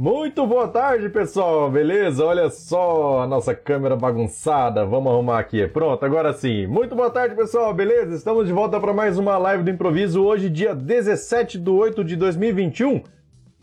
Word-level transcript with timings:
Muito 0.00 0.46
boa 0.46 0.68
tarde, 0.68 1.08
pessoal, 1.08 1.68
beleza? 1.68 2.24
Olha 2.24 2.48
só 2.50 3.22
a 3.22 3.26
nossa 3.26 3.52
câmera 3.52 3.96
bagunçada. 3.96 4.86
Vamos 4.86 5.12
arrumar 5.12 5.40
aqui. 5.40 5.66
Pronto, 5.66 6.06
agora 6.06 6.32
sim. 6.32 6.68
Muito 6.68 6.94
boa 6.94 7.10
tarde, 7.10 7.34
pessoal, 7.34 7.74
beleza? 7.74 8.14
Estamos 8.14 8.46
de 8.46 8.52
volta 8.52 8.78
para 8.78 8.92
mais 8.92 9.18
uma 9.18 9.36
live 9.36 9.64
do 9.64 9.70
improviso. 9.70 10.22
Hoje, 10.22 10.48
dia 10.48 10.72
17 10.72 11.58
de 11.58 11.68
8 11.68 12.04
de 12.04 12.14
2021, 12.14 13.02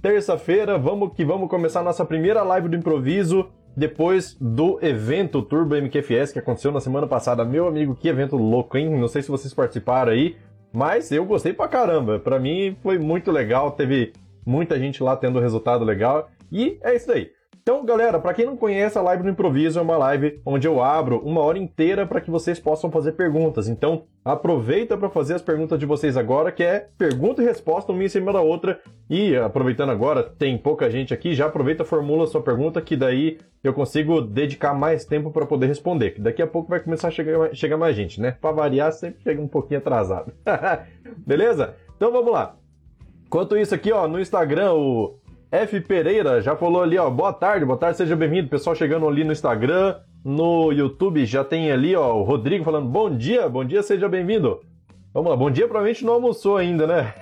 terça-feira. 0.01 0.77
Vamos 0.77 1.13
que 1.13 1.23
vamos 1.23 1.49
começar 1.49 1.79
a 1.79 1.83
nossa 1.83 2.03
primeira 2.03 2.43
live 2.43 2.67
do 2.67 2.75
improviso 2.75 3.47
depois 3.73 4.35
do 4.37 4.77
evento 4.81 5.41
Turbo 5.41 5.75
MQFS 5.75 6.33
que 6.33 6.39
aconteceu 6.39 6.73
na 6.73 6.81
semana 6.81 7.07
passada. 7.07 7.45
Meu 7.45 7.65
amigo, 7.65 7.95
que 7.95 8.09
evento 8.09 8.35
louco, 8.35 8.77
hein? 8.77 8.89
Não 8.89 9.07
sei 9.07 9.21
se 9.21 9.31
vocês 9.31 9.53
participaram 9.53 10.11
aí, 10.11 10.35
mas 10.73 11.13
eu 11.13 11.23
gostei 11.23 11.53
pra 11.53 11.69
caramba. 11.69 12.19
Pra 12.19 12.37
mim 12.37 12.75
foi 12.83 12.99
muito 12.99 13.31
legal. 13.31 13.71
Teve 13.71 14.11
muita 14.45 14.77
gente 14.79 15.01
lá 15.03 15.15
tendo 15.15 15.39
resultado 15.39 15.83
legal. 15.83 16.29
E 16.51 16.77
é 16.81 16.95
isso 16.95 17.11
aí. 17.11 17.31
Então, 17.65 17.83
galera, 17.83 18.19
para 18.19 18.31
quem 18.31 18.45
não 18.45 18.55
conhece, 18.55 18.95
a 18.95 19.01
live 19.01 19.23
do 19.23 19.29
improviso 19.29 19.79
é 19.79 19.81
uma 19.81 19.97
live 19.97 20.39
onde 20.45 20.67
eu 20.67 20.83
abro 20.83 21.17
uma 21.25 21.41
hora 21.41 21.57
inteira 21.57 22.05
para 22.05 22.21
que 22.21 22.29
vocês 22.29 22.59
possam 22.59 22.91
fazer 22.91 23.13
perguntas. 23.13 23.67
Então, 23.67 24.03
aproveita 24.23 24.95
para 24.95 25.09
fazer 25.09 25.33
as 25.33 25.41
perguntas 25.41 25.79
de 25.79 25.85
vocês 25.87 26.15
agora, 26.15 26.51
que 26.51 26.61
é 26.61 26.89
pergunta 26.95 27.41
e 27.41 27.45
resposta 27.45 27.91
uma 27.91 28.03
em 28.03 28.07
cima 28.07 28.31
da 28.31 28.39
outra. 28.39 28.79
E 29.09 29.35
aproveitando 29.35 29.89
agora, 29.89 30.21
tem 30.21 30.55
pouca 30.59 30.91
gente 30.91 31.11
aqui, 31.11 31.33
já 31.33 31.47
aproveita, 31.47 31.83
formula 31.83 32.25
a 32.25 32.27
sua 32.27 32.43
pergunta, 32.43 32.79
que 32.83 32.95
daí 32.95 33.39
eu 33.63 33.73
consigo 33.73 34.21
dedicar 34.21 34.75
mais 34.75 35.03
tempo 35.03 35.31
para 35.31 35.47
poder 35.47 35.65
responder. 35.65 36.11
Que 36.11 36.21
daqui 36.21 36.43
a 36.43 36.47
pouco 36.47 36.69
vai 36.69 36.79
começar 36.79 37.07
a 37.07 37.11
chegar, 37.11 37.55
chegar 37.55 37.77
mais 37.77 37.95
gente, 37.95 38.21
né? 38.21 38.37
Para 38.39 38.51
variar, 38.51 38.93
sempre 38.93 39.23
chega 39.23 39.41
um 39.41 39.47
pouquinho 39.47 39.79
atrasado. 39.79 40.31
Beleza? 41.25 41.73
Então 41.95 42.11
vamos 42.11 42.31
lá. 42.31 42.55
Enquanto 43.35 43.57
isso 43.57 43.75
aqui, 43.75 43.91
ó, 43.91 44.07
no 44.07 44.17
Instagram, 44.17 44.71
o 44.75 45.19
F 45.51 45.81
Pereira 45.81 46.41
já 46.41 46.55
falou 46.55 46.81
ali, 46.81 46.97
ó, 46.97 47.09
boa 47.09 47.33
tarde, 47.33 47.65
boa 47.65 47.77
tarde, 47.77 47.97
seja 47.97 48.15
bem-vindo. 48.15 48.47
Pessoal 48.47 48.73
chegando 48.73 49.05
ali 49.05 49.25
no 49.25 49.33
Instagram, 49.33 49.97
no 50.23 50.71
YouTube 50.71 51.25
já 51.25 51.43
tem 51.43 51.69
ali, 51.69 51.97
ó, 51.97 52.15
o 52.15 52.23
Rodrigo 52.23 52.63
falando 52.63 52.87
bom 52.87 53.09
dia, 53.13 53.49
bom 53.49 53.65
dia, 53.65 53.83
seja 53.83 54.07
bem-vindo. 54.07 54.61
Vamos 55.13 55.29
lá, 55.29 55.35
bom 55.35 55.51
dia, 55.51 55.65
provavelmente 55.65 56.05
não 56.05 56.13
almoçou 56.13 56.55
ainda, 56.55 56.87
né? 56.87 57.13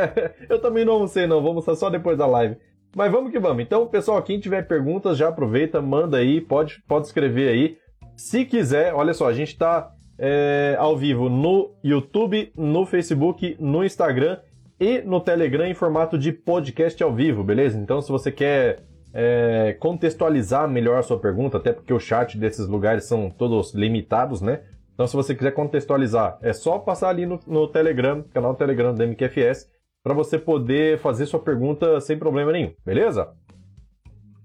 Eu 0.46 0.60
também 0.60 0.84
não 0.84 0.92
almocei 0.92 1.26
não, 1.26 1.40
vou 1.40 1.48
almoçar 1.48 1.74
só 1.74 1.88
depois 1.88 2.18
da 2.18 2.26
live. 2.26 2.58
Mas 2.94 3.10
vamos 3.10 3.32
que 3.32 3.40
vamos. 3.40 3.62
Então, 3.62 3.86
pessoal, 3.86 4.22
quem 4.22 4.38
tiver 4.38 4.68
perguntas, 4.68 5.16
já 5.16 5.28
aproveita, 5.28 5.80
manda 5.80 6.18
aí, 6.18 6.42
pode, 6.42 6.82
pode 6.86 7.06
escrever 7.06 7.48
aí. 7.48 7.78
Se 8.14 8.44
quiser, 8.44 8.92
olha 8.92 9.14
só, 9.14 9.26
a 9.26 9.32
gente 9.32 9.52
está 9.52 9.90
é, 10.18 10.76
ao 10.78 10.98
vivo 10.98 11.30
no 11.30 11.70
YouTube, 11.82 12.52
no 12.54 12.84
Facebook, 12.84 13.56
no 13.58 13.82
Instagram 13.82 14.36
e 14.82 15.00
no 15.00 15.20
Telegram 15.20 15.64
em 15.64 15.74
formato 15.74 16.18
de 16.18 16.32
podcast 16.32 17.00
ao 17.00 17.14
vivo, 17.14 17.44
beleza? 17.44 17.78
Então, 17.78 18.02
se 18.02 18.10
você 18.10 18.32
quer 18.32 18.82
é, 19.14 19.76
contextualizar 19.78 20.68
melhor 20.68 20.98
a 20.98 21.02
sua 21.04 21.20
pergunta, 21.20 21.56
até 21.56 21.72
porque 21.72 21.94
o 21.94 22.00
chat 22.00 22.36
desses 22.36 22.66
lugares 22.66 23.04
são 23.04 23.30
todos 23.30 23.72
limitados, 23.74 24.40
né? 24.40 24.64
Então, 24.92 25.06
se 25.06 25.14
você 25.14 25.36
quiser 25.36 25.52
contextualizar, 25.52 26.36
é 26.42 26.52
só 26.52 26.80
passar 26.80 27.10
ali 27.10 27.24
no, 27.26 27.38
no 27.46 27.68
Telegram, 27.68 28.24
canal 28.34 28.56
Telegram 28.56 28.92
do 28.92 29.06
MQFS, 29.06 29.70
para 30.02 30.14
você 30.14 30.36
poder 30.36 30.98
fazer 30.98 31.26
sua 31.26 31.38
pergunta 31.38 32.00
sem 32.00 32.18
problema 32.18 32.50
nenhum, 32.50 32.74
beleza? 32.84 33.32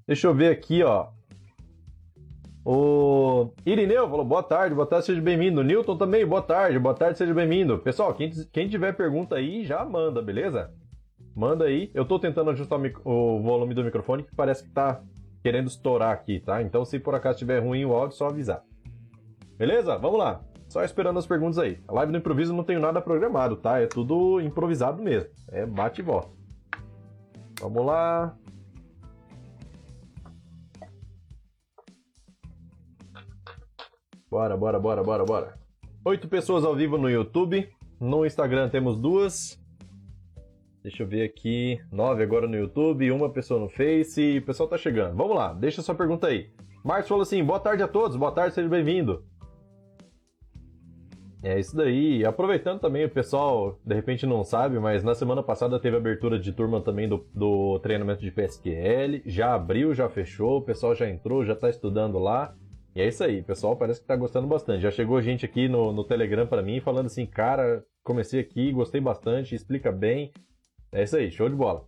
Deixa 0.05 0.27
eu 0.27 0.35
ver 0.35 0.52
aqui, 0.52 0.83
ó. 0.83 1.08
O 2.69 3.53
Irineu 3.65 4.09
falou 4.09 4.25
boa 4.25 4.43
tarde, 4.43 4.75
boa 4.75 4.85
tarde, 4.85 5.05
seja 5.05 5.21
bem-vindo. 5.21 5.63
Newton 5.63 5.95
também, 5.95 6.25
boa 6.25 6.41
tarde, 6.41 6.77
boa 6.77 6.93
tarde, 6.93 7.17
seja 7.17 7.33
bem-vindo. 7.33 7.77
Pessoal, 7.79 8.13
quem, 8.13 8.29
quem 8.51 8.67
tiver 8.67 8.91
pergunta 8.91 9.35
aí, 9.35 9.65
já 9.65 9.85
manda, 9.85 10.21
beleza? 10.21 10.69
Manda 11.33 11.63
aí. 11.63 11.89
Eu 11.93 12.03
tô 12.03 12.19
tentando 12.19 12.49
ajustar 12.49 12.77
o, 12.77 13.37
o 13.37 13.41
volume 13.41 13.73
do 13.73 13.85
microfone, 13.85 14.23
que 14.23 14.35
parece 14.35 14.65
que 14.65 14.69
tá 14.69 15.01
querendo 15.41 15.67
estourar 15.67 16.11
aqui, 16.11 16.41
tá? 16.41 16.61
Então, 16.61 16.83
se 16.83 16.99
por 16.99 17.15
acaso 17.15 17.35
estiver 17.35 17.63
ruim 17.63 17.85
o 17.85 17.93
áudio, 17.93 18.17
só 18.17 18.27
avisar. 18.27 18.61
Beleza? 19.57 19.97
Vamos 19.97 20.19
lá. 20.19 20.42
Só 20.67 20.83
esperando 20.83 21.19
as 21.19 21.25
perguntas 21.25 21.59
aí. 21.59 21.80
A 21.87 21.93
live 21.93 22.11
do 22.11 22.17
improviso 22.17 22.53
não 22.53 22.65
tenho 22.65 22.81
nada 22.81 22.99
programado, 22.99 23.55
tá? 23.55 23.80
É 23.80 23.87
tudo 23.87 24.42
improvisado 24.42 25.02
mesmo. 25.02 25.30
É 25.53 25.65
bate 25.65 26.02
e 26.02 26.03
volta. 26.03 26.27
Vamos 27.61 27.86
lá. 27.86 28.36
Bora, 34.30 34.58
bora, 34.58 34.77
bora, 34.77 35.02
bora, 35.02 35.23
bora. 35.23 35.54
Oito 36.04 36.27
pessoas 36.27 36.65
ao 36.65 36.76
vivo 36.76 36.98
no 36.98 37.10
YouTube. 37.10 37.70
No 37.98 38.26
Instagram 38.26 38.67
temos 38.67 38.99
duas. 38.99 39.58
Deixa 40.83 41.04
eu 41.04 41.08
ver 41.08 41.23
aqui. 41.23 41.80
Nove 41.89 42.23
agora 42.23 42.45
no 42.45 42.58
YouTube, 42.58 43.10
uma 43.10 43.30
pessoa 43.30 43.58
no 43.58 43.70
Face. 43.70 44.39
O 44.39 44.45
pessoal 44.45 44.67
tá 44.67 44.77
chegando. 44.77 45.16
Vamos 45.16 45.33
lá, 45.33 45.54
deixa 45.54 45.82
sua 45.82 45.95
pergunta 45.95 46.27
aí. 46.27 46.49
Marcos 46.83 47.08
falou 47.08 47.21
assim: 47.21 47.42
boa 47.42 47.60
tarde 47.60 47.83
a 47.83 47.87
todos, 47.87 48.17
boa 48.17 48.32
tarde, 48.32 48.54
seja 48.54 48.67
bem-vindo. 48.67 49.23
É 51.42 51.58
isso 51.58 51.73
daí. 51.73 52.26
Aproveitando 52.26 52.82
também, 52.82 53.05
o 53.05 53.10
pessoal 53.10 53.80
de 53.86 53.95
repente 53.95 54.26
não 54.26 54.43
sabe, 54.43 54.77
mas 54.77 55.05
na 55.05 55.16
semana 55.16 55.42
passada 55.42 55.80
teve 55.80 55.95
abertura 55.95 56.37
de 56.37 56.52
turma 56.52 56.82
também 56.82 57.08
do, 57.08 57.26
do 57.33 57.80
treinamento 57.80 58.20
de 58.20 58.32
PSQL. 58.32 59.21
Já 59.26 59.54
abriu, 59.54 59.93
já 59.93 60.10
fechou, 60.10 60.58
o 60.58 60.61
pessoal 60.61 60.93
já 60.93 61.10
entrou, 61.10 61.45
já 61.45 61.54
está 61.54 61.70
estudando 61.70 62.20
lá. 62.20 62.54
E 62.97 63.02
é 63.02 63.08
isso 63.09 63.23
aí, 63.23 63.43
pessoal 63.43 63.75
parece 63.75 64.02
que 64.02 64.08
tá 64.08 64.15
gostando 64.15 64.47
bastante. 64.47 64.81
Já 64.81 64.89
chegou 64.89 65.21
gente 65.21 65.45
aqui 65.45 65.69
no, 65.69 65.93
no 65.93 66.03
Telegram 66.03 66.47
para 66.47 66.63
mim 66.63 66.81
falando 66.81 67.05
assim, 67.05 67.27
cara, 67.27 67.85
comecei 68.03 68.39
aqui, 68.39 68.71
gostei 68.71 68.99
bastante, 68.99 69.53
explica 69.53 69.91
bem. 69.91 70.33
É 70.91 71.03
isso 71.03 71.15
aí, 71.15 71.30
show 71.30 71.47
de 71.47 71.55
bola. 71.55 71.86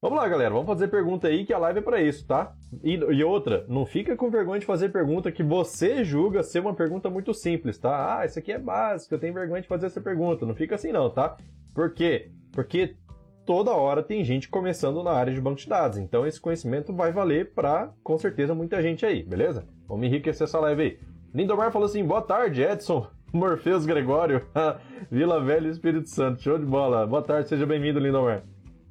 Vamos 0.00 0.18
lá, 0.18 0.26
galera, 0.26 0.50
vamos 0.50 0.66
fazer 0.66 0.88
pergunta 0.88 1.28
aí 1.28 1.46
que 1.46 1.52
a 1.52 1.58
live 1.58 1.78
é 1.78 1.82
para 1.82 2.02
isso, 2.02 2.26
tá? 2.26 2.56
E, 2.82 2.94
e, 2.94 3.22
outra, 3.22 3.64
não 3.68 3.86
fica 3.86 4.16
com 4.16 4.32
vergonha 4.32 4.58
de 4.58 4.66
fazer 4.66 4.88
pergunta 4.88 5.30
que 5.30 5.44
você 5.44 6.02
julga 6.02 6.42
ser 6.42 6.58
uma 6.58 6.74
pergunta 6.74 7.08
muito 7.08 7.32
simples, 7.32 7.78
tá? 7.78 8.18
Ah, 8.18 8.26
isso 8.26 8.40
aqui 8.40 8.50
é 8.50 8.58
básico, 8.58 9.14
eu 9.14 9.20
tenho 9.20 9.32
vergonha 9.32 9.62
de 9.62 9.68
fazer 9.68 9.86
essa 9.86 10.00
pergunta. 10.00 10.44
Não 10.44 10.56
fica 10.56 10.74
assim 10.74 10.90
não, 10.90 11.08
tá? 11.08 11.36
Por 11.72 11.94
quê? 11.94 12.32
Porque 12.50 12.96
toda 13.44 13.72
hora 13.72 14.02
tem 14.02 14.24
gente 14.24 14.48
começando 14.48 15.02
na 15.02 15.12
área 15.12 15.32
de 15.32 15.40
banco 15.40 15.60
de 15.60 15.68
dados. 15.68 15.98
Então 15.98 16.26
esse 16.26 16.40
conhecimento 16.40 16.92
vai 16.92 17.12
valer 17.12 17.52
para, 17.52 17.92
com 18.02 18.16
certeza, 18.18 18.54
muita 18.54 18.82
gente 18.82 19.04
aí, 19.04 19.22
beleza? 19.22 19.66
Vamos 19.88 20.06
enriquecer 20.06 20.44
essa 20.44 20.60
live 20.60 20.82
aí. 20.82 20.98
Lindomar 21.34 21.72
falou 21.72 21.86
assim: 21.86 22.04
boa 22.04 22.22
tarde, 22.22 22.62
Edson. 22.62 23.06
Morfeus 23.32 23.86
Gregório, 23.86 24.46
Vila 25.10 25.42
Velha 25.42 25.68
Espírito 25.68 26.08
Santo. 26.08 26.42
Show 26.42 26.58
de 26.58 26.66
bola. 26.66 27.06
Boa 27.06 27.22
tarde, 27.22 27.48
seja 27.48 27.64
bem-vindo, 27.64 27.98
Lindomar. 27.98 28.42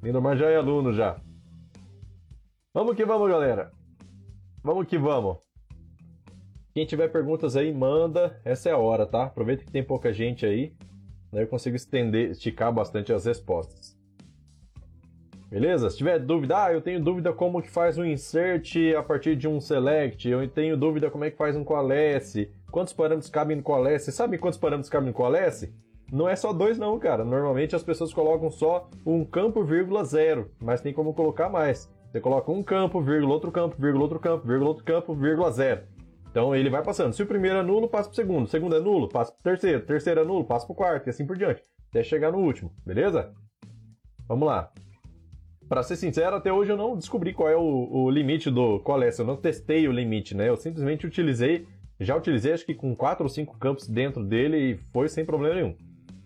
Lindomar 0.02 0.36
já 0.36 0.50
é 0.50 0.56
aluno 0.56 0.92
já. 0.92 1.16
Vamos 2.74 2.96
que 2.96 3.04
vamos, 3.04 3.30
galera. 3.30 3.70
Vamos 4.64 4.86
que 4.86 4.98
vamos. 4.98 5.36
Quem 6.74 6.86
tiver 6.86 7.08
perguntas 7.08 7.54
aí, 7.54 7.72
manda. 7.72 8.40
Essa 8.44 8.70
é 8.70 8.72
a 8.72 8.78
hora, 8.78 9.06
tá? 9.06 9.24
Aproveita 9.24 9.64
que 9.64 9.70
tem 9.70 9.84
pouca 9.84 10.12
gente 10.12 10.44
aí. 10.44 10.72
Daí 11.30 11.44
eu 11.44 11.48
consigo 11.48 11.76
estender, 11.76 12.30
esticar 12.30 12.72
bastante 12.72 13.12
as 13.12 13.24
respostas. 13.24 13.81
Beleza? 15.52 15.90
Se 15.90 15.98
tiver 15.98 16.18
dúvida, 16.18 16.64
ah, 16.64 16.72
eu 16.72 16.80
tenho 16.80 16.98
dúvida 16.98 17.30
como 17.30 17.60
que 17.60 17.68
faz 17.68 17.98
um 17.98 18.04
insert 18.06 18.74
a 18.96 19.02
partir 19.02 19.36
de 19.36 19.46
um 19.46 19.60
select, 19.60 20.26
eu 20.26 20.48
tenho 20.48 20.78
dúvida 20.78 21.10
como 21.10 21.26
é 21.26 21.30
que 21.30 21.36
faz 21.36 21.54
um 21.54 21.62
coalesce, 21.62 22.50
quantos 22.70 22.94
parâmetros 22.94 23.30
cabem 23.30 23.58
no 23.58 23.62
coalesce, 23.62 24.10
sabe 24.10 24.38
quantos 24.38 24.58
parâmetros 24.58 24.88
cabem 24.88 25.08
no 25.08 25.12
coalesce? 25.12 25.70
Não 26.10 26.26
é 26.26 26.34
só 26.36 26.54
dois 26.54 26.78
não, 26.78 26.98
cara. 26.98 27.22
Normalmente 27.22 27.76
as 27.76 27.82
pessoas 27.82 28.14
colocam 28.14 28.50
só 28.50 28.88
um 29.04 29.26
campo, 29.26 29.62
vírgula, 29.62 30.02
zero, 30.04 30.50
mas 30.58 30.80
tem 30.80 30.94
como 30.94 31.12
colocar 31.12 31.50
mais. 31.50 31.92
Você 32.10 32.18
coloca 32.18 32.50
um 32.50 32.62
campo, 32.62 33.02
vírgula, 33.02 33.34
outro 33.34 33.52
campo, 33.52 33.76
vírgula, 33.78 34.04
outro 34.04 34.20
campo, 34.20 34.46
vírgula, 34.46 34.70
outro 34.70 34.84
campo, 34.84 35.14
vírgula, 35.14 35.50
zero. 35.50 35.82
Então 36.30 36.56
ele 36.56 36.70
vai 36.70 36.82
passando. 36.82 37.12
Se 37.12 37.22
o 37.22 37.26
primeiro 37.26 37.58
é 37.58 37.62
nulo, 37.62 37.88
passa 37.88 38.08
pro 38.08 38.16
segundo. 38.16 38.46
O 38.46 38.48
segundo 38.48 38.74
é 38.74 38.80
nulo, 38.80 39.06
passa 39.06 39.30
pro 39.32 39.42
terceiro. 39.42 39.80
O 39.80 39.86
terceiro 39.86 40.20
é 40.20 40.24
nulo, 40.24 40.46
passa 40.46 40.64
pro 40.64 40.74
quarto 40.74 41.08
e 41.08 41.10
assim 41.10 41.26
por 41.26 41.36
diante. 41.36 41.62
Até 41.90 42.02
chegar 42.02 42.32
no 42.32 42.38
último, 42.38 42.72
beleza? 42.86 43.34
Vamos 44.26 44.48
lá. 44.48 44.72
Para 45.72 45.82
ser 45.82 45.96
sincero, 45.96 46.36
até 46.36 46.52
hoje 46.52 46.70
eu 46.70 46.76
não 46.76 46.94
descobri 46.94 47.32
qual 47.32 47.48
é 47.48 47.56
o, 47.56 47.88
o 47.90 48.10
limite 48.10 48.50
do 48.50 48.78
Coalesce. 48.80 49.20
Eu 49.20 49.26
não 49.26 49.38
testei 49.38 49.88
o 49.88 49.90
limite, 49.90 50.36
né? 50.36 50.46
Eu 50.50 50.54
simplesmente 50.54 51.06
utilizei, 51.06 51.66
já 51.98 52.14
utilizei 52.14 52.52
acho 52.52 52.66
que 52.66 52.74
com 52.74 52.94
quatro 52.94 53.24
ou 53.24 53.28
cinco 53.30 53.56
campos 53.56 53.88
dentro 53.88 54.22
dele 54.22 54.58
e 54.58 54.76
foi 54.92 55.08
sem 55.08 55.24
problema 55.24 55.54
nenhum. 55.54 55.74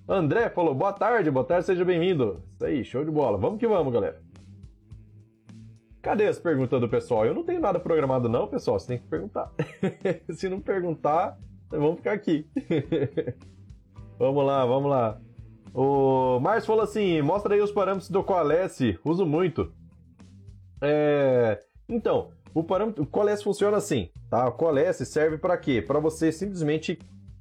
André 0.08 0.50
falou, 0.50 0.74
boa 0.74 0.92
tarde, 0.92 1.30
boa 1.30 1.46
tarde, 1.46 1.64
seja 1.64 1.84
bem-vindo. 1.84 2.42
Isso 2.54 2.64
aí, 2.64 2.84
show 2.84 3.04
de 3.04 3.10
bola. 3.12 3.38
Vamos 3.38 3.60
que 3.60 3.68
vamos, 3.68 3.92
galera. 3.92 4.20
Cadê 6.02 6.26
as 6.26 6.40
perguntas 6.40 6.80
do 6.80 6.88
pessoal? 6.88 7.24
Eu 7.24 7.32
não 7.32 7.44
tenho 7.44 7.60
nada 7.60 7.78
programado 7.78 8.28
não, 8.28 8.48
pessoal, 8.48 8.80
você 8.80 8.88
tem 8.88 8.98
que 8.98 9.06
perguntar. 9.06 9.52
Se 10.34 10.48
não 10.48 10.60
perguntar, 10.60 11.38
vamos 11.70 11.98
ficar 11.98 12.14
aqui. 12.14 12.48
vamos 14.18 14.44
lá, 14.44 14.66
vamos 14.66 14.90
lá. 14.90 15.20
O 15.78 16.40
Márcio 16.40 16.68
falou 16.68 16.82
assim: 16.82 17.20
mostra 17.20 17.54
aí 17.54 17.60
os 17.60 17.70
parâmetros 17.70 18.08
do 18.08 18.24
Coalesce, 18.24 18.98
uso 19.04 19.26
muito. 19.26 19.70
É... 20.80 21.60
Então, 21.86 22.30
o 22.54 22.64
parâmetro 22.64 23.04
o 23.04 23.06
Coalesce 23.06 23.44
funciona 23.44 23.76
assim, 23.76 24.08
tá? 24.30 24.48
O 24.48 24.52
Coalesce 24.52 25.04
serve 25.04 25.36
para 25.36 25.58
quê? 25.58 25.82
Para 25.82 26.00
você 26.00 26.32
simplesmente 26.32 26.98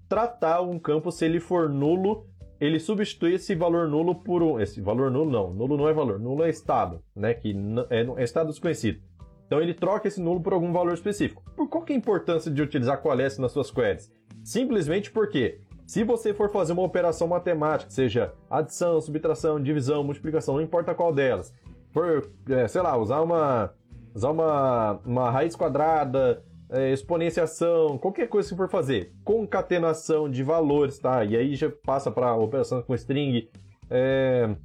tratar 0.10 0.62
um 0.62 0.78
campo 0.78 1.14
se 1.14 1.24
ele 1.24 1.40
for 1.40 1.70
nulo 1.70 2.28
ele 2.60 2.80
substitui 2.80 3.34
esse 3.34 3.54
valor 3.54 3.88
nulo 3.88 4.16
por 4.16 4.42
um. 4.42 4.60
Esse 4.60 4.82
valor 4.82 5.12
nulo 5.12 5.30
não. 5.30 5.54
Nulo 5.54 5.78
não 5.78 5.90
é 5.90 5.94
valor. 5.94 6.20
Nulo 6.20 6.44
é 6.44 6.50
estado, 6.50 7.02
né? 7.16 7.34
Que 7.34 7.56
é, 7.90 8.22
é 8.22 8.24
estado 8.24 8.48
desconhecido. 8.48 9.02
Então 9.46 9.62
ele 9.62 9.74
troca 9.74 10.08
esse 10.08 10.22
nulo 10.22 10.42
por 10.42 10.54
algum 10.54 10.72
valor 10.72 10.94
específico. 10.94 11.44
Por 11.56 11.70
qual 11.70 11.84
que 11.84 11.94
é 11.94 11.96
a 11.96 12.00
importância 12.00 12.50
de 12.50 12.62
utilizar 12.62 13.02
coalesce 13.02 13.40
nas 13.40 13.52
suas 13.52 13.70
queries? 13.70 14.12
Simplesmente 14.44 15.12
porque 15.12 15.60
se 15.86 16.04
você 16.04 16.34
for 16.34 16.50
fazer 16.50 16.74
uma 16.74 16.82
operação 16.82 17.28
matemática, 17.28 17.92
seja 17.92 18.34
adição, 18.50 19.00
subtração, 19.00 19.62
divisão, 19.62 20.04
multiplicação, 20.04 20.56
não 20.56 20.62
importa 20.62 20.96
qual 20.96 21.14
delas, 21.14 21.54
por, 21.94 22.30
é, 22.50 22.68
sei 22.68 22.82
lá, 22.82 22.98
usar 22.98 23.22
uma, 23.22 23.72
usar 24.14 24.32
uma, 24.32 25.00
uma 25.06 25.30
raiz 25.30 25.56
quadrada, 25.56 26.44
é, 26.70 26.92
exponenciação, 26.92 27.98
qualquer 27.98 28.28
coisa 28.28 28.50
que 28.50 28.56
for 28.56 28.70
fazer, 28.70 29.14
concatenação 29.24 30.30
de 30.30 30.44
valores, 30.44 30.98
tá? 30.98 31.24
E 31.24 31.38
aí 31.38 31.56
já 31.56 31.70
passa 31.70 32.10
para 32.10 32.36
operação 32.36 32.82
com 32.82 32.96
string, 32.96 33.48
é, 33.90 34.56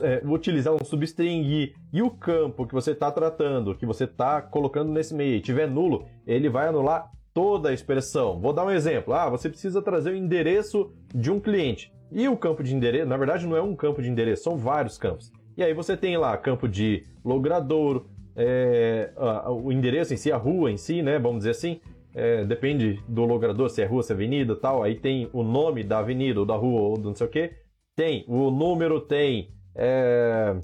é, 0.00 0.22
utilizar 0.24 0.72
um 0.74 0.84
substring 0.84 1.72
e 1.92 2.02
o 2.02 2.10
campo 2.10 2.66
que 2.66 2.74
você 2.74 2.92
está 2.92 3.10
tratando, 3.10 3.74
que 3.74 3.84
você 3.84 4.04
está 4.04 4.40
colocando 4.40 4.92
nesse 4.92 5.12
meio, 5.12 5.40
tiver 5.40 5.66
nulo, 5.68 6.06
ele 6.26 6.48
vai 6.48 6.68
anular 6.68 7.10
toda 7.34 7.70
a 7.70 7.72
expressão. 7.72 8.40
Vou 8.40 8.52
dar 8.52 8.64
um 8.64 8.70
exemplo. 8.70 9.14
Ah, 9.14 9.28
você 9.28 9.48
precisa 9.48 9.82
trazer 9.82 10.12
o 10.12 10.16
endereço 10.16 10.92
de 11.14 11.30
um 11.30 11.40
cliente. 11.40 11.92
E 12.10 12.28
o 12.28 12.36
campo 12.36 12.62
de 12.62 12.74
endereço, 12.74 13.06
na 13.06 13.16
verdade, 13.16 13.46
não 13.46 13.56
é 13.56 13.62
um 13.62 13.74
campo 13.74 14.02
de 14.02 14.10
endereço, 14.10 14.42
são 14.42 14.56
vários 14.56 14.98
campos. 14.98 15.32
E 15.56 15.62
aí 15.62 15.72
você 15.72 15.96
tem 15.96 16.16
lá 16.16 16.36
campo 16.36 16.68
de 16.68 17.04
logradouro, 17.24 18.06
é, 18.36 19.12
o 19.48 19.72
endereço 19.72 20.12
em 20.12 20.16
si, 20.16 20.30
a 20.32 20.36
rua 20.36 20.70
em 20.70 20.76
si, 20.76 21.02
né? 21.02 21.18
Vamos 21.18 21.38
dizer 21.38 21.50
assim. 21.50 21.80
É, 22.14 22.44
depende 22.44 23.02
do 23.08 23.24
logrador, 23.24 23.70
se 23.70 23.80
é 23.80 23.86
rua, 23.86 24.02
se 24.02 24.12
é 24.12 24.14
avenida 24.14 24.54
tal. 24.54 24.82
Aí 24.82 24.94
tem 24.94 25.30
o 25.32 25.42
nome 25.42 25.82
da 25.82 25.98
avenida 25.98 26.40
ou 26.40 26.46
da 26.46 26.54
rua 26.54 26.80
ou 26.80 26.98
do 26.98 27.08
não 27.08 27.14
sei 27.14 27.26
o 27.26 27.30
que. 27.30 27.50
Tem 27.96 28.24
o 28.28 28.50
número, 28.50 29.00
tem 29.00 29.50
é, 29.74 30.54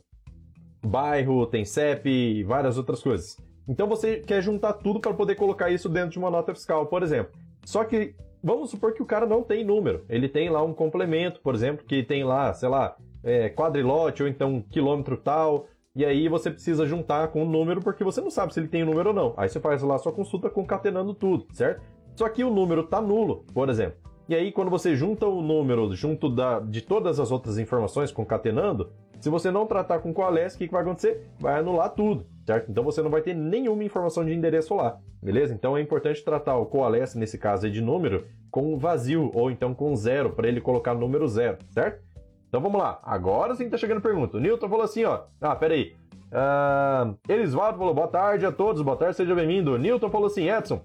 bairro, 0.84 1.46
tem 1.46 1.64
CEP 1.64 2.08
e 2.08 2.42
várias 2.44 2.76
outras 2.76 3.02
coisas. 3.02 3.36
Então 3.68 3.86
você 3.86 4.16
quer 4.16 4.40
juntar 4.40 4.72
tudo 4.72 4.98
para 4.98 5.12
poder 5.12 5.34
colocar 5.34 5.70
isso 5.70 5.88
dentro 5.88 6.10
de 6.10 6.18
uma 6.18 6.30
nota 6.30 6.54
fiscal, 6.54 6.86
por 6.86 7.02
exemplo. 7.02 7.32
Só 7.64 7.84
que 7.84 8.14
vamos 8.42 8.70
supor 8.70 8.94
que 8.94 9.02
o 9.02 9.06
cara 9.06 9.26
não 9.26 9.42
tem 9.42 9.62
número. 9.62 10.04
Ele 10.08 10.28
tem 10.28 10.48
lá 10.48 10.62
um 10.62 10.72
complemento, 10.72 11.40
por 11.40 11.54
exemplo, 11.54 11.84
que 11.84 12.02
tem 12.02 12.24
lá, 12.24 12.54
sei 12.54 12.68
lá, 12.68 12.96
é, 13.22 13.50
quadrilote 13.50 14.22
ou 14.22 14.28
então 14.28 14.64
quilômetro 14.70 15.18
tal. 15.18 15.66
E 15.94 16.04
aí 16.04 16.28
você 16.28 16.50
precisa 16.50 16.86
juntar 16.86 17.28
com 17.28 17.42
o 17.42 17.48
número 17.48 17.80
porque 17.80 18.02
você 18.02 18.20
não 18.20 18.30
sabe 18.30 18.54
se 18.54 18.60
ele 18.60 18.68
tem 18.68 18.82
o 18.82 18.86
um 18.86 18.90
número 18.90 19.10
ou 19.10 19.14
não. 19.14 19.34
Aí 19.36 19.48
você 19.48 19.60
faz 19.60 19.82
lá 19.82 19.98
sua 19.98 20.12
consulta 20.12 20.48
concatenando 20.48 21.12
tudo, 21.12 21.46
certo? 21.52 21.82
Só 22.16 22.28
que 22.28 22.42
o 22.42 22.50
número 22.50 22.84
tá 22.84 23.00
nulo, 23.00 23.44
por 23.52 23.68
exemplo. 23.68 23.98
E 24.28 24.34
aí, 24.34 24.52
quando 24.52 24.70
você 24.70 24.94
junta 24.94 25.26
o 25.26 25.40
número 25.40 25.94
junto 25.94 26.28
da, 26.28 26.60
de 26.60 26.82
todas 26.82 27.18
as 27.18 27.30
outras 27.30 27.58
informações 27.58 28.12
concatenando, 28.12 28.92
se 29.18 29.30
você 29.30 29.50
não 29.50 29.66
tratar 29.66 30.00
com 30.00 30.12
coalesce, 30.12 30.54
o 30.54 30.58
que, 30.58 30.66
que 30.66 30.72
vai 30.72 30.82
acontecer? 30.82 31.30
Vai 31.40 31.58
anular 31.58 31.88
tudo, 31.94 32.26
certo? 32.48 32.70
Então 32.70 32.82
você 32.82 33.02
não 33.02 33.10
vai 33.10 33.20
ter 33.20 33.34
nenhuma 33.34 33.84
informação 33.84 34.24
de 34.24 34.32
endereço 34.32 34.74
lá, 34.74 34.98
beleza? 35.22 35.52
Então 35.52 35.76
é 35.76 35.82
importante 35.82 36.24
tratar 36.24 36.56
o 36.56 36.64
coalesce, 36.64 37.18
nesse 37.18 37.36
caso 37.36 37.66
aí 37.66 37.70
de 37.70 37.82
número, 37.82 38.26
com 38.50 38.78
vazio, 38.78 39.30
ou 39.34 39.50
então 39.50 39.74
com 39.74 39.94
zero, 39.94 40.30
para 40.30 40.48
ele 40.48 40.58
colocar 40.58 40.94
número 40.94 41.28
zero, 41.28 41.58
certo? 41.68 42.02
Então 42.48 42.58
vamos 42.58 42.80
lá. 42.80 42.98
Agora 43.02 43.54
sim 43.54 43.68
tá 43.68 43.76
chegando 43.76 44.00
pergunta. 44.00 44.38
O 44.38 44.40
Newton 44.40 44.66
falou 44.66 44.84
assim, 44.84 45.04
ó. 45.04 45.24
Ah, 45.38 45.54
peraí. 45.54 45.94
Uh, 46.32 47.18
Elisvaldo 47.28 47.76
falou, 47.76 47.92
boa 47.92 48.08
tarde 48.08 48.46
a 48.46 48.52
todos, 48.52 48.80
boa 48.80 48.96
tarde, 48.96 49.16
seja 49.16 49.34
bem-vindo. 49.34 49.76
Newton 49.76 50.08
falou 50.08 50.28
assim, 50.28 50.48
Edson, 50.48 50.80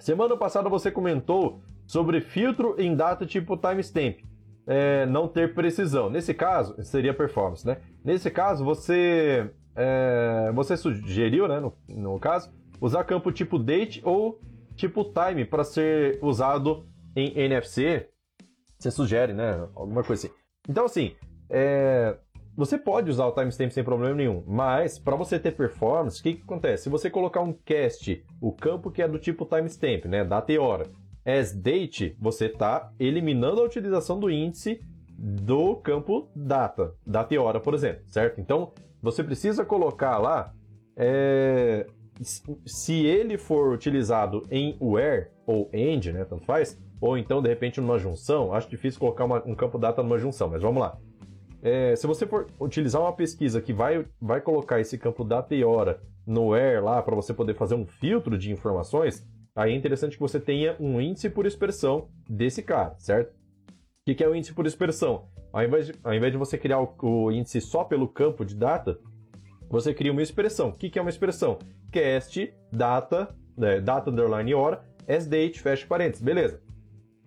semana 0.00 0.36
passada 0.36 0.68
você 0.68 0.90
comentou 0.90 1.60
sobre 1.86 2.20
filtro 2.20 2.74
em 2.76 2.96
data 2.96 3.24
tipo 3.24 3.56
timestamp. 3.56 4.16
É, 4.66 5.06
não 5.06 5.28
ter 5.28 5.54
precisão. 5.54 6.10
Nesse 6.10 6.34
caso, 6.34 6.74
seria 6.82 7.14
performance, 7.14 7.64
né? 7.64 7.78
Nesse 8.04 8.30
caso, 8.30 8.64
você, 8.64 9.48
é, 9.78 10.50
você 10.52 10.76
sugeriu, 10.76 11.46
né, 11.46 11.60
no, 11.60 11.72
no 11.88 12.18
caso, 12.18 12.50
usar 12.80 13.04
campo 13.04 13.30
tipo 13.30 13.60
date 13.60 14.02
ou 14.04 14.40
tipo 14.74 15.04
time 15.04 15.44
para 15.44 15.62
ser 15.62 16.18
usado 16.20 16.84
em 17.14 17.38
NFC. 17.38 18.08
Você 18.76 18.90
sugere, 18.90 19.32
né? 19.32 19.68
Alguma 19.74 20.02
coisa 20.02 20.26
assim. 20.26 20.36
Então, 20.68 20.84
assim, 20.84 21.14
é, 21.48 22.16
você 22.56 22.76
pode 22.76 23.08
usar 23.08 23.26
o 23.26 23.32
timestamp 23.32 23.70
sem 23.70 23.84
problema 23.84 24.16
nenhum, 24.16 24.42
mas 24.46 24.98
para 24.98 25.14
você 25.14 25.38
ter 25.38 25.52
performance, 25.52 26.18
o 26.18 26.22
que, 26.24 26.34
que 26.34 26.42
acontece? 26.42 26.84
Se 26.84 26.88
você 26.88 27.08
colocar 27.08 27.40
um 27.40 27.52
cast, 27.52 28.24
o 28.40 28.52
campo 28.52 28.90
que 28.90 29.00
é 29.00 29.06
do 29.06 29.18
tipo 29.18 29.46
timestamp, 29.46 30.06
né, 30.06 30.24
data 30.24 30.52
e 30.52 30.58
hora, 30.58 30.86
as 31.24 31.52
date, 31.52 32.16
você 32.18 32.46
está 32.46 32.92
eliminando 32.98 33.60
a 33.60 33.64
utilização 33.64 34.18
do 34.18 34.30
índice 34.30 34.80
do 35.08 35.76
campo 35.76 36.30
data, 36.34 36.94
data 37.06 37.34
e 37.34 37.38
hora, 37.38 37.60
por 37.60 37.74
exemplo, 37.74 38.02
certo? 38.06 38.40
Então, 38.40 38.72
você 39.02 39.22
precisa 39.22 39.64
colocar 39.64 40.18
lá 40.18 40.52
é, 40.96 41.86
se 42.22 43.06
ele 43.06 43.38
for 43.38 43.72
utilizado 43.72 44.42
em 44.50 44.76
where 44.80 45.28
ou 45.46 45.70
end, 45.72 46.12
né, 46.12 46.24
tanto 46.24 46.44
faz, 46.44 46.78
ou 47.00 47.16
então 47.16 47.40
de 47.40 47.48
repente 47.48 47.80
numa 47.80 47.98
junção, 47.98 48.52
acho 48.52 48.68
difícil 48.68 48.98
colocar 48.98 49.24
uma, 49.24 49.42
um 49.46 49.54
campo 49.54 49.78
data 49.78 50.02
numa 50.02 50.18
junção, 50.18 50.48
mas 50.48 50.62
vamos 50.62 50.80
lá. 50.80 50.98
É, 51.62 51.96
se 51.96 52.06
você 52.06 52.26
for 52.26 52.46
utilizar 52.60 53.00
uma 53.00 53.12
pesquisa 53.12 53.60
que 53.60 53.72
vai, 53.72 54.04
vai 54.20 54.40
colocar 54.40 54.80
esse 54.80 54.96
campo 54.96 55.24
data 55.24 55.54
e 55.54 55.64
hora 55.64 56.00
no 56.26 56.48
where 56.48 56.80
lá 56.80 57.02
para 57.02 57.16
você 57.16 57.32
poder 57.32 57.54
fazer 57.54 57.74
um 57.74 57.86
filtro 57.86 58.36
de 58.36 58.52
informações, 58.52 59.26
aí 59.56 59.72
é 59.72 59.76
interessante 59.76 60.16
que 60.16 60.20
você 60.20 60.38
tenha 60.38 60.76
um 60.78 61.00
índice 61.00 61.30
por 61.30 61.46
expressão 61.46 62.08
desse 62.28 62.62
cara, 62.62 62.94
certo? 62.98 63.37
O 64.08 64.14
que 64.14 64.24
é 64.24 64.28
o 64.28 64.34
índice 64.34 64.54
por 64.54 64.66
expressão? 64.66 65.26
Ao 65.52 65.62
invés 65.62 65.86
de, 65.88 65.94
ao 66.02 66.14
invés 66.14 66.32
de 66.32 66.38
você 66.38 66.56
criar 66.56 66.80
o, 66.80 66.94
o, 67.02 67.30
índice 67.30 67.60
só 67.60 67.84
pelo 67.84 68.08
campo 68.08 68.42
de 68.42 68.54
data, 68.54 68.98
você 69.68 69.92
cria 69.92 70.10
uma 70.10 70.22
expressão. 70.22 70.70
O 70.70 70.72
que 70.72 70.98
é 70.98 71.02
uma 71.02 71.10
expressão? 71.10 71.58
Cast, 71.92 72.54
data, 72.72 73.36
né, 73.54 73.82
data 73.82 74.10
underline 74.10 74.54
hora, 74.54 74.80
as 75.06 75.26
date, 75.26 75.60
fecha 75.60 75.86
parênteses, 75.86 76.22
beleza. 76.22 76.58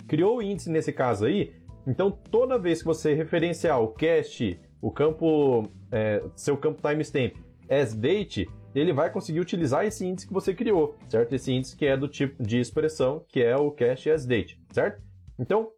Criou 0.07 0.38
o 0.38 0.42
índice 0.42 0.72
nesse 0.72 0.92
caso 0.92 1.25
aí, 1.25 1.54
então 1.86 2.10
toda 2.10 2.57
vez 2.57 2.80
que 2.80 2.88
você 2.88 3.13
referenciar 3.13 3.80
o 3.80 3.89
cast, 3.89 4.60
o 4.81 4.89
campo, 4.89 5.69
é, 5.92 6.24
seu 6.36 6.57
campo 6.57 6.81
timestamp, 6.81 7.36
as 7.69 7.94
date, 7.94 8.50
ele 8.74 8.92
vai 8.92 9.12
conseguir 9.12 9.39
utilizar 9.39 9.86
esse 9.86 10.04
índice 10.04 10.28
que 10.28 10.33
você 10.33 10.51
criou, 10.51 10.98
certo? 11.07 11.33
Esse 11.33 11.54
índice 11.54 11.78
que 11.78 11.86
é 11.86 11.95
do 11.95 12.07
tipo 12.07 12.42
de 12.42 12.60
expressão, 12.60 13.24
que 13.28 13.39
é 13.39 13.56
o 13.56 13.69
cache 13.69 14.10
as 14.10 14.25
date, 14.25 14.60
certo? 14.72 15.00
Então, 15.38 15.72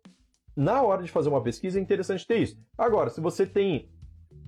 na 0.56 0.82
hora 0.82 1.04
de 1.04 1.12
fazer 1.12 1.30
uma 1.30 1.42
pesquisa 1.42 1.80
é 1.80 1.82
interessante 1.82 2.28
ter 2.28 2.38
isso. 2.38 2.58
Agora, 2.78 3.10
se 3.10 3.20
você 3.20 3.46
tem 3.46 3.90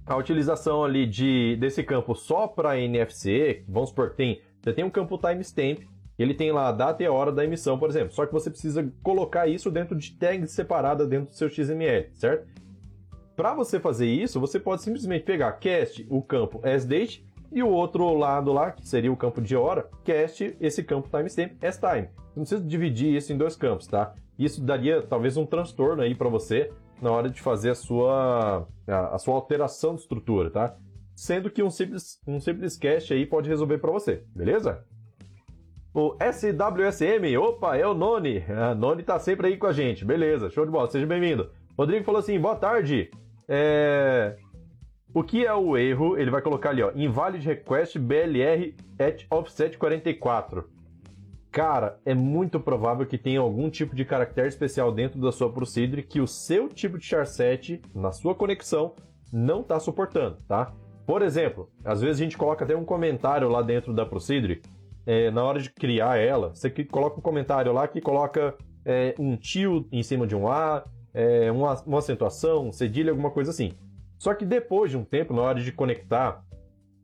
a 0.06 0.16
utilização 0.16 0.84
ali 0.84 1.06
de, 1.06 1.56
desse 1.58 1.84
campo 1.84 2.14
só 2.14 2.48
para 2.48 2.80
NFC, 2.80 3.64
vamos 3.68 3.90
supor 3.90 4.12
que 4.12 4.18
tem, 4.18 4.42
você 4.62 4.72
tem 4.72 4.86
um 4.86 4.90
campo 4.90 5.18
timestamp, 5.18 5.80
ele 6.18 6.34
tem 6.34 6.52
lá 6.52 6.70
a 6.70 6.72
data 6.72 7.04
e 7.04 7.06
a 7.06 7.12
hora 7.12 7.32
da 7.32 7.44
emissão, 7.44 7.78
por 7.78 7.90
exemplo. 7.90 8.14
Só 8.14 8.26
que 8.26 8.32
você 8.32 8.50
precisa 8.50 8.90
colocar 9.04 9.48
isso 9.48 9.70
dentro 9.72 9.96
de 9.96 10.12
tags 10.12 10.52
separadas 10.52 11.08
dentro 11.08 11.30
do 11.30 11.36
seu 11.36 11.50
XML, 11.50 12.10
certo? 12.14 12.48
Para 13.36 13.54
você 13.54 13.80
fazer 13.80 14.08
isso, 14.08 14.40
você 14.40 14.60
pode 14.60 14.82
simplesmente 14.82 15.26
pegar 15.26 15.52
cast, 15.54 16.06
o 16.10 16.22
campo 16.22 16.62
asDate, 16.64 17.26
e 17.52 17.62
o 17.64 17.70
outro 17.70 18.14
lado 18.18 18.52
lá, 18.52 18.72
que 18.72 18.88
seria 18.88 19.12
o 19.12 19.18
campo 19.18 19.42
de 19.42 19.56
hora, 19.56 19.90
cast 20.04 20.56
esse 20.60 20.84
campo 20.84 21.10
timestamp 21.10 21.52
as 21.64 21.78
time. 21.78 22.10
Não 22.36 22.44
precisa 22.44 22.62
dividir 22.62 23.16
isso 23.16 23.32
em 23.32 23.38
dois 23.38 23.56
campos, 23.56 23.88
tá? 23.88 24.14
Isso 24.38 24.62
daria 24.62 25.02
talvez 25.02 25.38
um 25.38 25.46
transtorno 25.46 26.02
aí 26.02 26.14
para 26.14 26.30
você 26.30 26.72
na 27.02 27.12
hora 27.12 27.30
de 27.30 27.42
fazer 27.42 27.72
a 27.72 27.76
sua, 27.76 28.68
a, 28.88 29.16
a, 29.16 29.18
sua 29.18 29.36
alteração 29.36 29.96
de 29.96 30.02
estrutura, 30.02 30.50
tá? 30.50 30.76
Sendo 31.16 31.50
que 31.50 31.64
um 31.64 31.70
simples, 31.70 32.20
um 32.28 32.40
simples 32.40 32.78
cache 32.78 33.14
aí 33.14 33.26
pode 33.26 33.50
resolver 33.50 33.78
para 33.78 33.92
você, 33.92 34.24
beleza? 34.36 34.84
O 35.94 36.18
SWSM, 36.20 37.38
opa, 37.38 37.78
é 37.78 37.88
o 37.88 37.94
Noni. 37.94 38.44
A 38.50 38.76
Noni 38.76 39.02
tá 39.02 39.18
sempre 39.18 39.48
aí 39.48 39.58
com 39.58 39.68
a 39.68 39.72
gente, 39.72 40.04
beleza, 40.04 40.50
show 40.50 40.66
de 40.66 40.72
bola, 40.72 40.90
seja 40.90 41.06
bem-vindo. 41.06 41.50
Rodrigo 41.78 42.04
falou 42.04 42.20
assim, 42.20 42.40
boa 42.40 42.56
tarde. 42.56 43.10
É... 43.48 44.36
O 45.14 45.24
que 45.24 45.46
é 45.46 45.54
o 45.54 45.78
erro? 45.78 46.18
Ele 46.18 46.30
vai 46.30 46.42
colocar 46.42 46.72
ali, 46.72 46.84
ó, 46.84 46.92
invalid 46.94 47.46
request 47.46 47.98
BLR 47.98 48.76
at 49.00 49.24
offset 49.30 49.78
44. 49.78 50.70
Cara, 51.56 52.02
é 52.06 52.14
muito 52.14 52.60
provável 52.60 53.06
que 53.06 53.18
tenha 53.18 53.40
algum 53.40 53.70
tipo 53.70 53.96
de 53.96 54.04
caractere 54.04 54.50
especial 54.50 54.92
dentro 54.92 55.22
da 55.22 55.32
sua 55.32 55.50
procedure 55.50 56.04
que 56.04 56.20
o 56.20 56.28
seu 56.28 56.68
tipo 56.68 56.98
de 56.98 57.06
charset 57.06 57.82
na 57.94 58.12
sua 58.12 58.36
conexão 58.36 58.94
não 59.32 59.62
está 59.62 59.80
suportando, 59.80 60.36
tá? 60.50 60.74
Por 61.08 61.22
exemplo, 61.22 61.72
às 61.86 62.02
vezes 62.02 62.20
a 62.20 62.24
gente 62.26 62.38
coloca 62.38 62.66
até 62.66 62.76
um 62.76 62.84
comentário 62.84 63.48
lá 63.48 63.62
dentro 63.62 63.94
da 63.94 64.06
procedure, 64.06 64.62
é, 65.06 65.32
na 65.32 65.46
hora 65.46 65.62
de 65.62 65.70
criar 65.70 66.18
ela, 66.18 66.50
você 66.50 66.70
coloca 66.70 67.20
um 67.20 67.22
comentário 67.22 67.72
lá 67.72 67.88
que 67.88 68.02
coloca 68.02 68.54
é, 68.84 69.16
um 69.18 69.38
tio 69.38 69.88
em 69.94 70.04
cima 70.04 70.28
de 70.28 70.36
um 70.36 70.50
A, 70.50 70.84
é, 71.14 71.50
uma, 71.54 71.82
uma 71.86 72.00
acentuação, 72.00 72.68
um 72.68 72.72
cedilha, 72.74 73.12
alguma 73.12 73.32
coisa 73.32 73.52
assim. 73.52 73.72
Só 74.20 74.34
que 74.34 74.46
depois 74.46 74.92
de 74.92 74.98
um 74.98 75.06
tempo, 75.06 75.34
na 75.34 75.44
hora 75.44 75.62
de 75.62 75.72
conectar, 75.72 76.44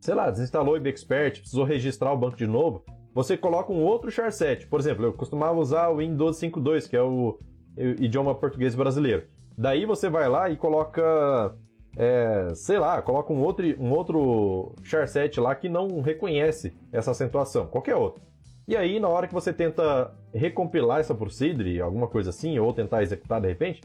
sei 0.01 0.13
lá, 0.13 0.29
desinstalou 0.29 0.73
o 0.73 0.77
IBExpert, 0.77 1.39
precisou 1.39 1.63
registrar 1.63 2.11
o 2.11 2.17
banco 2.17 2.35
de 2.35 2.47
novo, 2.47 2.83
você 3.13 3.37
coloca 3.37 3.71
um 3.71 3.83
outro 3.83 4.09
charset. 4.09 4.67
Por 4.67 4.79
exemplo, 4.79 5.05
eu 5.05 5.13
costumava 5.13 5.59
usar 5.59 5.89
o 5.89 5.97
Windows 5.97 6.37
5.2, 6.37 6.89
que 6.89 6.95
é 6.95 7.01
o, 7.01 7.39
o 7.77 8.03
idioma 8.03 8.33
português 8.35 8.75
brasileiro. 8.75 9.23
Daí 9.57 9.85
você 9.85 10.09
vai 10.09 10.29
lá 10.29 10.49
e 10.49 10.55
coloca, 10.55 11.55
é, 11.97 12.49
sei 12.55 12.79
lá, 12.79 13.01
coloca 13.01 13.33
um 13.33 13.41
outro, 13.41 13.65
um 13.79 13.91
outro 13.91 14.75
charset 14.83 15.39
lá 15.39 15.53
que 15.53 15.67
não 15.67 16.01
reconhece 16.01 16.73
essa 16.91 17.11
acentuação, 17.11 17.67
qualquer 17.67 17.95
outro. 17.95 18.21
E 18.67 18.77
aí, 18.77 18.99
na 18.99 19.09
hora 19.09 19.27
que 19.27 19.33
você 19.33 19.51
tenta 19.51 20.13
recompilar 20.33 20.99
essa 20.99 21.13
procedure, 21.13 21.81
alguma 21.81 22.07
coisa 22.07 22.29
assim, 22.29 22.57
ou 22.57 22.71
tentar 22.73 23.03
executar 23.03 23.41
de 23.41 23.47
repente, 23.47 23.81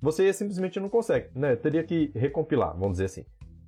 você 0.00 0.32
simplesmente 0.32 0.80
não 0.80 0.88
consegue, 0.88 1.28
né? 1.34 1.54
Teria 1.56 1.84
que 1.84 2.10
recompilar, 2.14 2.72
vamos 2.72 2.92
dizer 2.92 3.04
assim. 3.04 3.24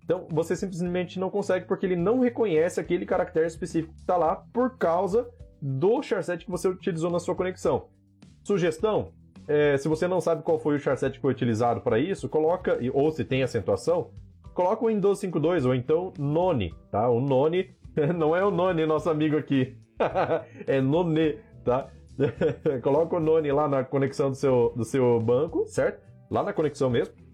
Então, 0.07 0.29
você 0.31 0.55
simplesmente 0.55 1.19
não 1.19 1.29
consegue 1.29 1.67
porque 1.67 1.85
ele 1.85 1.97
não 1.97 2.21
reconhece 2.21 2.79
aquele 2.79 3.05
caractere 3.05 3.49
específico 3.49 3.93
que 3.93 4.01
está 4.01 4.17
lá 4.17 4.37
por 4.53 4.79
causa 4.79 5.29
do 5.61 6.01
charset 6.01 6.45
que 6.45 6.51
você 6.51 6.69
utilizou 6.69 7.11
na 7.11 7.19
sua 7.19 7.35
conexão. 7.35 7.89
Sugestão: 8.45 9.11
é, 9.49 9.77
se 9.77 9.89
você 9.89 10.07
não 10.07 10.21
sabe 10.21 10.45
qual 10.45 10.61
foi 10.61 10.77
o 10.77 10.79
charset 10.79 11.17
que 11.17 11.21
foi 11.21 11.33
utilizado 11.33 11.81
para 11.81 11.99
isso, 11.99 12.29
coloca, 12.29 12.79
ou 12.95 13.11
se 13.11 13.25
tem 13.25 13.43
acentuação, 13.43 14.13
coloca 14.55 14.85
o 14.85 14.89
Windows 14.89 15.21
5.2 15.21 15.67
ou 15.67 15.75
então 15.75 16.13
None, 16.17 16.73
tá? 16.89 17.11
O 17.11 17.21
None 17.21 17.75
não 18.17 18.37
é 18.37 18.45
o 18.45 18.51
None, 18.53 18.87
nosso 18.87 19.11
amigo 19.11 19.37
aqui. 19.37 19.77
é 20.69 20.81
None, 20.81 21.41
tá? 21.65 21.91
coloca 22.81 23.17
o 23.17 23.21
None 23.21 23.51
lá 23.51 23.67
na 23.67 23.83
conexão 23.83 24.31
do 24.31 24.37
seu, 24.37 24.73
do 24.77 24.85
seu 24.85 25.19
banco, 25.19 25.67
certo? 25.67 26.01
Lá 26.31 26.45
na 26.45 26.53
conexão 26.53 26.89
mesmo. 26.89 27.26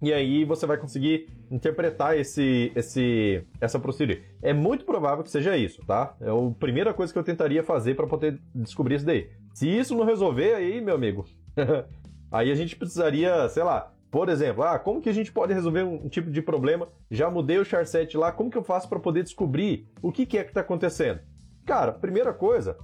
E 0.00 0.12
aí 0.12 0.44
você 0.44 0.64
vai 0.64 0.76
conseguir 0.76 1.28
interpretar 1.50 2.16
esse, 2.16 2.70
esse, 2.74 3.42
essa 3.60 3.80
procedura. 3.80 4.20
É 4.40 4.52
muito 4.52 4.84
provável 4.84 5.24
que 5.24 5.30
seja 5.30 5.56
isso, 5.56 5.84
tá? 5.84 6.14
É 6.20 6.28
a 6.28 6.54
primeira 6.58 6.94
coisa 6.94 7.12
que 7.12 7.18
eu 7.18 7.24
tentaria 7.24 7.64
fazer 7.64 7.94
para 7.94 8.06
poder 8.06 8.40
descobrir 8.54 8.96
isso 8.96 9.06
daí. 9.06 9.30
Se 9.52 9.68
isso 9.68 9.96
não 9.96 10.04
resolver, 10.04 10.54
aí, 10.54 10.80
meu 10.80 10.94
amigo, 10.94 11.24
aí 12.30 12.52
a 12.52 12.54
gente 12.54 12.76
precisaria, 12.76 13.48
sei 13.48 13.64
lá, 13.64 13.92
por 14.10 14.28
exemplo, 14.28 14.62
ah, 14.62 14.78
como 14.78 15.02
que 15.02 15.08
a 15.08 15.12
gente 15.12 15.32
pode 15.32 15.52
resolver 15.52 15.82
um 15.82 16.08
tipo 16.08 16.30
de 16.30 16.40
problema? 16.40 16.88
Já 17.10 17.28
mudei 17.28 17.58
o 17.58 17.64
charset 17.64 18.16
lá, 18.16 18.30
como 18.30 18.50
que 18.50 18.56
eu 18.56 18.62
faço 18.62 18.88
para 18.88 19.00
poder 19.00 19.24
descobrir 19.24 19.88
o 20.00 20.12
que, 20.12 20.24
que 20.24 20.38
é 20.38 20.44
que 20.44 20.50
está 20.50 20.60
acontecendo? 20.60 21.20
Cara, 21.66 21.92
primeira 21.92 22.32
coisa, 22.32 22.78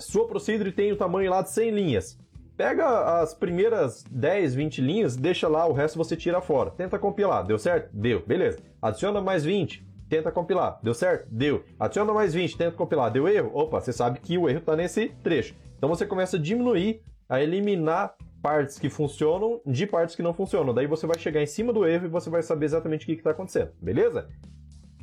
sua 0.00 0.26
procedure 0.26 0.72
tem 0.72 0.92
o 0.92 0.96
tamanho 0.96 1.30
lá 1.30 1.42
de 1.42 1.50
100 1.50 1.70
linhas. 1.70 2.18
Pega 2.56 3.20
as 3.20 3.34
primeiras 3.34 4.04
10, 4.10 4.54
20 4.54 4.80
linhas, 4.80 5.16
deixa 5.16 5.48
lá, 5.48 5.66
o 5.66 5.72
resto 5.72 5.98
você 5.98 6.16
tira 6.16 6.40
fora. 6.40 6.70
Tenta 6.70 6.98
compilar, 6.98 7.44
deu 7.44 7.58
certo? 7.58 7.90
Deu, 7.92 8.24
beleza. 8.24 8.60
Adiciona 8.80 9.20
mais 9.20 9.44
20, 9.44 9.84
tenta 10.08 10.30
compilar, 10.30 10.78
deu 10.80 10.94
certo? 10.94 11.26
Deu. 11.30 11.64
Adiciona 11.78 12.12
mais 12.12 12.32
20, 12.32 12.56
tenta 12.56 12.76
compilar, 12.76 13.10
deu 13.10 13.26
erro? 13.26 13.50
Opa, 13.52 13.80
você 13.80 13.92
sabe 13.92 14.20
que 14.20 14.38
o 14.38 14.48
erro 14.48 14.60
está 14.60 14.76
nesse 14.76 15.08
trecho. 15.22 15.56
Então 15.76 15.88
você 15.88 16.06
começa 16.06 16.36
a 16.36 16.40
diminuir, 16.40 17.02
a 17.28 17.42
eliminar 17.42 18.14
partes 18.40 18.78
que 18.78 18.88
funcionam 18.88 19.60
de 19.66 19.84
partes 19.86 20.14
que 20.14 20.22
não 20.22 20.32
funcionam. 20.32 20.72
Daí 20.72 20.86
você 20.86 21.06
vai 21.06 21.18
chegar 21.18 21.42
em 21.42 21.46
cima 21.46 21.72
do 21.72 21.84
erro 21.84 22.06
e 22.06 22.08
você 22.08 22.30
vai 22.30 22.42
saber 22.42 22.66
exatamente 22.66 23.02
o 23.02 23.06
que 23.06 23.14
está 23.14 23.30
acontecendo, 23.30 23.72
beleza? 23.80 24.28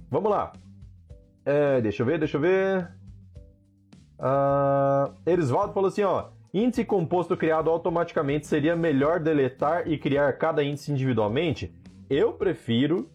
Vamos 0.10 0.31
lá. 0.31 0.53
É, 1.43 1.81
deixa 1.81 2.01
eu 2.01 2.05
ver, 2.05 2.17
deixa 2.17 2.38
eu 2.38 2.41
ver. 2.41 2.91
Uh, 4.20 5.13
Erisvaldo 5.25 5.74
falou 5.74 5.89
assim, 5.89 6.03
ó. 6.03 6.29
Índice 6.53 6.84
composto 6.84 7.38
criado 7.38 7.70
automaticamente 7.70 8.46
seria 8.46 8.75
melhor 8.75 9.22
deletar 9.22 9.89
e 9.89 9.98
criar 9.98 10.34
cada 10.34 10.62
índice 10.62 10.91
individualmente? 10.91 11.74
Eu 12.10 12.34
prefiro 12.34 13.10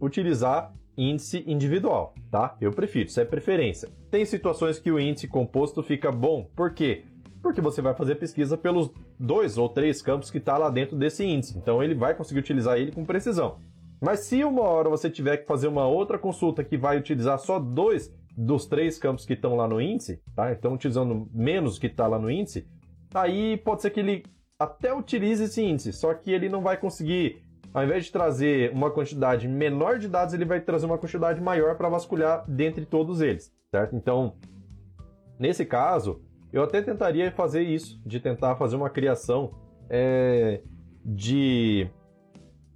utilizar 0.00 0.72
índice 0.96 1.42
individual, 1.48 2.14
tá? 2.30 2.56
Eu 2.60 2.70
prefiro, 2.70 3.08
isso 3.08 3.20
é 3.20 3.24
preferência. 3.24 3.88
Tem 4.08 4.24
situações 4.24 4.78
que 4.78 4.92
o 4.92 5.00
índice 5.00 5.26
composto 5.26 5.82
fica 5.82 6.12
bom. 6.12 6.48
Por 6.54 6.74
quê? 6.74 7.02
Porque 7.42 7.60
você 7.60 7.82
vai 7.82 7.92
fazer 7.92 8.14
pesquisa 8.14 8.56
pelos 8.56 8.88
dois 9.18 9.58
ou 9.58 9.68
três 9.68 10.00
campos 10.00 10.30
que 10.30 10.38
está 10.38 10.56
lá 10.56 10.70
dentro 10.70 10.96
desse 10.96 11.24
índice. 11.24 11.58
Então 11.58 11.82
ele 11.82 11.94
vai 11.94 12.14
conseguir 12.14 12.38
utilizar 12.38 12.78
ele 12.78 12.92
com 12.92 13.04
precisão. 13.04 13.58
Mas 14.00 14.20
se 14.20 14.44
uma 14.44 14.62
hora 14.62 14.88
você 14.88 15.10
tiver 15.10 15.38
que 15.38 15.46
fazer 15.46 15.66
uma 15.66 15.88
outra 15.88 16.20
consulta 16.20 16.62
que 16.62 16.76
vai 16.76 16.98
utilizar 16.98 17.36
só 17.40 17.58
dois 17.58 18.14
dos 18.36 18.66
três 18.66 18.96
campos 18.98 19.24
que 19.24 19.32
estão 19.32 19.56
lá 19.56 19.66
no 19.66 19.80
índice, 19.80 20.22
tá? 20.36 20.52
Então 20.52 20.74
utilizando 20.74 21.28
menos 21.32 21.80
que 21.80 21.86
está 21.86 22.06
lá 22.06 22.18
no 22.18 22.30
índice, 22.30 22.68
aí 23.16 23.56
pode 23.56 23.82
ser 23.82 23.90
que 23.90 24.00
ele 24.00 24.24
até 24.58 24.92
utilize 24.92 25.44
esse 25.44 25.62
índice, 25.62 25.92
só 25.92 26.14
que 26.14 26.30
ele 26.30 26.48
não 26.48 26.62
vai 26.62 26.76
conseguir, 26.76 27.42
ao 27.74 27.84
invés 27.84 28.06
de 28.06 28.12
trazer 28.12 28.72
uma 28.72 28.90
quantidade 28.90 29.46
menor 29.46 29.98
de 29.98 30.08
dados, 30.08 30.34
ele 30.34 30.44
vai 30.44 30.60
trazer 30.60 30.86
uma 30.86 30.98
quantidade 30.98 31.40
maior 31.40 31.76
para 31.76 31.88
vasculhar 31.88 32.44
dentre 32.48 32.86
todos 32.86 33.20
eles, 33.20 33.52
certo? 33.70 33.94
Então, 33.94 34.34
nesse 35.38 35.64
caso, 35.64 36.22
eu 36.52 36.62
até 36.62 36.80
tentaria 36.80 37.30
fazer 37.32 37.62
isso, 37.62 38.00
de 38.06 38.18
tentar 38.18 38.56
fazer 38.56 38.76
uma 38.76 38.88
criação 38.88 39.52
é, 39.90 40.62
de, 41.04 41.88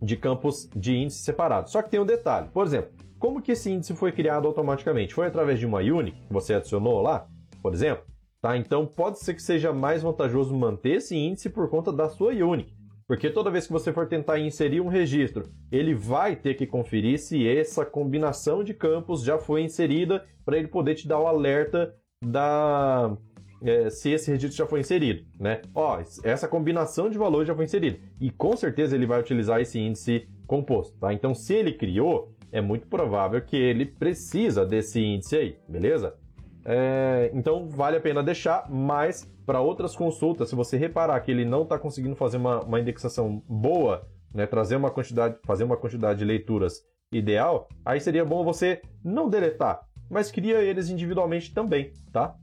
de 0.02 0.16
campos 0.16 0.68
de 0.76 0.94
índice 0.96 1.22
separados. 1.22 1.72
Só 1.72 1.80
que 1.80 1.88
tem 1.90 2.00
um 2.00 2.06
detalhe, 2.06 2.48
por 2.48 2.66
exemplo, 2.66 2.90
como 3.18 3.40
que 3.42 3.52
esse 3.52 3.70
índice 3.70 3.94
foi 3.94 4.12
criado 4.12 4.46
automaticamente? 4.46 5.14
Foi 5.14 5.26
através 5.26 5.58
de 5.58 5.66
uma 5.66 5.80
unique 5.80 6.26
que 6.26 6.32
você 6.32 6.54
adicionou 6.54 7.00
lá, 7.00 7.26
por 7.62 7.72
exemplo? 7.72 8.04
Tá? 8.42 8.56
Então 8.56 8.86
pode 8.86 9.18
ser 9.18 9.34
que 9.34 9.42
seja 9.42 9.72
mais 9.72 10.02
vantajoso 10.02 10.54
manter 10.54 10.96
esse 10.96 11.16
índice 11.16 11.50
por 11.50 11.68
conta 11.68 11.92
da 11.92 12.08
sua 12.08 12.32
unique. 12.32 12.74
Porque 13.06 13.28
toda 13.28 13.50
vez 13.50 13.66
que 13.66 13.72
você 13.72 13.92
for 13.92 14.06
tentar 14.06 14.38
inserir 14.38 14.80
um 14.80 14.86
registro, 14.86 15.50
ele 15.70 15.94
vai 15.94 16.36
ter 16.36 16.54
que 16.54 16.66
conferir 16.66 17.18
se 17.18 17.46
essa 17.46 17.84
combinação 17.84 18.62
de 18.62 18.72
campos 18.72 19.22
já 19.22 19.36
foi 19.36 19.62
inserida 19.62 20.24
para 20.44 20.56
ele 20.56 20.68
poder 20.68 20.94
te 20.94 21.08
dar 21.08 21.18
o 21.18 21.26
alerta 21.26 21.92
da 22.24 23.16
é, 23.62 23.90
se 23.90 24.10
esse 24.10 24.30
registro 24.30 24.56
já 24.56 24.66
foi 24.66 24.80
inserido, 24.80 25.26
né? 25.38 25.60
Ó, 25.74 26.00
essa 26.22 26.48
combinação 26.48 27.10
de 27.10 27.18
valores 27.18 27.48
já 27.48 27.54
foi 27.54 27.64
inserida 27.64 27.98
e 28.20 28.30
com 28.30 28.56
certeza 28.56 28.94
ele 28.94 29.06
vai 29.06 29.20
utilizar 29.20 29.60
esse 29.60 29.78
índice 29.78 30.28
composto, 30.46 30.96
tá? 30.98 31.12
Então, 31.12 31.34
se 31.34 31.54
ele 31.54 31.72
criou, 31.72 32.34
é 32.52 32.60
muito 32.60 32.86
provável 32.86 33.40
que 33.42 33.56
ele 33.56 33.84
precisa 33.84 34.64
desse 34.64 35.00
índice 35.00 35.36
aí, 35.36 35.56
beleza? 35.68 36.14
É, 36.64 37.30
então 37.32 37.68
vale 37.68 37.96
a 37.96 38.00
pena 38.00 38.22
deixar, 38.22 38.70
mas 38.70 39.30
para 39.46 39.60
outras 39.60 39.96
consultas, 39.96 40.48
se 40.48 40.54
você 40.54 40.76
reparar 40.76 41.18
que 41.20 41.30
ele 41.30 41.44
não 41.44 41.62
está 41.62 41.78
conseguindo 41.78 42.14
fazer 42.14 42.36
uma, 42.36 42.60
uma 42.60 42.80
indexação 42.80 43.42
boa, 43.48 44.06
né, 44.34 44.46
trazer 44.46 44.76
uma 44.76 44.90
quantidade, 44.90 45.36
fazer 45.44 45.64
uma 45.64 45.76
quantidade 45.76 46.18
de 46.18 46.24
leituras 46.24 46.82
ideal, 47.12 47.68
aí 47.84 48.00
seria 48.00 48.24
bom 48.24 48.44
você 48.44 48.80
não 49.02 49.28
deletar, 49.28 49.80
mas 50.08 50.30
cria 50.30 50.62
eles 50.62 50.88
individualmente 50.88 51.52
também, 51.52 51.92
tá? 52.12 52.34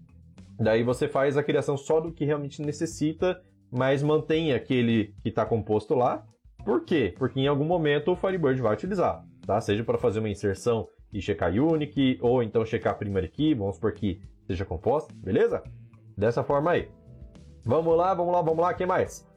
Daí 0.59 0.83
você 0.83 1.07
faz 1.07 1.37
a 1.37 1.43
criação 1.43 1.77
só 1.77 2.01
do 2.01 2.11
que 2.11 2.25
realmente 2.25 2.61
necessita, 2.61 3.39
mas 3.71 4.01
mantém 4.01 4.53
aquele 4.53 5.13
que 5.21 5.29
está 5.29 5.45
composto 5.45 5.93
lá. 5.93 6.25
Por 6.65 6.83
quê? 6.83 7.13
Porque 7.17 7.39
em 7.39 7.47
algum 7.47 7.63
momento 7.63 8.11
o 8.11 8.15
Firebird 8.15 8.61
vai 8.61 8.73
utilizar, 8.73 9.23
tá? 9.45 9.61
Seja 9.61 9.83
para 9.83 9.97
fazer 9.97 10.19
uma 10.19 10.29
inserção 10.29 10.87
e 11.17 11.21
checar 11.21 11.51
Unique, 11.51 12.19
ou 12.21 12.43
então 12.43 12.63
checar 12.63 12.97
Primary 12.97 13.27
Key, 13.27 13.55
vamos 13.55 13.75
supor 13.75 13.91
que 13.91 14.21
seja 14.45 14.63
composta, 14.63 15.11
beleza? 15.17 15.63
Dessa 16.15 16.43
forma 16.43 16.71
aí. 16.71 16.89
Vamos 17.65 17.97
lá, 17.97 18.13
vamos 18.13 18.33
lá, 18.33 18.41
vamos 18.41 18.59
lá, 18.59 18.73
quem 18.73 18.85
mais? 18.85 19.27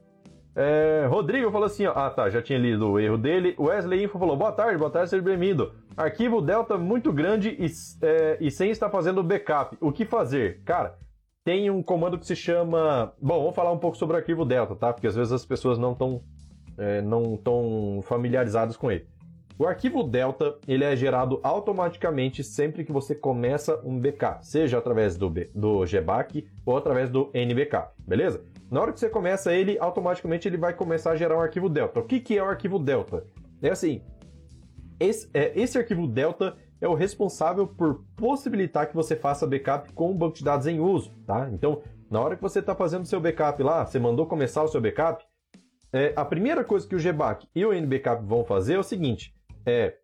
É, 0.55 1.05
Rodrigo 1.09 1.49
falou 1.49 1.65
assim, 1.65 1.85
ó, 1.85 1.93
ah 1.95 2.09
tá, 2.09 2.29
já 2.29 2.41
tinha 2.41 2.59
lido 2.59 2.91
o 2.91 2.99
erro 2.99 3.17
dele. 3.17 3.55
Wesley 3.57 4.03
Info 4.03 4.19
falou, 4.19 4.37
boa 4.37 4.51
tarde, 4.51 4.77
boa 4.77 4.91
tarde, 4.91 5.09
seja 5.09 5.23
bem-vindo. 5.23 5.73
Arquivo 5.97 6.39
Delta 6.39 6.77
muito 6.77 7.11
grande 7.11 7.49
e, 7.59 7.65
é, 8.05 8.37
e 8.39 8.51
sem 8.51 8.69
estar 8.69 8.89
fazendo 8.89 9.23
backup. 9.23 9.75
O 9.81 9.91
que 9.91 10.05
fazer? 10.05 10.61
Cara, 10.63 10.97
tem 11.43 11.71
um 11.71 11.81
comando 11.81 12.19
que 12.19 12.25
se 12.27 12.35
chama... 12.35 13.11
Bom, 13.19 13.39
vamos 13.39 13.55
falar 13.55 13.71
um 13.71 13.79
pouco 13.79 13.97
sobre 13.97 14.15
o 14.15 14.19
arquivo 14.19 14.45
Delta, 14.45 14.75
tá? 14.75 14.93
Porque 14.93 15.07
às 15.07 15.15
vezes 15.15 15.33
as 15.33 15.45
pessoas 15.45 15.79
não 15.79 15.93
estão 15.93 16.21
é, 16.77 17.01
não 17.01 17.35
tão 17.37 18.01
familiarizadas 18.03 18.77
com 18.77 18.91
ele. 18.91 19.07
O 19.61 19.67
arquivo 19.67 20.01
Delta 20.01 20.57
ele 20.67 20.83
é 20.83 20.95
gerado 20.95 21.39
automaticamente 21.43 22.43
sempre 22.43 22.83
que 22.83 22.91
você 22.91 23.13
começa 23.13 23.79
um 23.83 23.99
backup, 23.99 24.43
seja 24.43 24.79
através 24.79 25.15
do, 25.15 25.29
do 25.53 25.85
GBAC 25.85 26.47
ou 26.65 26.75
através 26.75 27.11
do 27.11 27.29
NBackup, 27.31 27.93
beleza? 27.99 28.43
Na 28.71 28.81
hora 28.81 28.91
que 28.91 28.99
você 28.99 29.07
começa 29.07 29.53
ele, 29.53 29.77
automaticamente 29.77 30.47
ele 30.47 30.57
vai 30.57 30.73
começar 30.73 31.11
a 31.11 31.15
gerar 31.15 31.37
um 31.37 31.41
arquivo 31.41 31.69
Delta. 31.69 31.99
O 31.99 32.03
que, 32.03 32.19
que 32.19 32.39
é 32.39 32.43
o 32.43 32.47
arquivo 32.47 32.79
Delta? 32.79 33.23
É 33.61 33.69
assim, 33.69 34.01
esse, 34.99 35.29
é, 35.31 35.51
esse 35.53 35.77
arquivo 35.77 36.07
Delta 36.07 36.57
é 36.81 36.87
o 36.87 36.95
responsável 36.95 37.67
por 37.67 38.03
possibilitar 38.15 38.89
que 38.89 38.95
você 38.95 39.15
faça 39.15 39.45
backup 39.45 39.93
com 39.93 40.09
o 40.09 40.15
banco 40.15 40.37
de 40.37 40.43
dados 40.43 40.65
em 40.65 40.79
uso, 40.79 41.13
tá? 41.27 41.47
Então, 41.53 41.83
na 42.09 42.19
hora 42.19 42.35
que 42.35 42.41
você 42.41 42.57
está 42.57 42.73
fazendo 42.73 43.05
seu 43.05 43.21
backup 43.21 43.61
lá, 43.61 43.85
você 43.85 43.99
mandou 43.99 44.25
começar 44.25 44.63
o 44.63 44.67
seu 44.67 44.81
backup, 44.81 45.23
é, 45.93 46.13
a 46.15 46.23
primeira 46.25 46.63
coisa 46.63 46.87
que 46.87 46.95
o 46.95 46.99
GBAC 46.99 47.47
e 47.53 47.63
o 47.63 47.73
NBackup 47.73 48.25
vão 48.25 48.43
fazer 48.43 48.73
é 48.73 48.79
o 48.79 48.83
seguinte: 48.83 49.35
é, 49.65 49.95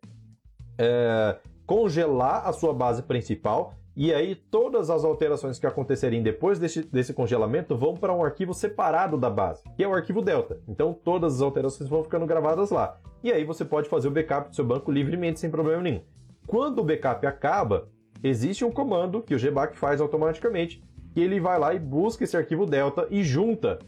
é 0.78 1.38
congelar 1.66 2.46
a 2.46 2.52
sua 2.52 2.72
base 2.72 3.02
principal 3.02 3.74
e 4.00 4.14
aí 4.14 4.36
todas 4.36 4.90
as 4.90 5.04
alterações 5.04 5.58
que 5.58 5.66
acontecerem 5.66 6.22
depois 6.22 6.58
desse, 6.58 6.84
desse 6.84 7.12
congelamento 7.12 7.76
vão 7.76 7.96
para 7.96 8.14
um 8.14 8.24
arquivo 8.24 8.54
separado 8.54 9.18
da 9.18 9.28
base, 9.28 9.64
que 9.76 9.82
é 9.82 9.88
o 9.88 9.92
arquivo 9.92 10.22
Delta. 10.22 10.60
Então 10.68 10.94
todas 10.94 11.34
as 11.34 11.40
alterações 11.42 11.90
vão 11.90 12.04
ficando 12.04 12.24
gravadas 12.24 12.70
lá. 12.70 12.96
E 13.24 13.32
aí 13.32 13.44
você 13.44 13.64
pode 13.64 13.88
fazer 13.88 14.06
o 14.06 14.12
backup 14.12 14.50
do 14.50 14.54
seu 14.54 14.64
banco 14.64 14.92
livremente, 14.92 15.40
sem 15.40 15.50
problema 15.50 15.82
nenhum. 15.82 16.02
Quando 16.46 16.78
o 16.78 16.84
backup 16.84 17.26
acaba, 17.26 17.88
existe 18.22 18.64
um 18.64 18.70
comando 18.70 19.20
que 19.20 19.34
o 19.34 19.38
GBAC 19.38 19.76
faz 19.76 20.00
automaticamente, 20.00 20.80
que 21.12 21.20
ele 21.20 21.40
vai 21.40 21.58
lá 21.58 21.74
e 21.74 21.78
busca 21.80 22.22
esse 22.22 22.36
arquivo 22.36 22.66
Delta 22.66 23.08
e 23.10 23.24
junta 23.24 23.80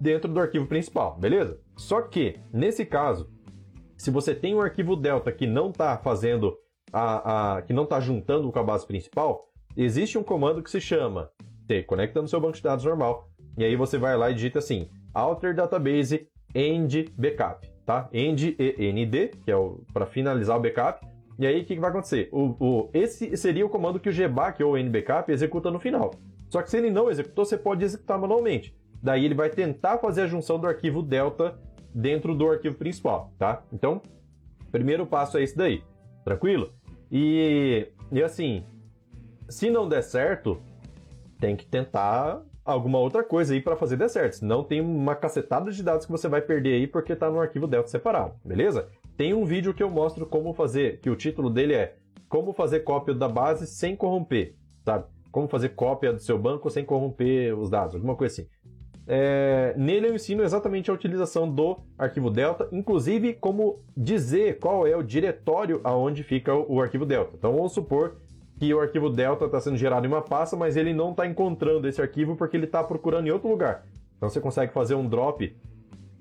dentro 0.00 0.32
do 0.32 0.40
arquivo 0.40 0.66
principal, 0.66 1.18
beleza? 1.18 1.60
Só 1.76 2.00
que, 2.00 2.40
nesse 2.52 2.86
caso, 2.86 3.30
se 4.02 4.10
você 4.10 4.34
tem 4.34 4.52
um 4.52 4.60
arquivo 4.60 4.96
delta 4.96 5.30
que 5.30 5.46
não 5.46 5.70
está 5.70 5.96
fazendo 5.96 6.58
a, 6.92 7.58
a, 7.58 7.62
que 7.62 7.72
não 7.72 7.84
está 7.84 8.00
juntando 8.00 8.50
com 8.50 8.58
a 8.58 8.62
base 8.64 8.84
principal, 8.84 9.46
existe 9.76 10.18
um 10.18 10.24
comando 10.24 10.60
que 10.60 10.72
se 10.72 10.80
chama 10.80 11.30
T, 11.68 11.84
conecta 11.84 12.20
no 12.20 12.26
seu 12.26 12.40
banco 12.40 12.56
de 12.56 12.62
dados 12.64 12.84
normal, 12.84 13.28
e 13.56 13.64
aí 13.64 13.76
você 13.76 13.98
vai 13.98 14.16
lá 14.16 14.28
e 14.28 14.34
digita 14.34 14.58
assim, 14.58 14.90
alter 15.14 15.54
database 15.54 16.26
end 16.52 17.12
backup, 17.16 17.64
tá? 17.86 18.08
End 18.12 18.56
END, 18.58 19.36
que 19.44 19.52
é 19.52 19.54
para 19.92 20.04
finalizar 20.04 20.58
o 20.58 20.60
backup. 20.60 21.06
E 21.38 21.46
aí 21.46 21.60
o 21.60 21.64
que, 21.64 21.76
que 21.76 21.80
vai 21.80 21.90
acontecer? 21.90 22.28
O, 22.32 22.56
o, 22.58 22.90
esse 22.92 23.36
seria 23.36 23.64
o 23.64 23.68
comando 23.68 24.00
que 24.00 24.08
o 24.08 24.12
gback 24.12 24.60
ou 24.64 24.72
o 24.72 24.76
nbackup 24.76 25.30
executa 25.30 25.70
no 25.70 25.78
final. 25.78 26.10
Só 26.50 26.60
que 26.60 26.70
se 26.70 26.76
ele 26.76 26.90
não 26.90 27.08
executou, 27.08 27.44
você 27.44 27.56
pode 27.56 27.84
executar 27.84 28.18
manualmente. 28.18 28.76
Daí 29.00 29.24
ele 29.24 29.34
vai 29.34 29.48
tentar 29.48 29.98
fazer 29.98 30.22
a 30.22 30.26
junção 30.26 30.58
do 30.58 30.66
arquivo 30.66 31.02
delta 31.04 31.56
dentro 31.94 32.34
do 32.34 32.48
arquivo 32.48 32.76
principal, 32.76 33.32
tá? 33.38 33.62
Então, 33.72 34.00
primeiro 34.70 35.06
passo 35.06 35.38
é 35.38 35.42
esse 35.42 35.56
daí, 35.56 35.82
tranquilo? 36.24 36.72
E, 37.10 37.88
e 38.10 38.22
assim, 38.22 38.64
se 39.48 39.70
não 39.70 39.88
der 39.88 40.02
certo, 40.02 40.58
tem 41.38 41.54
que 41.56 41.66
tentar 41.66 42.42
alguma 42.64 42.98
outra 42.98 43.24
coisa 43.24 43.52
aí 43.52 43.60
para 43.60 43.76
fazer 43.76 43.96
dar 43.96 44.08
certo. 44.08 44.36
Senão 44.36 44.62
tem 44.62 44.80
uma 44.80 45.14
cacetada 45.14 45.70
de 45.70 45.82
dados 45.82 46.06
que 46.06 46.12
você 46.12 46.28
vai 46.28 46.40
perder 46.40 46.74
aí 46.74 46.86
porque 46.86 47.12
está 47.12 47.30
no 47.30 47.40
arquivo 47.40 47.66
Delta 47.66 47.88
separado, 47.88 48.34
beleza? 48.44 48.88
Tem 49.16 49.34
um 49.34 49.44
vídeo 49.44 49.74
que 49.74 49.82
eu 49.82 49.90
mostro 49.90 50.26
como 50.26 50.54
fazer, 50.54 51.00
que 51.00 51.10
o 51.10 51.16
título 51.16 51.50
dele 51.50 51.74
é 51.74 51.96
Como 52.28 52.52
fazer 52.52 52.80
cópia 52.80 53.14
da 53.14 53.28
base 53.28 53.66
sem 53.66 53.94
corromper, 53.94 54.54
sabe? 54.84 55.04
Como 55.30 55.48
fazer 55.48 55.70
cópia 55.70 56.12
do 56.12 56.20
seu 56.20 56.38
banco 56.38 56.70
sem 56.70 56.84
corromper 56.84 57.58
os 57.58 57.68
dados, 57.68 57.94
alguma 57.94 58.16
coisa 58.16 58.32
assim. 58.40 58.50
É, 59.06 59.74
nele 59.76 60.08
eu 60.08 60.14
ensino 60.14 60.42
exatamente 60.42 60.90
a 60.90 60.94
utilização 60.94 61.50
do 61.50 61.78
arquivo 61.98 62.30
Delta, 62.30 62.68
inclusive 62.70 63.34
como 63.34 63.80
dizer 63.96 64.58
qual 64.58 64.86
é 64.86 64.96
o 64.96 65.02
diretório 65.02 65.80
aonde 65.82 66.22
fica 66.22 66.54
o, 66.54 66.76
o 66.76 66.80
arquivo 66.80 67.04
Delta. 67.04 67.32
Então 67.36 67.52
vamos 67.52 67.72
supor 67.72 68.16
que 68.58 68.72
o 68.72 68.80
arquivo 68.80 69.10
Delta 69.10 69.46
está 69.46 69.60
sendo 69.60 69.76
gerado 69.76 70.06
em 70.06 70.08
uma 70.08 70.22
pasta, 70.22 70.56
mas 70.56 70.76
ele 70.76 70.94
não 70.94 71.10
está 71.10 71.26
encontrando 71.26 71.88
esse 71.88 72.00
arquivo 72.00 72.36
porque 72.36 72.56
ele 72.56 72.66
está 72.66 72.82
procurando 72.84 73.26
em 73.26 73.30
outro 73.30 73.48
lugar. 73.48 73.84
Então 74.16 74.28
você 74.28 74.40
consegue 74.40 74.72
fazer 74.72 74.94
um 74.94 75.08
drop 75.08 75.56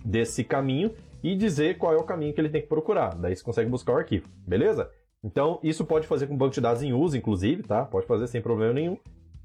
desse 0.04 0.44
caminho 0.44 0.92
e 1.22 1.36
dizer 1.36 1.78
qual 1.78 1.94
é 1.94 1.98
o 1.98 2.04
caminho 2.04 2.34
que 2.34 2.42
ele 2.42 2.50
tem 2.50 2.62
que 2.62 2.68
procurar. 2.68 3.14
Daí 3.14 3.36
você 3.36 3.44
consegue 3.44 3.70
buscar 3.70 3.94
o 3.94 3.98
arquivo, 3.98 4.28
beleza? 4.48 4.90
Então 5.24 5.60
isso 5.62 5.86
pode 5.86 6.08
fazer 6.08 6.26
com 6.26 6.36
banco 6.36 6.56
de 6.56 6.62
dados 6.62 6.82
em 6.82 6.94
uso, 6.94 7.16
inclusive, 7.16 7.62
tá? 7.62 7.86
Pode 7.86 8.08
fazer 8.08 8.26
sem 8.26 8.42
problema 8.42 8.74
nenhum. 8.74 8.98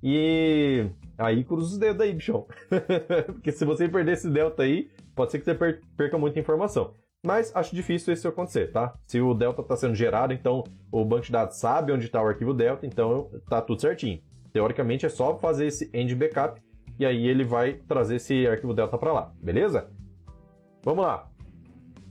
E 0.09 0.89
aí 1.19 1.43
cruza 1.43 1.73
os 1.73 1.79
dedos 1.79 2.01
aí, 2.01 2.13
bichão. 2.13 2.47
Porque 3.27 3.51
se 3.51 3.65
você 3.65 3.89
perder 3.89 4.13
esse 4.13 4.31
delta 4.31 4.63
aí, 4.63 4.89
pode 5.17 5.33
ser 5.33 5.41
que 5.41 5.45
você 5.45 5.81
perca 5.97 6.17
muita 6.17 6.39
informação. 6.39 6.95
Mas 7.27 7.51
acho 7.57 7.75
difícil 7.75 8.15
isso 8.15 8.29
acontecer, 8.29 8.71
tá? 8.71 8.95
Se 9.05 9.21
o 9.21 9.35
delta 9.35 9.63
está 9.63 9.75
sendo 9.75 9.97
gerado, 9.97 10.33
então 10.33 10.63
o 10.93 11.05
banco 11.05 11.25
de 11.25 11.33
dados 11.33 11.57
sabe 11.57 11.91
onde 11.91 12.05
está 12.05 12.23
o 12.23 12.29
arquivo 12.29 12.55
delta, 12.55 12.87
então 12.87 13.29
tá 13.51 13.61
tudo 13.61 13.81
certinho. 13.81 14.21
Teoricamente 14.53 15.05
é 15.05 15.09
só 15.09 15.37
fazer 15.39 15.67
esse 15.67 15.91
end 15.93 16.15
backup 16.15 16.63
e 17.01 17.05
aí 17.05 17.27
ele 17.27 17.43
vai 17.43 17.75
trazer 17.75 18.15
esse 18.17 18.47
arquivo 18.47 18.73
delta 18.73 18.97
para 18.97 19.13
lá, 19.13 19.33
beleza? 19.43 19.91
Vamos 20.85 21.05
lá. 21.05 21.29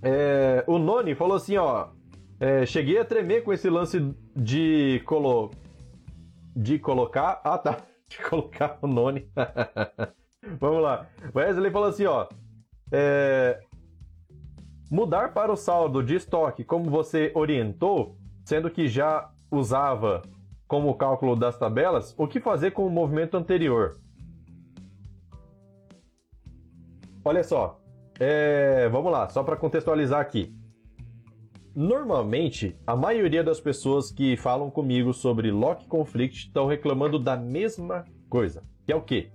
É, 0.03 0.65
o 0.67 0.77
Noni 0.77 1.15
falou 1.15 1.37
assim, 1.37 1.55
ó, 1.55 1.87
é, 2.41 2.65
cheguei 2.65 2.97
a 2.97 3.05
tremer 3.05 3.41
com 3.45 3.53
esse 3.53 3.69
lance 3.69 4.13
de 4.35 5.01
colo 5.05 5.51
de 6.55 6.79
colocar. 6.79 7.41
Ah, 7.45 7.57
tá. 7.57 7.77
De 8.07 8.19
colocar 8.19 8.77
o 8.81 8.87
Noni. 8.87 9.29
Vamos 10.59 10.81
lá. 10.81 11.07
Wesley 11.33 11.71
falou 11.71 11.89
assim, 11.89 12.05
ó. 12.05 12.27
É, 12.91 13.59
mudar 14.91 15.33
para 15.33 15.51
o 15.51 15.55
saldo 15.55 16.03
de 16.03 16.15
estoque 16.15 16.63
como 16.63 16.89
você 16.89 17.31
orientou, 17.33 18.15
sendo 18.45 18.69
que 18.69 18.87
já 18.87 19.31
usava 19.49 20.21
como 20.67 20.95
cálculo 20.95 21.35
das 21.35 21.57
tabelas, 21.57 22.13
o 22.17 22.27
que 22.27 22.39
fazer 22.39 22.71
com 22.71 22.85
o 22.85 22.89
movimento 22.89 23.37
anterior? 23.37 23.99
Olha 27.23 27.43
só, 27.43 27.81
é, 28.19 28.87
vamos 28.89 29.11
lá, 29.11 29.27
só 29.29 29.43
para 29.43 29.55
contextualizar 29.55 30.19
aqui. 30.19 30.55
Normalmente, 31.75 32.73
a 32.87 32.95
maioria 32.95 33.43
das 33.43 33.59
pessoas 33.59 34.09
que 34.09 34.37
falam 34.37 34.71
comigo 34.71 35.13
sobre 35.13 35.51
lock 35.51 35.85
conflict 35.89 36.47
estão 36.47 36.67
reclamando 36.67 37.19
da 37.19 37.35
mesma 37.35 38.05
coisa, 38.29 38.63
que 38.85 38.93
é 38.93 38.95
o 38.95 39.01
quê? 39.01 39.29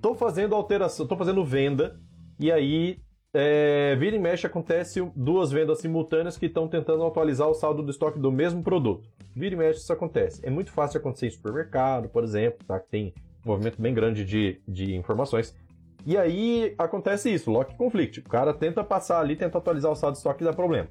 Tô 0.00 0.14
fazendo 0.14 0.54
alteração, 0.54 1.06
tô 1.06 1.18
fazendo 1.18 1.44
venda 1.44 2.00
e 2.40 2.50
aí 2.50 2.98
é, 3.34 3.94
vira 3.96 4.16
e 4.16 4.18
mexe 4.18 4.46
acontece 4.46 5.02
duas 5.14 5.50
vendas 5.50 5.80
simultâneas 5.80 6.38
que 6.38 6.46
estão 6.46 6.66
tentando 6.66 7.04
atualizar 7.04 7.46
o 7.46 7.52
saldo 7.52 7.82
do 7.82 7.90
estoque 7.90 8.18
do 8.18 8.32
mesmo 8.32 8.62
produto. 8.62 9.06
Vira 9.36 9.54
e 9.54 9.58
mexe 9.58 9.80
isso 9.80 9.92
acontece. 9.92 10.40
É 10.42 10.48
muito 10.48 10.72
fácil 10.72 10.98
acontecer 10.98 11.26
em 11.26 11.30
supermercado, 11.30 12.08
por 12.08 12.24
exemplo, 12.24 12.64
tá? 12.66 12.80
que 12.80 12.88
tem 12.88 13.12
um 13.44 13.50
movimento 13.50 13.82
bem 13.82 13.92
grande 13.92 14.24
de, 14.24 14.62
de 14.66 14.96
informações. 14.96 15.54
E 16.06 16.16
aí 16.16 16.74
acontece 16.78 17.30
isso, 17.30 17.50
lock 17.50 17.76
conflict. 17.76 18.20
O 18.20 18.24
cara 18.30 18.54
tenta 18.54 18.82
passar 18.82 19.20
ali, 19.20 19.36
tenta 19.36 19.58
atualizar 19.58 19.92
o 19.92 19.94
saldo 19.94 20.14
de 20.14 20.20
estoque 20.20 20.42
e 20.42 20.46
dá 20.46 20.54
problema. 20.54 20.88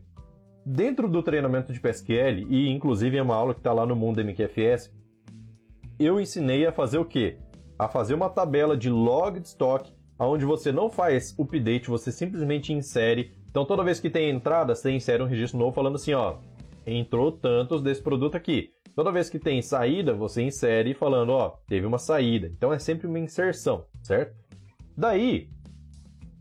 Dentro 0.69 1.08
do 1.08 1.23
treinamento 1.23 1.71
de 1.71 1.80
PSQL, 1.80 2.45
e 2.49 2.67
inclusive 2.67 3.15
é 3.15 3.21
uma 3.21 3.36
aula 3.36 3.53
que 3.53 3.62
está 3.62 3.71
lá 3.71 3.86
no 3.86 3.95
Mundo 3.95 4.21
MQFS, 4.21 4.93
eu 5.97 6.19
ensinei 6.19 6.65
a 6.65 6.73
fazer 6.73 6.97
o 6.97 7.06
quê? 7.06 7.38
A 7.80 7.88
fazer 7.88 8.13
uma 8.13 8.30
tabela 8.30 8.75
de 8.75 8.89
log 8.89 9.39
de 9.39 9.47
estoque, 9.47 9.93
onde 10.19 10.43
você 10.43 10.69
não 10.69 10.89
faz 10.89 11.34
update, 11.39 11.88
você 11.88 12.12
simplesmente 12.12 12.73
insere. 12.73 13.32
Então 13.49 13.63
toda 13.63 13.82
vez 13.82 14.01
que 14.01 14.10
tem 14.10 14.30
entrada, 14.30 14.75
você 14.75 14.91
insere 14.91 15.23
um 15.23 15.25
registro 15.25 15.58
novo 15.58 15.71
falando 15.71 15.95
assim, 15.95 16.12
ó, 16.12 16.39
entrou 16.86 17.32
tantos 17.32 17.82
desse 17.82 18.01
produto 18.01 18.36
aqui. 18.36 18.71
Toda 18.93 19.10
vez 19.10 19.30
que 19.30 19.39
tem 19.39 19.62
saída, 19.62 20.13
você 20.13 20.41
insere 20.41 20.93
falando, 20.93 21.30
ó, 21.30 21.56
teve 21.65 21.86
uma 21.86 21.97
saída. 21.97 22.47
Então 22.47 22.73
é 22.73 22.77
sempre 22.77 23.08
uma 23.08 23.19
inserção, 23.19 23.86
certo? 24.03 24.36
Daí, 24.97 25.47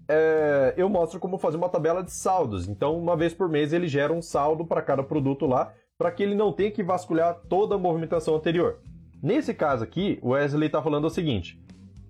é, 0.08 0.74
eu 0.76 0.88
mostro 0.88 1.18
como 1.18 1.38
fazer 1.38 1.56
uma 1.56 1.68
tabela 1.68 2.02
de 2.02 2.12
saldos. 2.12 2.68
Então, 2.68 2.98
uma 2.98 3.16
vez 3.16 3.34
por 3.34 3.48
mês, 3.48 3.72
ele 3.72 3.88
gera 3.88 4.12
um 4.12 4.22
saldo 4.22 4.64
para 4.64 4.82
cada 4.82 5.02
produto 5.02 5.46
lá, 5.46 5.72
para 5.98 6.10
que 6.10 6.22
ele 6.22 6.34
não 6.34 6.52
tenha 6.52 6.70
que 6.70 6.82
vasculhar 6.82 7.40
toda 7.48 7.74
a 7.74 7.78
movimentação 7.78 8.34
anterior. 8.36 8.78
Nesse 9.22 9.54
caso 9.54 9.82
aqui, 9.82 10.18
o 10.22 10.30
Wesley 10.30 10.66
está 10.66 10.82
falando 10.82 11.06
o 11.06 11.10
seguinte: 11.10 11.60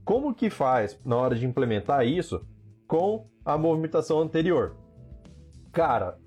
como 0.05 0.35
que 0.35 0.51
faz 0.51 0.99
na 1.05 1.17
hora 1.17 1.35
de 1.35 1.47
implementar 1.47 2.07
isso 2.07 2.45
com 2.87 3.27
a 3.45 3.57
movimentação 3.57 4.21
anterior? 4.21 4.77
Cara, 5.73 6.19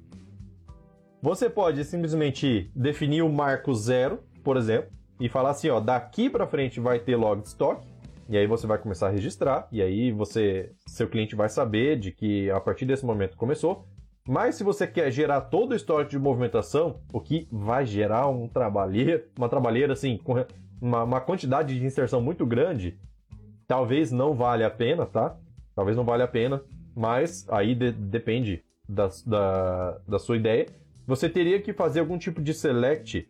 você 1.22 1.50
pode 1.50 1.84
simplesmente 1.84 2.72
definir 2.74 3.24
o 3.24 3.30
marco 3.30 3.74
zero, 3.74 4.20
por 4.44 4.56
exemplo, 4.56 4.90
e 5.20 5.28
falar 5.28 5.50
assim, 5.50 5.70
ó, 5.70 5.82
daqui 5.82 6.30
para 6.30 6.48
frente 6.48 6.80
vai 6.80 6.98
ter 6.98 7.18
log 7.18 7.42
de 7.42 7.50
estoque 7.50 7.89
e 8.30 8.38
aí 8.38 8.46
você 8.46 8.68
vai 8.68 8.78
começar 8.78 9.08
a 9.08 9.10
registrar, 9.10 9.68
e 9.72 9.82
aí 9.82 10.12
você, 10.12 10.72
seu 10.86 11.10
cliente 11.10 11.36
vai 11.36 11.50
saber 11.50 11.98
de 11.98 12.12
que 12.12 12.48
a 12.52 12.60
partir 12.60 12.86
desse 12.86 13.04
momento 13.04 13.36
começou. 13.36 13.88
Mas 14.28 14.54
se 14.54 14.64
você 14.64 14.86
quer 14.86 15.10
gerar 15.10 15.42
todo 15.42 15.72
o 15.72 15.76
histórico 15.76 16.12
de 16.12 16.20
movimentação, 16.20 17.02
o 17.12 17.20
que 17.20 17.48
vai 17.52 17.88
gerar 17.88 18.28
um 18.28 18.48
trabalheiro, 18.48 19.24
uma 19.36 19.50
trabalheira 19.50 19.94
assim, 19.94 20.16
com 20.20 20.46
uma, 20.80 21.04
uma 21.04 21.20
quantidade 21.20 21.78
de 21.80 21.84
inserção 21.84 22.22
muito 22.22 22.46
grande, 22.46 23.00
talvez 23.68 24.12
não 24.12 24.36
valha 24.36 24.68
a 24.68 24.72
pena, 24.72 25.08
tá? 25.08 25.36
Talvez 25.74 25.98
não 25.98 26.06
valha 26.06 26.26
a 26.26 26.28
pena, 26.28 26.62
mas 26.96 27.48
aí 27.50 27.74
de, 27.74 27.92
depende 27.92 28.64
da, 28.88 29.10
da, 29.26 29.98
da 30.08 30.20
sua 30.20 30.38
ideia. 30.38 30.68
Você 31.08 31.28
teria 31.28 31.60
que 31.60 31.74
fazer 31.74 32.02
algum 32.02 32.20
tipo 32.20 32.44
de 32.44 32.54
select 32.54 33.28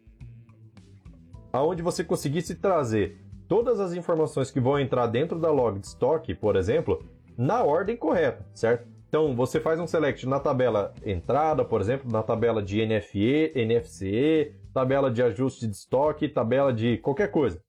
aonde 1.54 1.82
você 1.82 2.04
conseguisse 2.04 2.56
trazer 2.56 3.29
todas 3.50 3.80
as 3.80 3.94
informações 3.94 4.52
que 4.52 4.60
vão 4.60 4.80
entrar 4.80 5.08
dentro 5.08 5.40
da 5.40 5.52
log 5.52 5.80
de 5.80 5.88
estoque, 5.88 6.36
por 6.36 6.56
exemplo, 6.56 7.04
na 7.36 7.64
ordem 7.64 7.98
correta, 7.98 8.46
certo? 8.54 8.88
Então, 9.10 9.36
você 9.36 9.60
faz 9.60 9.80
um 9.80 9.88
select 9.88 10.28
na 10.28 10.40
tabela 10.40 10.94
entrada, 11.04 11.66
por 11.66 11.82
exemplo, 11.82 12.10
na 12.12 12.22
tabela 12.22 12.62
de 12.62 12.86
NFE, 12.86 13.52
NFCE, 13.56 14.54
tabela 14.72 15.10
de 15.10 15.24
ajuste 15.24 15.66
de 15.66 15.76
estoque, 15.76 16.30
tabela 16.30 16.72
de 16.72 17.00
qualquer 17.00 17.32
coisa. 17.32 17.60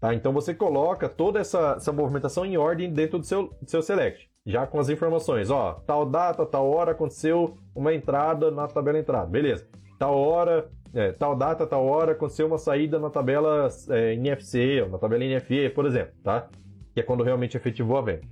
Tá? 0.00 0.14
Então, 0.14 0.32
você 0.32 0.54
coloca 0.54 1.10
toda 1.10 1.38
essa, 1.38 1.74
essa 1.76 1.92
movimentação 1.92 2.46
em 2.46 2.56
ordem 2.56 2.90
dentro 2.90 3.18
do 3.18 3.26
seu, 3.26 3.54
do 3.60 3.68
seu 3.68 3.82
select, 3.82 4.30
já 4.46 4.66
com 4.66 4.80
as 4.80 4.88
informações. 4.88 5.50
Ó, 5.50 5.74
tal 5.86 6.06
data, 6.06 6.46
tal 6.46 6.70
hora 6.70 6.92
aconteceu 6.92 7.54
uma 7.74 7.92
entrada 7.92 8.50
na 8.50 8.66
tabela 8.66 8.98
entrada. 8.98 9.26
Beleza. 9.26 9.68
Tal 9.98 10.16
hora 10.16 10.70
é, 10.94 11.12
tal 11.12 11.36
data, 11.36 11.66
tal 11.66 11.84
hora, 11.86 12.12
aconteceu 12.12 12.46
uma 12.46 12.58
saída 12.58 12.98
na 12.98 13.10
tabela 13.10 13.68
é, 13.90 14.14
NFC, 14.14 14.82
ou 14.82 14.88
na 14.88 14.98
tabela 14.98 15.24
NFE, 15.24 15.70
por 15.70 15.86
exemplo, 15.86 16.14
tá? 16.22 16.48
Que 16.94 17.00
é 17.00 17.02
quando 17.02 17.22
realmente 17.22 17.56
efetivou 17.56 17.98
a 17.98 18.02
venda. 18.02 18.22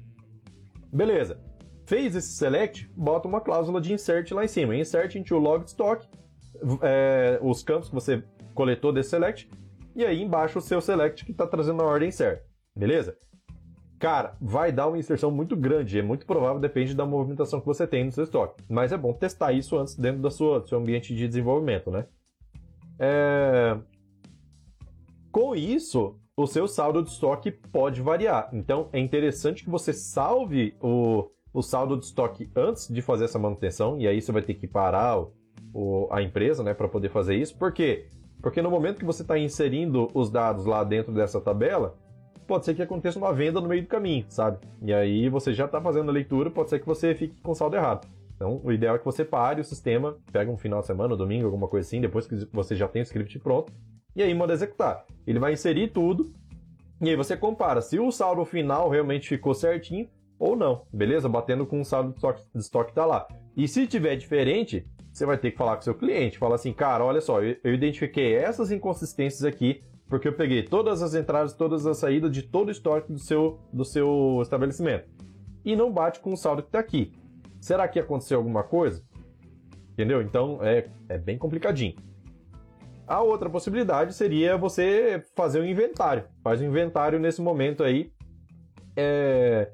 Beleza. 0.93 1.41
Fez 1.85 2.17
esse 2.17 2.33
select, 2.33 2.91
bota 2.97 3.29
uma 3.29 3.41
cláusula 3.41 3.81
de 3.81 3.93
insert 3.93 4.33
lá 4.33 4.45
em 4.45 4.49
cima. 4.49 4.75
Insert 4.75 5.15
into 5.15 5.39
log 5.39 5.65
stock, 5.67 6.07
é, 6.83 7.39
os 7.43 7.63
campos 7.63 7.89
que 7.89 7.95
você 7.95 8.25
coletou 8.55 8.93
desse 8.93 9.11
select, 9.11 9.49
e 9.95 10.05
aí 10.05 10.21
embaixo 10.21 10.59
o 10.59 10.63
seu 10.63 10.81
select 10.81 11.25
que 11.25 11.31
está 11.31 11.47
trazendo 11.47 11.83
a 11.83 11.87
ordem 11.87 12.11
certa. 12.11 12.45
Beleza? 12.75 13.17
cara, 13.99 14.37
vai 14.41 14.71
dar 14.71 14.89
uma 14.89 14.99
inserção 14.99 15.31
muito 15.31 15.57
grande. 15.57 15.99
É 15.99 16.03
muito 16.03 16.27
provável, 16.27 16.61
depende 16.61 16.95
da 16.95 17.07
movimentação 17.07 17.61
que 17.61 17.67
você 17.67 17.87
tem 17.87 18.05
no 18.05 18.13
seu 18.13 18.25
estoque. 18.25 18.63
Mas 18.69 18.93
é 18.93 18.97
bom 18.97 19.13
testar 19.13 19.53
isso 19.53 19.77
antes 19.77 19.97
dentro 19.97 20.23
da 20.23 20.31
sua, 20.31 20.61
do 20.61 20.69
seu 20.69 20.79
ambiente 20.79 21.15
de 21.15 21.27
desenvolvimento, 21.27 21.91
né? 21.91 22.07
É... 22.99 23.77
Com 25.31 25.55
isso, 25.55 26.19
o 26.37 26.47
seu 26.47 26.67
saldo 26.67 27.03
de 27.03 27.11
estoque 27.11 27.51
pode 27.51 28.01
variar. 28.01 28.49
Então, 28.53 28.89
é 28.93 28.99
interessante 28.99 29.65
que 29.65 29.71
você 29.71 29.93
salve 29.93 30.75
o, 30.81 31.31
o 31.53 31.63
saldo 31.63 31.97
de 31.97 32.05
estoque 32.05 32.51
antes 32.55 32.89
de 32.89 33.03
fazer 33.03 33.25
essa 33.25 33.39
manutenção. 33.39 33.99
E 33.99 34.07
aí 34.07 34.21
você 34.21 34.33
vai 34.33 34.43
ter 34.43 34.55
que 34.55 34.67
parar 34.67 35.19
o, 35.19 35.33
o, 35.73 36.09
a 36.11 36.23
empresa 36.23 36.63
né, 36.63 36.75
para 36.75 36.89
poder 36.89 37.11
fazer 37.11 37.37
isso. 37.37 37.57
Por 37.57 37.73
quê? 37.73 38.07
Porque 38.41 38.63
no 38.63 38.71
momento 38.71 38.99
que 38.99 39.05
você 39.05 39.23
está 39.23 39.39
inserindo 39.39 40.11
os 40.15 40.31
dados 40.31 40.67
lá 40.67 40.85
dentro 40.85 41.13
dessa 41.13 41.41
tabela, 41.41 41.97
pode 42.47 42.65
ser 42.65 42.75
que 42.75 42.83
aconteça 42.83 43.19
uma 43.19 43.33
venda 43.33 43.61
no 43.61 43.69
meio 43.69 43.83
do 43.83 43.89
caminho, 43.89 44.25
sabe? 44.29 44.59
E 44.83 44.93
aí 44.93 45.29
você 45.29 45.53
já 45.53 45.65
está 45.65 45.81
fazendo 45.81 46.11
a 46.11 46.13
leitura, 46.13 46.51
pode 46.51 46.71
ser 46.71 46.79
que 46.79 46.87
você 46.87 47.15
fique 47.15 47.41
com 47.41 47.55
saldo 47.55 47.77
errado. 47.77 48.07
Então, 48.37 48.61
o 48.63 48.71
ideal 48.71 48.97
é 48.97 48.99
que 48.99 49.05
você 49.05 49.25
pare 49.25 49.61
o 49.61 49.65
sistema, 49.65 50.17
pega 50.31 50.51
um 50.51 50.59
final 50.59 50.81
de 50.81 50.87
semana, 50.87 51.15
um 51.15 51.17
domingo, 51.17 51.47
alguma 51.47 51.67
coisa 51.67 51.87
assim, 51.87 52.01
depois 52.01 52.27
que 52.27 52.47
você 52.53 52.77
já 52.77 52.87
tem 52.87 53.01
o 53.01 53.05
script 53.05 53.39
pronto, 53.39 53.73
e 54.15 54.23
aí 54.23 54.33
manda 54.35 54.53
executar. 54.53 55.05
Ele 55.27 55.39
vai 55.39 55.55
inserir 55.55 55.89
tudo, 55.89 56.31
e 57.01 57.09
aí 57.09 57.17
você 57.17 57.37
compara 57.37 57.81
se 57.81 57.99
o 57.99 58.11
saldo 58.13 58.45
final 58.45 58.89
realmente 58.91 59.29
ficou 59.29 59.55
certinho 59.55 60.09
ou 60.39 60.55
não, 60.55 60.83
beleza? 60.93 61.29
Batendo 61.29 61.67
com 61.67 61.81
o 61.81 61.85
saldo 61.85 62.11
de 62.11 62.17
estoque, 62.17 62.43
de 62.55 62.61
estoque 62.61 62.95
tá 62.95 63.07
lá. 63.07 63.27
E 63.57 63.67
se 63.67 63.87
tiver 63.87 64.17
diferente, 64.17 64.87
você 65.11 65.25
vai 65.25 65.39
ter 65.39 65.51
que 65.51 65.57
falar 65.57 65.77
com 65.77 65.81
o 65.81 65.85
seu 65.85 65.95
cliente, 65.95 66.37
falar 66.37 66.57
assim, 66.57 66.75
cara, 66.75 67.03
olha 67.03 67.23
só, 67.23 67.43
eu, 67.43 67.57
eu 67.65 67.73
identifiquei 67.73 68.35
essas 68.35 68.71
inconsistências 68.71 69.45
aqui, 69.45 69.83
porque 70.09 70.29
eu 70.29 70.35
peguei 70.35 70.63
todas 70.63 71.03
as 71.03 71.15
entradas, 71.15 71.55
todas 71.55 71.87
as 71.87 71.97
saídas 71.97 72.31
de 72.31 72.43
todo 72.43 72.69
o 72.69 72.71
estoque 72.71 73.11
do 73.11 73.19
seu, 73.19 73.59
do 73.73 73.85
seu 73.85 74.39
estabelecimento. 74.43 75.09
E 75.65 75.75
não 75.75 75.91
bate 75.91 76.21
com 76.21 76.33
o 76.33 76.37
saldo 76.37 76.63
que 76.63 76.69
está 76.69 76.79
aqui. 76.79 77.13
Será 77.67 77.89
que 77.89 77.99
aconteceu 77.99 78.39
alguma 78.39 78.63
coisa? 78.63 79.03
Entendeu? 79.91 80.23
Então 80.23 80.61
é, 80.63 80.89
é 81.09 81.19
bem 81.19 81.37
complicadinho. 81.37 81.97
A 83.09 83.21
outra 83.23 83.51
possibilidade 83.51 84.15
seria 84.15 84.57
você 84.57 85.21
fazer 85.35 85.61
um 85.61 85.65
inventário. 85.65 86.29
Faz 86.45 86.61
um 86.61 86.67
inventário 86.67 87.19
nesse 87.19 87.43
momento 87.43 87.83
aí. 87.83 88.13
É... 88.97 89.73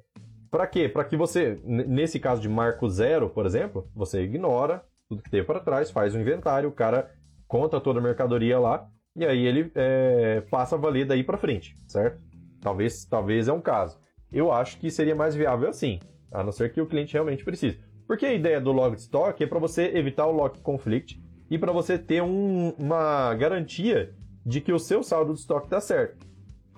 Para 0.50 0.66
quê? 0.66 0.88
Para 0.88 1.05
que 1.05 1.18
você, 1.18 1.61
nesse 1.66 2.18
caso 2.18 2.40
de 2.40 2.48
marco 2.48 2.88
zero, 2.88 3.28
por 3.28 3.44
exemplo, 3.44 3.87
você 3.94 4.22
ignora 4.22 4.83
tudo 5.07 5.22
que 5.22 5.31
teve 5.31 5.46
para 5.46 5.61
trás, 5.61 5.90
faz 5.90 6.14
um 6.14 6.20
inventário, 6.20 6.70
o 6.70 6.72
cara 6.72 7.11
conta 7.46 7.78
toda 7.78 8.00
a 8.00 8.02
mercadoria 8.02 8.59
lá 8.59 8.88
e 9.14 9.26
aí 9.26 9.46
ele 9.46 9.70
é, 9.74 10.40
passa 10.50 10.76
a 10.76 10.78
valer 10.78 11.05
daí 11.05 11.22
para 11.22 11.37
frente, 11.37 11.76
certo? 11.87 12.18
Talvez, 12.59 13.05
talvez 13.05 13.48
é 13.48 13.52
um 13.52 13.61
caso. 13.61 13.98
Eu 14.33 14.50
acho 14.50 14.78
que 14.78 14.90
seria 14.90 15.14
mais 15.14 15.35
viável 15.35 15.68
assim, 15.68 16.00
a 16.33 16.42
não 16.42 16.53
ser 16.53 16.73
que 16.73 16.81
o 16.81 16.87
cliente 16.87 17.12
realmente 17.12 17.45
precise. 17.45 17.81
Porque 18.07 18.27
a 18.27 18.33
ideia 18.33 18.61
do 18.61 18.73
log 18.73 18.95
de 18.95 19.03
stock 19.03 19.42
é 19.42 19.47
para 19.47 19.59
você 19.59 19.92
evitar 19.95 20.27
o 20.27 20.33
lock 20.33 20.61
conflict 20.61 21.23
e 21.51 21.59
para 21.59 21.73
você 21.73 21.99
ter 21.99 22.23
um, 22.23 22.71
uma 22.79 23.35
garantia 23.35 24.14
de 24.45 24.61
que 24.61 24.73
o 24.73 24.79
seu 24.79 25.03
saldo 25.03 25.33
de 25.33 25.40
estoque 25.40 25.66
está 25.66 25.81
certo. 25.81 26.27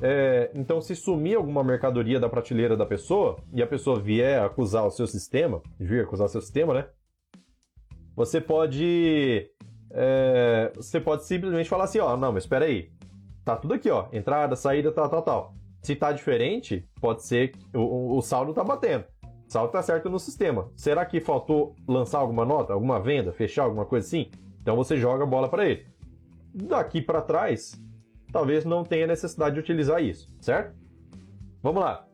É, 0.03 0.51
então, 0.55 0.81
se 0.81 0.95
sumir 0.97 1.37
alguma 1.37 1.63
mercadoria 1.63 2.19
da 2.19 2.29
prateleira 2.29 2.77
da 2.77 2.85
pessoa 2.85 3.37
e 3.53 3.63
a 3.63 3.67
pessoa 3.67 4.01
vier 4.01 4.43
acusar 4.43 4.85
o 4.85 4.91
seu 4.91 5.07
sistema, 5.07 5.63
vir 5.79 6.03
acusar 6.03 6.27
o 6.27 6.29
seu 6.29 6.41
sistema, 6.41 6.75
né? 6.75 6.87
Você 8.17 8.41
pode. 8.41 9.51
É, 9.91 10.73
você 10.75 11.01
pode 11.01 11.25
simplesmente 11.25 11.69
falar 11.69 11.85
assim, 11.85 12.01
ó, 12.01 12.17
não, 12.17 12.33
mas 12.33 12.43
espera 12.43 12.65
aí. 12.65 12.91
Tá 13.45 13.57
tudo 13.57 13.75
aqui, 13.75 13.91
ó. 13.91 14.09
Entrada, 14.13 14.57
saída, 14.57 14.91
tal, 14.91 15.09
tal, 15.09 15.23
tal. 15.23 15.55
Se 15.83 15.95
tá 15.95 16.11
diferente, 16.13 16.89
pode 17.01 17.25
ser 17.25 17.53
o, 17.75 18.17
o 18.17 18.23
saldo 18.23 18.53
tá 18.55 18.65
batendo. 18.65 19.05
Saldo 19.49 19.73
tá 19.73 19.83
certo 19.83 20.09
no 20.11 20.19
sistema. 20.19 20.71
Será 20.75 21.05
que 21.05 21.21
faltou 21.21 21.75
lançar 21.87 22.19
alguma 22.19 22.45
nota, 22.45 22.73
alguma 22.73 23.01
venda, 23.01 23.33
fechar 23.33 23.65
alguma 23.65 23.85
coisa 23.85 24.07
assim? 24.07 24.31
Então 24.61 24.77
você 24.77 24.97
joga 24.97 25.25
a 25.25 25.27
bola 25.27 25.49
para 25.49 25.67
ele. 25.67 25.87
Daqui 26.55 27.03
para 27.03 27.21
trás, 27.21 27.81
talvez 28.33 28.65
não 28.65 28.85
tenha 28.85 29.07
necessidade 29.07 29.55
de 29.55 29.61
utilizar 29.61 30.03
isso, 30.03 30.29
certo? 30.41 30.75
Vamos 31.63 31.83
lá. 31.83 32.07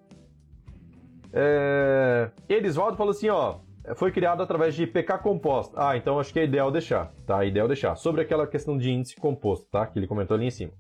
É... 1.33 2.31
Elisvaldo 2.49 2.97
falou 2.97 3.13
assim, 3.13 3.29
ó, 3.29 3.61
foi 3.95 4.13
criado 4.13 4.43
através 4.43 4.75
de 4.75 4.87
PK 4.87 5.19
composto. 5.19 5.75
Ah, 5.77 5.97
então 5.97 6.19
acho 6.19 6.33
que 6.33 6.41
é 6.41 6.45
ideal 6.45 6.71
deixar, 6.71 7.13
tá? 7.27 7.45
É 7.45 7.49
ideal 7.49 7.67
deixar. 7.67 7.97
Sobre 7.97 8.23
aquela 8.23 8.47
questão 8.47 8.77
de 8.77 8.91
índice 8.91 9.17
composto, 9.17 9.67
tá? 9.71 9.87
Que 9.87 9.99
ele 9.99 10.07
comentou 10.07 10.37
ali 10.37 10.47
em 10.47 10.51
cima. 10.51 10.73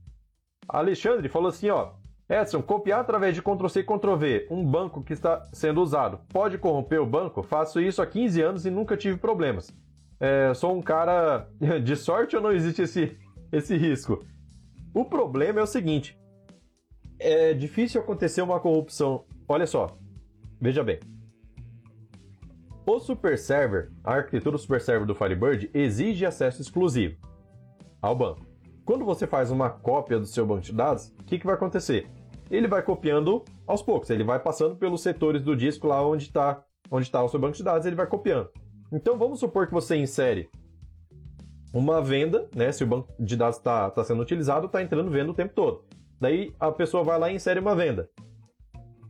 Alexandre 0.68 1.28
falou 1.28 1.48
assim, 1.48 1.70
ó. 1.70 1.92
Edson, 2.30 2.62
copiar 2.62 3.00
através 3.00 3.34
de 3.34 3.42
Ctrl-C 3.42 3.80
e 3.80 3.82
Ctrl-V 3.82 4.46
um 4.52 4.64
banco 4.64 5.02
que 5.02 5.12
está 5.12 5.42
sendo 5.52 5.82
usado 5.82 6.20
pode 6.28 6.58
corromper 6.58 7.02
o 7.02 7.06
banco? 7.06 7.42
Faço 7.42 7.80
isso 7.80 8.00
há 8.00 8.06
15 8.06 8.40
anos 8.40 8.64
e 8.64 8.70
nunca 8.70 8.96
tive 8.96 9.18
problemas. 9.18 9.68
É, 10.20 10.54
sou 10.54 10.72
um 10.72 10.80
cara 10.80 11.48
de 11.82 11.96
sorte 11.96 12.36
ou 12.36 12.42
não 12.42 12.52
existe 12.52 12.82
esse, 12.82 13.18
esse 13.50 13.76
risco? 13.76 14.24
O 14.94 15.04
problema 15.04 15.58
é 15.58 15.62
o 15.64 15.66
seguinte: 15.66 16.16
é 17.18 17.52
difícil 17.52 18.00
acontecer 18.00 18.42
uma 18.42 18.60
corrupção. 18.60 19.24
Olha 19.48 19.66
só, 19.66 19.98
veja 20.60 20.84
bem. 20.84 21.00
O 22.86 23.00
Super 23.00 23.36
Server, 23.36 23.90
a 24.04 24.14
arquitetura 24.14 24.56
Super 24.56 24.80
Server 24.80 25.06
do 25.06 25.16
Firebird, 25.16 25.68
exige 25.74 26.24
acesso 26.24 26.62
exclusivo 26.62 27.16
ao 28.00 28.14
banco. 28.14 28.46
Quando 28.84 29.04
você 29.04 29.26
faz 29.26 29.50
uma 29.50 29.68
cópia 29.68 30.18
do 30.18 30.26
seu 30.26 30.46
banco 30.46 30.62
de 30.62 30.72
dados, 30.72 31.08
o 31.18 31.24
que, 31.24 31.38
que 31.38 31.46
vai 31.46 31.56
acontecer? 31.56 32.08
Ele 32.50 32.66
vai 32.66 32.82
copiando 32.82 33.44
aos 33.66 33.82
poucos, 33.82 34.10
ele 34.10 34.24
vai 34.24 34.40
passando 34.40 34.76
pelos 34.76 35.02
setores 35.02 35.42
do 35.42 35.56
disco 35.56 35.86
lá 35.86 36.04
onde 36.06 36.24
está 36.24 36.64
onde 36.90 37.06
está 37.06 37.22
o 37.22 37.28
seu 37.28 37.38
banco 37.38 37.56
de 37.56 37.62
dados, 37.62 37.86
ele 37.86 37.94
vai 37.94 38.06
copiando. 38.06 38.48
Então 38.92 39.16
vamos 39.16 39.38
supor 39.38 39.66
que 39.68 39.72
você 39.72 39.96
insere 39.96 40.50
uma 41.72 42.02
venda, 42.02 42.48
né? 42.54 42.72
Se 42.72 42.82
o 42.82 42.86
banco 42.86 43.08
de 43.18 43.36
dados 43.36 43.58
está 43.58 43.90
tá 43.90 44.02
sendo 44.02 44.20
utilizado, 44.22 44.66
está 44.66 44.82
entrando 44.82 45.10
venda 45.10 45.30
o 45.30 45.34
tempo 45.34 45.54
todo. 45.54 45.84
Daí 46.20 46.52
a 46.58 46.72
pessoa 46.72 47.04
vai 47.04 47.18
lá 47.18 47.30
e 47.30 47.36
insere 47.36 47.60
uma 47.60 47.76
venda. 47.76 48.10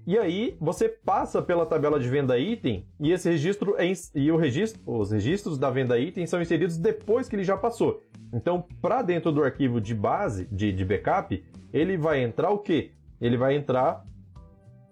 E 0.07 0.19
aí 0.19 0.57
você 0.61 0.89
passa 0.89 1.41
pela 1.43 1.67
tabela 1.67 2.01
de 2.01 2.09
venda 2.09 2.39
item 2.39 2.87
e 2.99 3.13
esse 3.13 3.31
registro 3.31 3.77
é, 3.79 3.85
e 4.15 4.33
o 4.33 4.37
registro, 4.37 4.81
os 4.85 5.11
registros 5.11 5.59
da 5.59 5.71
venda 5.71 5.99
item 5.99 6.27
são 6.27 6.41
inseridos 6.41 6.77
depois 6.77 7.29
que 7.29 7.37
ele 7.37 7.45
já 7.45 7.57
passou. 7.57 8.01
Então, 8.33 8.65
para 8.81 9.03
dentro 9.03 9.31
do 9.31 9.43
arquivo 9.43 9.81
de 9.81 9.95
base, 9.95 10.47
de, 10.51 10.73
de 10.73 10.85
backup, 10.85 11.45
ele 11.73 11.97
vai 11.97 12.23
entrar 12.23 12.51
o 12.51 12.59
quê? 12.59 12.93
Ele 13.21 13.37
vai 13.37 13.55
entrar 13.55 14.05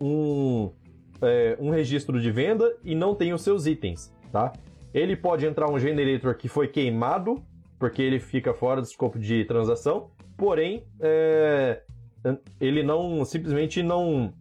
um, 0.01 0.71
é, 1.23 1.57
um 1.61 1.71
registro 1.71 2.21
de 2.21 2.31
venda 2.31 2.77
e 2.85 2.95
não 2.95 3.15
tem 3.15 3.33
os 3.33 3.43
seus 3.43 3.67
itens, 3.67 4.13
tá? 4.31 4.53
Ele 4.93 5.17
pode 5.17 5.47
entrar 5.47 5.71
um 5.71 5.79
generator 5.79 6.35
que 6.35 6.49
foi 6.49 6.69
queimado, 6.69 7.43
porque 7.79 8.03
ele 8.03 8.19
fica 8.19 8.53
fora 8.53 8.81
do 8.81 8.85
escopo 8.85 9.19
de 9.19 9.45
transação, 9.45 10.11
porém, 10.37 10.85
é, 11.01 11.83
ele 12.61 12.83
não 12.83 13.25
simplesmente 13.25 13.83
não 13.83 14.33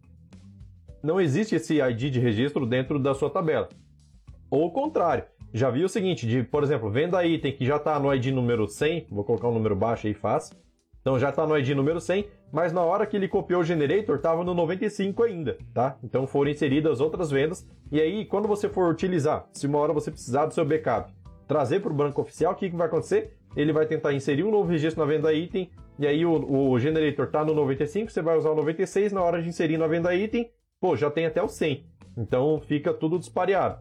não 1.04 1.22
existe 1.22 1.56
esse 1.56 1.80
ID 1.80 2.12
de 2.12 2.20
registro 2.20 2.66
dentro 2.66 3.00
da 3.00 3.14
sua 3.14 3.30
tabela. 3.30 3.70
Ou 4.50 4.66
o 4.66 4.72
contrário, 4.72 5.24
já 5.54 5.70
vi 5.70 5.84
o 5.84 5.90
seguinte, 5.90 6.28
de, 6.28 6.44
por 6.44 6.64
exemplo, 6.64 6.90
venda 6.90 7.26
item 7.26 7.56
que 7.56 7.66
já 7.66 7.78
está 7.78 8.00
no 8.00 8.14
ID 8.14 8.28
número 8.28 8.68
100, 8.68 9.08
vou 9.10 9.24
colocar 9.24 9.48
um 9.48 9.54
número 9.54 9.76
baixo 9.76 10.08
aí 10.08 10.14
fácil, 10.14 10.58
então 11.02 11.18
já 11.18 11.30
está 11.30 11.46
no 11.46 11.58
ID 11.58 11.70
número 11.70 12.02
100, 12.02 12.26
mas 12.52 12.72
na 12.72 12.82
hora 12.82 13.06
que 13.06 13.16
ele 13.16 13.28
copiou 13.28 13.62
o 13.62 13.64
generator 13.64 14.18
estava 14.18 14.44
no 14.44 14.54
95 14.54 15.24
ainda, 15.24 15.58
tá? 15.74 15.98
Então 16.04 16.26
foram 16.26 16.52
inseridas 16.52 17.02
outras 17.02 17.30
vendas, 17.30 17.68
e 17.92 18.00
aí 18.00 18.26
quando 18.26 18.48
você 18.48 18.70
for 18.70 18.92
utilizar, 18.92 19.48
se 19.54 19.68
uma 19.68 19.80
hora 19.80 19.94
você 19.94 20.12
precisar 20.12 20.46
do 20.46 20.54
seu 20.54 20.66
backup, 20.66 21.12
trazer 21.48 21.80
para 21.82 21.92
o 21.92 21.96
banco 21.96 22.22
oficial, 22.22 22.54
o 22.54 22.56
que, 22.56 22.70
que 22.70 22.76
vai 22.76 22.88
acontecer? 22.88 23.38
Ele 23.56 23.74
vai 23.74 23.86
tentar 23.86 24.14
inserir 24.14 24.44
um 24.44 24.52
novo 24.52 24.70
registro 24.70 25.04
na 25.04 25.12
venda 25.12 25.34
item, 25.34 25.70
e 26.00 26.06
aí 26.06 26.26
o, 26.26 26.72
o 26.72 26.80
generator 26.80 27.26
está 27.26 27.44
no 27.44 27.54
95, 27.54 28.12
você 28.12 28.22
vai 28.22 28.38
usar 28.38 28.52
o 28.52 28.56
96, 28.56 29.12
na 29.12 29.22
hora 29.22 29.42
de 29.42 29.50
inserir 29.50 29.78
na 29.78 29.88
venda 29.88 30.14
item, 30.14 30.52
pô, 30.80 30.96
já 30.96 31.10
tem 31.10 31.26
até 31.26 31.42
o 31.42 31.48
100. 31.48 31.86
Então 32.18 32.62
fica 32.62 32.94
tudo 32.94 33.18
dispareado. 33.18 33.80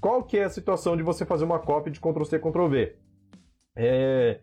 Qual 0.00 0.24
que 0.24 0.36
é 0.36 0.44
a 0.44 0.50
situação 0.50 0.96
de 0.96 1.02
você 1.02 1.24
fazer 1.24 1.44
uma 1.44 1.60
cópia 1.60 1.92
de 1.92 2.00
Ctrl-C, 2.00 2.38
Ctrl-V? 2.38 2.96
É 3.76 4.40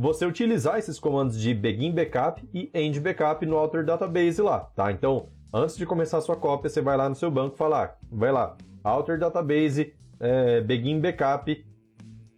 você 0.00 0.24
utilizar 0.24 0.78
esses 0.78 0.98
comandos 0.98 1.38
de 1.38 1.52
begin 1.52 1.92
backup 1.92 2.42
e 2.54 2.70
end 2.72 2.98
backup 3.00 3.44
no 3.44 3.58
Alter 3.58 3.84
Database 3.84 4.40
lá, 4.40 4.60
tá? 4.74 4.90
Então, 4.90 5.28
antes 5.52 5.76
de 5.76 5.84
começar 5.84 6.16
a 6.16 6.20
sua 6.22 6.36
cópia, 6.36 6.70
você 6.70 6.80
vai 6.80 6.96
lá 6.96 7.06
no 7.06 7.14
seu 7.14 7.30
banco 7.30 7.54
falar, 7.54 7.98
vai 8.10 8.32
lá, 8.32 8.56
Alter 8.82 9.18
Database, 9.18 9.92
é, 10.18 10.62
begin 10.62 11.00
backup 11.00 11.66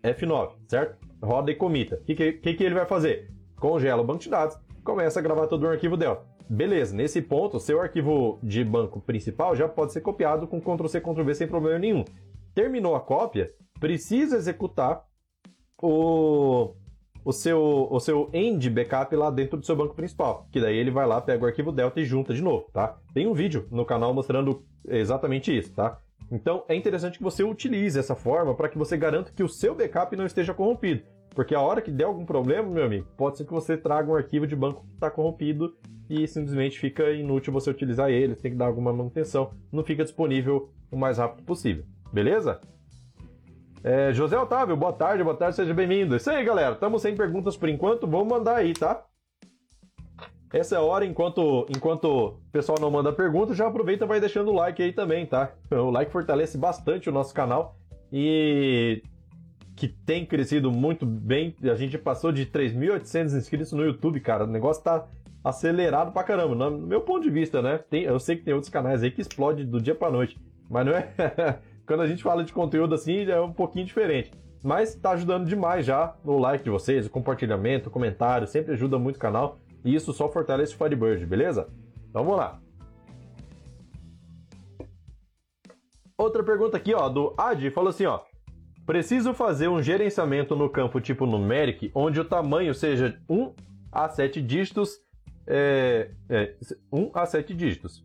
F9, 0.02 0.54
certo? 0.66 1.06
Roda 1.22 1.52
e 1.52 1.54
comita. 1.54 2.00
O 2.00 2.04
que, 2.04 2.32
que, 2.32 2.54
que 2.54 2.64
ele 2.64 2.74
vai 2.74 2.84
fazer? 2.84 3.32
Congela 3.60 4.02
o 4.02 4.04
banco 4.04 4.24
de 4.24 4.30
dados, 4.30 4.58
começa 4.82 5.20
a 5.20 5.22
gravar 5.22 5.46
todo 5.46 5.62
o 5.62 5.68
arquivo 5.68 5.96
Delta. 5.96 6.26
Beleza, 6.50 6.96
nesse 6.96 7.22
ponto, 7.22 7.60
seu 7.60 7.80
arquivo 7.80 8.40
de 8.42 8.64
banco 8.64 9.00
principal 9.00 9.54
já 9.54 9.68
pode 9.68 9.92
ser 9.92 10.00
copiado 10.00 10.48
com 10.48 10.60
Ctrl-C, 10.60 11.00
Ctrl-V 11.00 11.34
sem 11.36 11.46
problema 11.46 11.78
nenhum. 11.78 12.04
Terminou 12.56 12.96
a 12.96 13.00
cópia, 13.00 13.52
precisa 13.78 14.34
executar 14.36 15.04
o, 15.80 16.74
o 17.24 17.32
seu, 17.32 17.88
o 17.90 18.00
seu 18.00 18.28
end 18.32 18.68
backup 18.70 19.14
lá 19.14 19.30
dentro 19.30 19.58
do 19.58 19.66
seu 19.66 19.76
banco 19.76 19.94
principal, 19.94 20.46
que 20.50 20.60
daí 20.60 20.76
ele 20.76 20.90
vai 20.90 21.06
lá, 21.06 21.20
pega 21.20 21.44
o 21.44 21.46
arquivo 21.46 21.72
Delta 21.72 22.00
e 22.00 22.04
junta 22.04 22.34
de 22.34 22.42
novo, 22.42 22.66
tá? 22.72 22.98
Tem 23.14 23.26
um 23.26 23.34
vídeo 23.34 23.66
no 23.70 23.84
canal 23.84 24.12
mostrando 24.12 24.64
exatamente 24.86 25.56
isso, 25.56 25.72
tá? 25.72 25.98
Então 26.30 26.64
é 26.68 26.74
interessante 26.74 27.18
que 27.18 27.24
você 27.24 27.42
utilize 27.44 27.98
essa 27.98 28.14
forma 28.14 28.54
para 28.54 28.68
que 28.68 28.78
você 28.78 28.96
garanta 28.96 29.32
que 29.32 29.42
o 29.42 29.48
seu 29.48 29.74
backup 29.74 30.16
não 30.16 30.26
esteja 30.26 30.54
corrompido. 30.54 31.02
Porque 31.34 31.54
a 31.54 31.60
hora 31.60 31.80
que 31.80 31.90
der 31.90 32.04
algum 32.04 32.26
problema, 32.26 32.68
meu 32.68 32.84
amigo, 32.84 33.06
pode 33.16 33.38
ser 33.38 33.44
que 33.44 33.52
você 33.52 33.76
traga 33.76 34.10
um 34.10 34.14
arquivo 34.14 34.46
de 34.46 34.54
banco 34.54 34.82
que 34.82 34.94
está 34.94 35.10
corrompido 35.10 35.74
e 36.08 36.26
simplesmente 36.26 36.78
fica 36.78 37.10
inútil 37.10 37.52
você 37.52 37.70
utilizar 37.70 38.10
ele, 38.10 38.34
tem 38.34 38.52
que 38.52 38.56
dar 38.56 38.66
alguma 38.66 38.92
manutenção, 38.92 39.52
não 39.70 39.82
fica 39.82 40.04
disponível 40.04 40.70
o 40.90 40.96
mais 40.96 41.18
rápido 41.18 41.44
possível. 41.44 41.84
Beleza? 42.12 42.60
É, 43.84 44.12
José 44.12 44.38
Otávio, 44.38 44.76
boa 44.76 44.92
tarde, 44.92 45.24
boa 45.24 45.36
tarde, 45.36 45.56
seja 45.56 45.74
bem-vindo. 45.74 46.14
Isso 46.14 46.30
aí, 46.30 46.44
galera. 46.44 46.74
Estamos 46.74 47.02
sem 47.02 47.16
perguntas 47.16 47.56
por 47.56 47.68
enquanto, 47.68 48.06
vamos 48.06 48.28
mandar 48.28 48.56
aí, 48.56 48.72
tá? 48.72 49.04
Essa 50.52 50.76
é 50.76 50.78
a 50.78 50.82
hora, 50.82 51.04
enquanto, 51.04 51.66
enquanto 51.68 52.04
o 52.04 52.40
pessoal 52.52 52.78
não 52.80 52.90
manda 52.92 53.12
pergunta, 53.12 53.54
já 53.54 53.66
aproveita 53.66 54.04
e 54.04 54.08
vai 54.08 54.20
deixando 54.20 54.50
o 54.50 54.54
like 54.54 54.80
aí 54.80 54.92
também, 54.92 55.26
tá? 55.26 55.52
O 55.70 55.90
like 55.90 56.12
fortalece 56.12 56.56
bastante 56.56 57.08
o 57.08 57.12
nosso 57.12 57.34
canal 57.34 57.76
e 58.12 59.02
que 59.74 59.88
tem 59.88 60.24
crescido 60.24 60.70
muito 60.70 61.04
bem. 61.04 61.56
A 61.64 61.74
gente 61.74 61.98
passou 61.98 62.30
de 62.30 62.46
3.800 62.46 63.36
inscritos 63.36 63.72
no 63.72 63.84
YouTube, 63.84 64.20
cara. 64.20 64.44
O 64.44 64.46
negócio 64.46 64.84
tá 64.84 65.08
acelerado 65.42 66.12
pra 66.12 66.22
caramba, 66.22 66.54
no 66.54 66.86
meu 66.86 67.00
ponto 67.00 67.22
de 67.22 67.30
vista, 67.30 67.60
né? 67.60 67.78
Tem, 67.78 68.04
eu 68.04 68.20
sei 68.20 68.36
que 68.36 68.44
tem 68.44 68.54
outros 68.54 68.70
canais 68.70 69.02
aí 69.02 69.10
que 69.10 69.22
explode 69.22 69.64
do 69.64 69.80
dia 69.80 69.94
pra 69.94 70.10
noite, 70.10 70.38
mas 70.70 70.86
não 70.86 70.92
é. 70.92 71.12
Quando 71.86 72.02
a 72.02 72.06
gente 72.06 72.22
fala 72.22 72.44
de 72.44 72.52
conteúdo 72.52 72.94
assim, 72.94 73.24
é 73.30 73.40
um 73.40 73.52
pouquinho 73.52 73.84
diferente. 73.84 74.30
Mas 74.62 74.94
tá 74.94 75.10
ajudando 75.10 75.46
demais 75.46 75.84
já 75.84 76.14
o 76.24 76.38
like 76.38 76.62
de 76.62 76.70
vocês, 76.70 77.06
o 77.06 77.10
compartilhamento, 77.10 77.88
o 77.88 77.92
comentário, 77.92 78.46
sempre 78.46 78.72
ajuda 78.72 78.98
muito 78.98 79.16
o 79.16 79.20
canal. 79.20 79.58
E 79.84 79.94
isso 79.94 80.12
só 80.12 80.28
fortalece 80.28 80.74
o 80.74 80.78
Firebird, 80.78 81.26
beleza? 81.26 81.68
Então 82.08 82.24
vamos 82.24 82.38
lá. 82.38 82.60
Outra 86.16 86.44
pergunta 86.44 86.76
aqui, 86.76 86.94
ó, 86.94 87.08
do 87.08 87.34
Adi, 87.36 87.70
falou 87.70 87.90
assim, 87.90 88.06
ó. 88.06 88.20
Preciso 88.86 89.34
fazer 89.34 89.68
um 89.68 89.82
gerenciamento 89.82 90.54
no 90.54 90.70
campo 90.70 91.00
tipo 91.00 91.26
numeric, 91.26 91.90
onde 91.94 92.20
o 92.20 92.24
tamanho 92.24 92.74
seja 92.74 93.18
1 93.28 93.54
a 93.90 94.08
7 94.08 94.40
dígitos, 94.40 94.98
é, 95.46 96.10
é, 96.28 96.54
1 96.92 97.10
a 97.14 97.26
7 97.26 97.54
dígitos. 97.54 98.04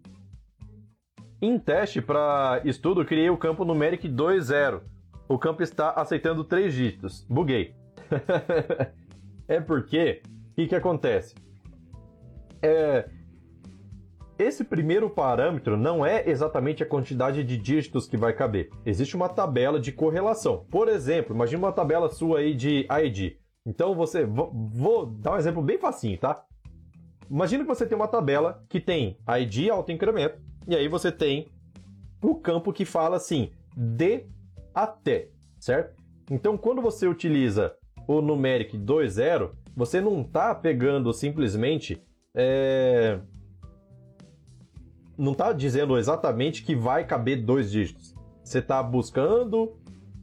Em 1.41 1.60
teste 1.60 2.02
para 2.02 2.62
estudo, 2.65 3.06
criei 3.06 3.30
o 3.30 3.38
campo 3.38 3.63
numeric 3.63 4.10
2.0. 4.10 4.82
O 5.30 5.38
campo 5.38 5.62
está 5.62 5.91
aceitando 5.91 6.43
3 6.43 6.73
dígitos. 6.73 7.26
Buguei. 7.30 7.76
é 9.47 9.60
porque, 9.60 10.21
o 10.52 10.56
que, 10.56 10.67
que 10.67 10.76
acontece? 10.76 11.36
É, 12.62 13.08
esse 14.39 14.63
primeiro 14.63 15.10
parâmetro 15.10 15.76
não 15.78 16.06
é 16.06 16.30
exatamente 16.30 16.84
a 16.84 16.86
quantidade 16.86 17.43
de 17.43 17.58
dígitos 17.58 18.08
que 18.08 18.15
vai 18.15 18.34
caber. 18.34 18.69
Existe 18.86 19.15
uma 19.15 19.30
tabela 19.30 19.80
de 19.80 19.91
correlação. 19.91 20.65
Por 20.69 20.88
exemplo, 20.88 21.36
imagine 21.36 21.62
uma 21.62 21.71
tabela 21.71 22.10
sua 22.10 22.39
aí 22.39 22.54
de 22.54 22.88
ID. 22.89 23.38
Então 23.65 23.95
você. 23.95 24.26
Vou 24.26 25.06
dar 25.06 25.34
um 25.34 25.38
exemplo 25.38 25.62
bem 25.62 25.78
facinho, 25.78 26.17
tá? 26.17 26.43
Imagina 27.30 27.63
que 27.63 27.69
você 27.69 27.86
tem 27.86 27.95
uma 27.95 28.08
tabela 28.08 28.63
que 28.69 28.80
tem 28.80 29.17
ID 29.39 29.69
alto 29.69 29.91
incremento, 29.91 30.39
e 30.68 30.76
aí 30.76 30.88
você 30.88 31.12
tem 31.12 31.48
o 32.22 32.36
campo 32.36 32.74
que 32.74 32.84
fala 32.84 33.18
assim, 33.18 33.52
de 33.76 34.26
até, 34.74 35.30
certo? 35.60 35.96
Então, 36.30 36.58
quando 36.58 36.82
você 36.82 37.08
utiliza 37.08 37.74
o 38.08 38.22
numeric 38.22 38.78
2.0, 38.78 39.52
você 39.76 40.02
não 40.02 40.22
está 40.22 40.54
pegando 40.54 41.14
simplesmente. 41.14 42.02
É... 42.36 43.20
Não 45.18 45.32
está 45.32 45.52
dizendo 45.52 45.98
exatamente 45.98 46.64
que 46.64 46.76
vai 46.76 47.06
caber 47.06 47.44
dois 47.44 47.72
dígitos. 47.72 48.14
Você 48.44 48.60
está 48.60 48.84
buscando 48.84 49.76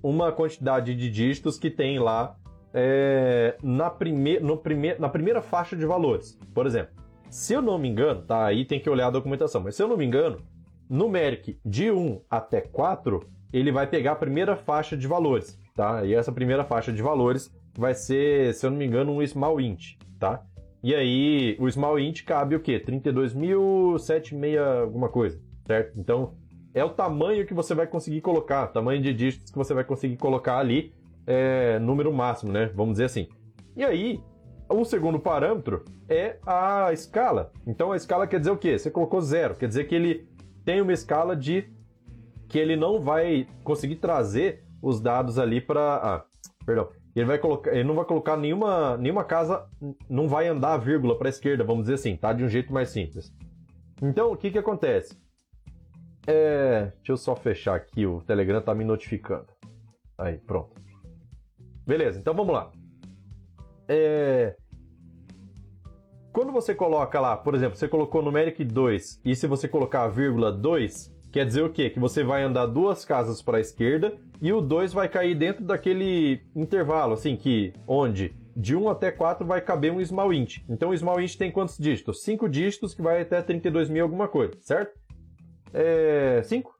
uma 0.03 0.31
quantidade 0.31 0.95
de 0.95 1.11
dígitos 1.11 1.59
que 1.59 1.71
tem 1.71 1.99
lá 1.99 2.37
é, 2.73 3.57
na, 3.63 3.89
prime 3.89 4.39
no 4.41 4.57
prime 4.57 4.95
na 4.99 5.09
primeira 5.09 5.41
faixa 5.41 5.77
de 5.77 5.87
valores. 5.87 6.39
Por 6.53 6.67
exemplo, 6.67 6.95
se 7.35 7.53
eu 7.53 7.61
não 7.61 7.77
me 7.77 7.89
engano, 7.89 8.23
tá? 8.23 8.47
Aí 8.47 8.65
tem 8.65 8.79
que 8.79 8.89
olhar 8.89 9.09
a 9.09 9.11
documentação, 9.11 9.61
mas 9.61 9.75
se 9.75 9.83
eu 9.83 9.89
não 9.89 9.97
me 9.97 10.05
engano, 10.05 10.39
numeric 10.89 11.59
de 11.65 11.91
1 11.91 12.21
até 12.31 12.61
4, 12.61 13.27
ele 13.53 13.73
vai 13.73 13.89
pegar 13.89 14.13
a 14.13 14.17
primeira 14.17 14.55
faixa 14.55 14.97
de 14.97 15.09
valores, 15.09 15.61
tá? 15.75 16.05
E 16.05 16.15
essa 16.15 16.31
primeira 16.31 16.63
faixa 16.63 16.93
de 16.93 17.03
valores 17.03 17.53
vai 17.77 17.93
ser, 17.93 18.55
se 18.55 18.65
eu 18.65 18.71
não 18.71 18.79
me 18.79 18.87
engano, 18.87 19.11
um 19.11 19.27
small 19.27 19.61
int, 19.61 19.97
tá? 20.17 20.45
E 20.81 20.95
aí, 20.95 21.57
o 21.59 21.69
small 21.69 21.99
int 21.99 22.23
cabe 22.23 22.55
o 22.55 22.61
quê? 22.61 22.79
32.076 22.79 24.83
alguma 24.83 25.09
coisa, 25.09 25.43
certo? 25.67 25.99
Então, 25.99 26.35
é 26.73 26.85
o 26.85 26.91
tamanho 26.91 27.45
que 27.45 27.53
você 27.53 27.75
vai 27.75 27.89
conseguir 27.89 28.21
colocar, 28.21 28.69
tamanho 28.69 29.03
de 29.03 29.13
dígitos 29.13 29.51
que 29.51 29.59
você 29.59 29.75
vai 29.75 29.83
conseguir 29.83 30.19
colocar 30.19 30.59
ali 30.59 30.95
é, 31.27 31.81
número 31.81 32.13
máximo, 32.13 32.53
né? 32.53 32.71
Vamos 32.77 32.93
dizer 32.93 33.07
assim. 33.07 33.27
E 33.77 33.83
aí, 33.83 34.21
o 34.69 34.85
segundo 34.85 35.19
parâmetro 35.19 35.85
é 36.09 36.39
a 36.47 36.93
escala. 36.93 37.53
Então 37.67 37.93
a 37.93 37.97
escala 37.97 38.27
quer 38.27 38.39
dizer 38.39 38.51
o 38.51 38.57
quê? 38.57 38.79
Você 38.79 38.91
colocou 38.91 39.21
zero, 39.21 39.55
quer 39.55 39.69
dizer 39.69 39.85
que 39.85 39.95
ele 39.95 40.29
tem 40.65 40.81
uma 40.81 40.93
escala 40.93 41.37
de 41.37 41.69
que 42.49 42.59
ele 42.59 42.77
não 42.77 43.01
vai 43.01 43.47
conseguir 43.63 43.97
trazer 43.97 44.65
os 44.83 45.01
dados 45.01 45.39
ali 45.39 45.61
para, 45.61 45.97
ah, 45.97 46.25
perdão, 46.65 46.89
ele 47.15 47.27
vai 47.27 47.39
colocar, 47.39 47.73
ele 47.73 47.85
não 47.85 47.95
vai 47.95 48.05
colocar 48.05 48.37
nenhuma 48.37 48.97
nenhuma 48.97 49.25
casa, 49.25 49.67
não 50.09 50.29
vai 50.29 50.49
andar 50.49 50.75
a 50.75 50.79
vírgula 50.79 51.17
para 51.17 51.29
a 51.29 51.31
esquerda, 51.31 51.65
vamos 51.65 51.85
dizer 51.85 51.95
assim, 51.95 52.17
tá? 52.17 52.33
De 52.33 52.45
um 52.45 52.49
jeito 52.49 52.73
mais 52.73 52.91
simples. 52.91 53.33
Então 54.03 54.33
o 54.33 54.37
que 54.37 54.51
que 54.51 54.59
acontece? 54.59 55.17
É, 56.27 56.93
deixa 56.97 57.13
eu 57.13 57.17
só 57.17 57.37
fechar 57.37 57.75
aqui, 57.75 58.07
o 58.07 58.21
Telegram 58.23 58.61
tá 58.61 58.75
me 58.75 58.85
notificando. 58.85 59.47
Aí, 60.17 60.39
pronto. 60.39 60.81
Beleza, 61.87 62.19
então 62.19 62.35
vamos 62.35 62.55
lá. 62.55 62.71
É... 63.89 64.57
Quando 66.33 66.53
você 66.53 66.75
coloca 66.75 67.21
lá, 67.21 67.37
por 67.37 67.55
exemplo, 67.55 67.77
você 67.77 67.87
colocou 67.87 68.21
numeric 68.21 68.65
2 68.65 69.21
e 69.25 69.37
se 69.37 69.47
você 69.47 69.69
colocar 69.69 70.09
vírgula 70.09 70.51
2, 70.51 71.15
quer 71.31 71.47
dizer 71.47 71.63
o 71.63 71.71
quê? 71.71 71.89
Que 71.89 72.01
você 72.01 72.25
vai 72.25 72.43
andar 72.43 72.67
duas 72.67 73.05
casas 73.05 73.41
para 73.41 73.59
a 73.59 73.61
esquerda 73.61 74.17
e 74.43 74.53
o 74.53 74.61
2 74.61 74.93
vai 74.93 75.09
cair 75.09 75.37
dentro 75.37 75.65
daquele 75.65 76.43
intervalo, 76.57 77.13
assim, 77.13 77.37
que 77.37 77.73
onde 77.87 78.35
de 78.57 78.75
1 78.75 78.89
até 78.89 79.11
4 79.11 79.47
vai 79.47 79.61
caber 79.61 79.93
um 79.93 80.05
small 80.05 80.33
int. 80.33 80.59
Então 80.69 80.91
o 80.91 80.97
small 80.97 81.21
int 81.21 81.37
tem 81.37 81.53
quantos 81.53 81.79
dígitos? 81.79 82.23
5 82.23 82.49
dígitos 82.49 82.95
que 82.95 83.03
vai 83.03 83.23
até 83.23 83.41
32 83.43 83.89
mil 83.89 84.03
alguma 84.03 84.27
coisa, 84.27 84.55
certo? 84.61 84.99
É... 85.73 86.43
5? 86.45 86.77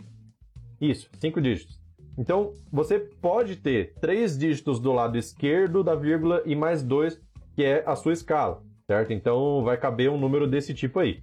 Isso, 0.81 1.09
5 1.21 1.41
dígitos. 1.41 1.84
Então, 2.17 2.53
você 2.73 2.99
pode 2.99 3.57
ter 3.57 3.95
três 4.01 4.39
dígitos 4.39 4.79
do 4.79 4.93
lado 4.93 5.19
esquerdo 5.19 5.83
da 5.83 5.95
vírgula 5.95 6.43
e 6.47 6.55
mais 6.55 6.83
dois, 6.83 7.21
que 7.55 7.65
é 7.65 7.83
a 7.87 7.97
sua 7.97 8.13
escala, 8.13 8.63
certo? 8.87 9.13
Então, 9.13 9.63
vai 9.65 9.77
caber 9.77 10.11
um 10.11 10.19
número 10.19 10.47
desse 10.47 10.73
tipo 10.73 11.01
aí. 11.01 11.23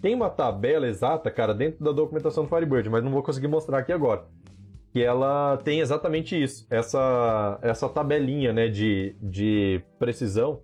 Tem 0.00 0.14
uma 0.14 0.28
tabela 0.28 0.88
exata, 0.88 1.30
cara, 1.30 1.54
dentro 1.54 1.84
da 1.84 1.92
documentação 1.92 2.42
do 2.44 2.48
Firebird, 2.48 2.90
mas 2.90 3.04
não 3.04 3.12
vou 3.12 3.22
conseguir 3.22 3.46
mostrar 3.46 3.78
aqui 3.78 3.92
agora. 3.92 4.24
Que 4.92 5.00
ela 5.00 5.56
tem 5.58 5.80
exatamente 5.80 6.40
isso, 6.40 6.66
essa, 6.68 7.58
essa 7.62 7.88
tabelinha 7.88 8.52
né, 8.52 8.68
de, 8.68 9.14
de 9.22 9.80
precisão 9.98 10.60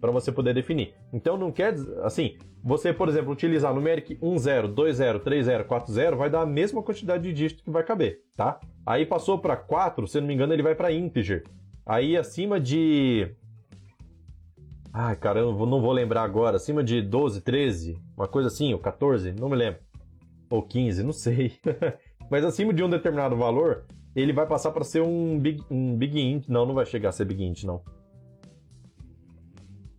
para 0.00 0.10
você 0.10 0.32
poder 0.32 0.54
definir. 0.54 0.94
Então 1.12 1.36
não 1.36 1.52
quer 1.52 1.74
assim, 2.02 2.36
você, 2.62 2.92
por 2.92 3.08
exemplo, 3.08 3.32
utilizar 3.32 3.74
numeric 3.74 4.18
10, 4.18 4.98
20, 4.98 5.20
30, 5.22 5.64
40, 5.64 6.16
vai 6.16 6.30
dar 6.30 6.42
a 6.42 6.46
mesma 6.46 6.82
quantidade 6.82 7.22
de 7.22 7.32
dígitos 7.32 7.62
que 7.62 7.70
vai 7.70 7.84
caber, 7.84 8.22
tá? 8.36 8.58
Aí 8.86 9.04
passou 9.04 9.38
para 9.38 9.56
4, 9.56 10.06
se 10.06 10.20
não 10.20 10.26
me 10.26 10.34
engano, 10.34 10.52
ele 10.52 10.62
vai 10.62 10.74
para 10.74 10.92
integer. 10.92 11.44
Aí 11.84 12.16
acima 12.16 12.58
de 12.58 13.34
Ai, 14.92 15.14
caramba, 15.14 15.66
não 15.66 15.80
vou 15.80 15.92
lembrar 15.92 16.22
agora, 16.22 16.56
acima 16.56 16.82
de 16.82 17.00
12, 17.00 17.42
13, 17.42 17.96
uma 18.16 18.26
coisa 18.26 18.48
assim, 18.48 18.72
ou 18.72 18.78
14, 18.80 19.32
não 19.32 19.48
me 19.48 19.56
lembro. 19.56 19.80
Ou 20.50 20.62
15, 20.62 21.04
não 21.04 21.12
sei. 21.12 21.52
Mas 22.28 22.44
acima 22.44 22.74
de 22.74 22.82
um 22.82 22.90
determinado 22.90 23.36
valor, 23.36 23.84
ele 24.16 24.32
vai 24.32 24.46
passar 24.46 24.72
para 24.72 24.82
ser 24.82 25.00
um 25.00 25.38
big, 25.38 25.62
um 25.70 25.96
big 25.96 26.20
int. 26.20 26.48
Não, 26.48 26.66
não 26.66 26.74
vai 26.74 26.84
chegar 26.86 27.10
a 27.10 27.12
ser 27.12 27.24
big 27.24 27.44
int, 27.44 27.62
não 27.62 27.82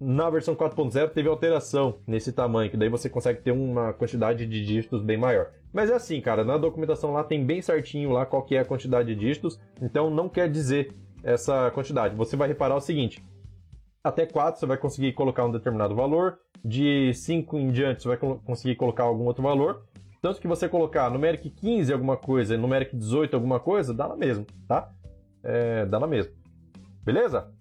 na 0.01 0.27
versão 0.31 0.55
4.0 0.55 1.09
teve 1.09 1.29
alteração 1.29 1.99
nesse 2.07 2.33
tamanho, 2.33 2.71
que 2.71 2.75
daí 2.75 2.89
você 2.89 3.07
consegue 3.07 3.39
ter 3.39 3.51
uma 3.51 3.93
quantidade 3.93 4.47
de 4.47 4.65
dígitos 4.65 5.03
bem 5.03 5.15
maior. 5.15 5.51
Mas 5.71 5.91
é 5.91 5.93
assim, 5.93 6.19
cara, 6.19 6.43
na 6.43 6.57
documentação 6.57 7.13
lá 7.13 7.23
tem 7.23 7.45
bem 7.45 7.61
certinho 7.61 8.09
lá 8.09 8.25
qual 8.25 8.43
que 8.43 8.55
é 8.55 8.59
a 8.61 8.65
quantidade 8.65 9.13
de 9.13 9.19
dígitos, 9.19 9.59
então 9.79 10.09
não 10.09 10.27
quer 10.27 10.49
dizer 10.49 10.91
essa 11.23 11.69
quantidade. 11.69 12.15
Você 12.15 12.35
vai 12.35 12.47
reparar 12.47 12.75
o 12.75 12.81
seguinte, 12.81 13.23
até 14.03 14.25
4 14.25 14.59
você 14.59 14.65
vai 14.65 14.77
conseguir 14.77 15.13
colocar 15.13 15.45
um 15.45 15.51
determinado 15.51 15.93
valor, 15.93 16.39
de 16.65 17.13
5 17.13 17.55
em 17.59 17.71
diante 17.71 18.01
você 18.01 18.07
vai 18.07 18.17
conseguir 18.17 18.75
colocar 18.77 19.03
algum 19.03 19.25
outro 19.25 19.43
valor, 19.43 19.85
tanto 20.19 20.41
que 20.41 20.47
você 20.47 20.67
colocar 20.67 21.11
numeric 21.11 21.47
15 21.47 21.93
alguma 21.93 22.17
coisa 22.17 22.57
numeric 22.57 22.95
18 22.95 23.35
alguma 23.35 23.59
coisa, 23.59 23.93
dá 23.93 24.07
na 24.07 24.15
mesma, 24.15 24.47
tá? 24.67 24.91
É, 25.43 25.85
dá 25.85 25.99
na 25.99 26.07
mesma. 26.07 26.33
Beleza? 27.03 27.51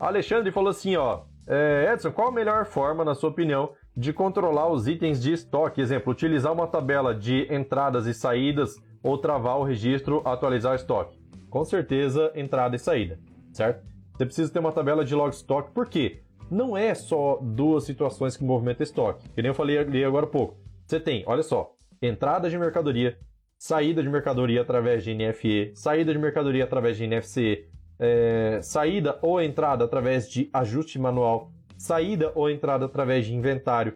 Alexandre 0.00 0.50
falou 0.50 0.70
assim, 0.70 0.96
ó. 0.96 1.20
É, 1.46 1.92
Edson, 1.92 2.10
qual 2.10 2.28
a 2.28 2.32
melhor 2.32 2.64
forma, 2.64 3.04
na 3.04 3.14
sua 3.14 3.28
opinião, 3.28 3.72
de 3.94 4.12
controlar 4.12 4.68
os 4.68 4.88
itens 4.88 5.20
de 5.22 5.32
estoque? 5.32 5.80
Exemplo, 5.80 6.12
utilizar 6.12 6.52
uma 6.52 6.66
tabela 6.66 7.14
de 7.14 7.46
entradas 7.52 8.06
e 8.06 8.14
saídas 8.14 8.76
ou 9.02 9.18
travar 9.18 9.58
o 9.58 9.64
registro, 9.64 10.22
atualizar 10.24 10.72
o 10.72 10.76
estoque. 10.76 11.18
Com 11.50 11.64
certeza, 11.64 12.32
entrada 12.34 12.76
e 12.76 12.78
saída, 12.78 13.18
certo? 13.52 13.84
Você 14.16 14.24
precisa 14.24 14.52
ter 14.52 14.58
uma 14.58 14.72
tabela 14.72 15.04
de 15.04 15.14
log 15.14 15.34
stock, 15.34 15.70
por 15.72 15.88
quê? 15.88 16.22
Não 16.50 16.76
é 16.76 16.94
só 16.94 17.38
duas 17.42 17.84
situações 17.84 18.36
que 18.36 18.44
movimentam 18.44 18.84
estoque. 18.84 19.28
Que 19.30 19.42
nem 19.42 19.50
eu 19.50 19.54
falei 19.54 19.78
ali 19.78 20.04
agora 20.04 20.26
há 20.26 20.28
pouco. 20.28 20.56
Você 20.86 20.98
tem, 20.98 21.24
olha 21.26 21.42
só, 21.42 21.72
entrada 22.00 22.48
de 22.48 22.58
mercadoria, 22.58 23.18
saída 23.58 24.02
de 24.02 24.08
mercadoria 24.08 24.62
através 24.62 25.04
de 25.04 25.14
NFE, 25.14 25.72
saída 25.74 26.12
de 26.12 26.18
mercadoria 26.18 26.64
através 26.64 26.96
de 26.96 27.04
NFC, 27.04 27.69
é, 28.00 28.60
saída 28.62 29.18
ou 29.20 29.40
entrada 29.42 29.84
através 29.84 30.28
de 30.28 30.48
ajuste 30.54 30.98
manual, 30.98 31.52
saída 31.76 32.32
ou 32.34 32.48
entrada 32.48 32.86
através 32.86 33.26
de 33.26 33.34
inventário. 33.34 33.92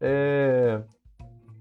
É... 0.00 0.82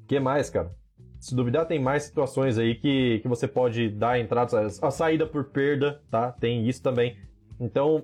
que 0.08 0.20
mais, 0.20 0.50
cara? 0.50 0.72
Se 1.20 1.34
duvidar, 1.34 1.68
tem 1.68 1.80
mais 1.80 2.04
situações 2.04 2.58
aí 2.58 2.76
que, 2.76 3.20
que 3.20 3.28
você 3.28 3.48
pode 3.48 3.90
dar 3.90 4.20
entrada, 4.20 4.68
a 4.82 4.92
saída 4.92 5.26
por 5.26 5.46
perda, 5.46 6.02
tá? 6.10 6.32
Tem 6.32 6.68
isso 6.68 6.82
também. 6.82 7.16
Então, 7.60 8.04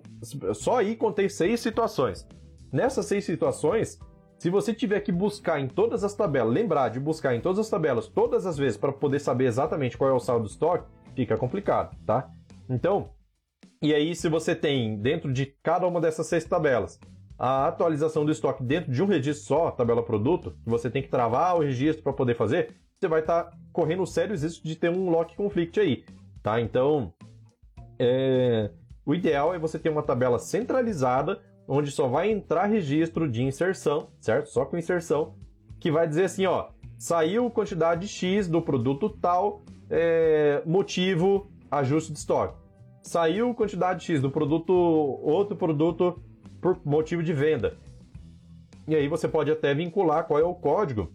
só 0.54 0.78
aí 0.78 0.96
contei 0.96 1.28
seis 1.28 1.60
situações. 1.60 2.26
Nessas 2.72 3.08
seis 3.08 3.26
situações, 3.26 4.00
se 4.38 4.50
você 4.50 4.74
tiver 4.74 5.02
que 5.02 5.12
buscar 5.12 5.60
em 5.60 5.68
todas 5.68 6.04
as 6.04 6.14
tabelas, 6.14 6.54
lembrar 6.54 6.90
de 6.90 7.00
buscar 7.00 7.36
em 7.36 7.42
todas 7.42 7.60
as 7.60 7.70
tabelas 7.70 8.08
todas 8.08 8.46
as 8.46 8.58
vezes 8.58 8.78
para 8.78 8.94
poder 8.94 9.20
saber 9.20 9.46
exatamente 9.46 9.98
qual 9.98 10.10
é 10.12 10.14
o 10.14 10.20
saldo 10.20 10.46
do 10.46 10.50
estoque, 10.50 10.88
fica 11.14 11.36
complicado, 11.36 11.98
tá? 12.06 12.30
Então, 12.70 13.10
e 13.82 13.94
aí 13.94 14.16
se 14.16 14.30
você 14.30 14.56
tem 14.56 14.98
dentro 14.98 15.32
de 15.32 15.46
cada 15.64 15.88
uma 15.88 16.02
dessas 16.02 16.28
seis 16.28 16.44
tabelas 16.46 17.00
a 17.40 17.68
atualização 17.68 18.26
do 18.26 18.32
estoque 18.32 18.62
dentro 18.62 18.92
de 18.92 19.02
um 19.02 19.06
registro 19.06 19.48
só, 19.48 19.72
tabela 19.72 20.04
produto, 20.04 20.52
que 20.62 20.70
você 20.70 20.90
tem 20.90 21.02
que 21.02 21.08
travar 21.08 21.56
o 21.56 21.62
registro 21.62 22.04
para 22.04 22.12
poder 22.12 22.36
fazer, 22.36 22.76
você 23.00 23.08
vai 23.08 23.22
estar 23.22 23.46
tá 23.46 23.58
correndo 23.72 24.06
sérios 24.06 24.44
riscos 24.44 24.70
de 24.70 24.76
ter 24.76 24.90
um 24.90 25.10
lock 25.10 25.34
conflict 25.38 25.80
aí, 25.80 26.04
tá? 26.44 26.60
Então, 26.60 27.14
é... 27.98 28.70
o 29.06 29.16
ideal 29.16 29.56
é 29.56 29.58
você 29.58 29.80
ter 29.80 29.88
uma 29.88 30.04
tabela 30.04 30.38
centralizada, 30.38 31.42
onde 31.66 31.92
só 31.92 32.10
vai 32.10 32.30
entrar 32.30 32.66
registro 32.66 33.30
de 33.32 33.42
inserção, 33.42 34.10
certo? 34.20 34.50
Só 34.50 34.66
com 34.66 34.78
inserção, 34.78 35.36
que 35.80 35.90
vai 35.90 36.06
dizer 36.06 36.26
assim, 36.26 36.46
ó, 36.46 36.72
saiu 36.98 37.50
quantidade 37.50 38.06
X 38.06 38.50
do 38.50 38.62
produto 38.62 39.10
tal, 39.10 39.62
é... 39.90 40.62
motivo, 40.66 41.50
ajuste 41.72 42.12
de 42.12 42.20
estoque. 42.20 42.59
Saiu 43.02 43.54
quantidade 43.54 44.04
X 44.04 44.22
do 44.22 44.30
produto, 44.30 44.74
outro 44.74 45.56
produto 45.56 46.22
por 46.62 46.80
motivo 46.86 47.24
de 47.24 47.34
venda. 47.34 47.78
E 48.88 48.96
aí 48.96 49.08
você 49.08 49.28
pode 49.28 49.52
até 49.52 49.74
vincular 49.74 50.26
qual 50.26 50.40
é 50.40 50.44
o 50.44 50.56
código 50.56 51.12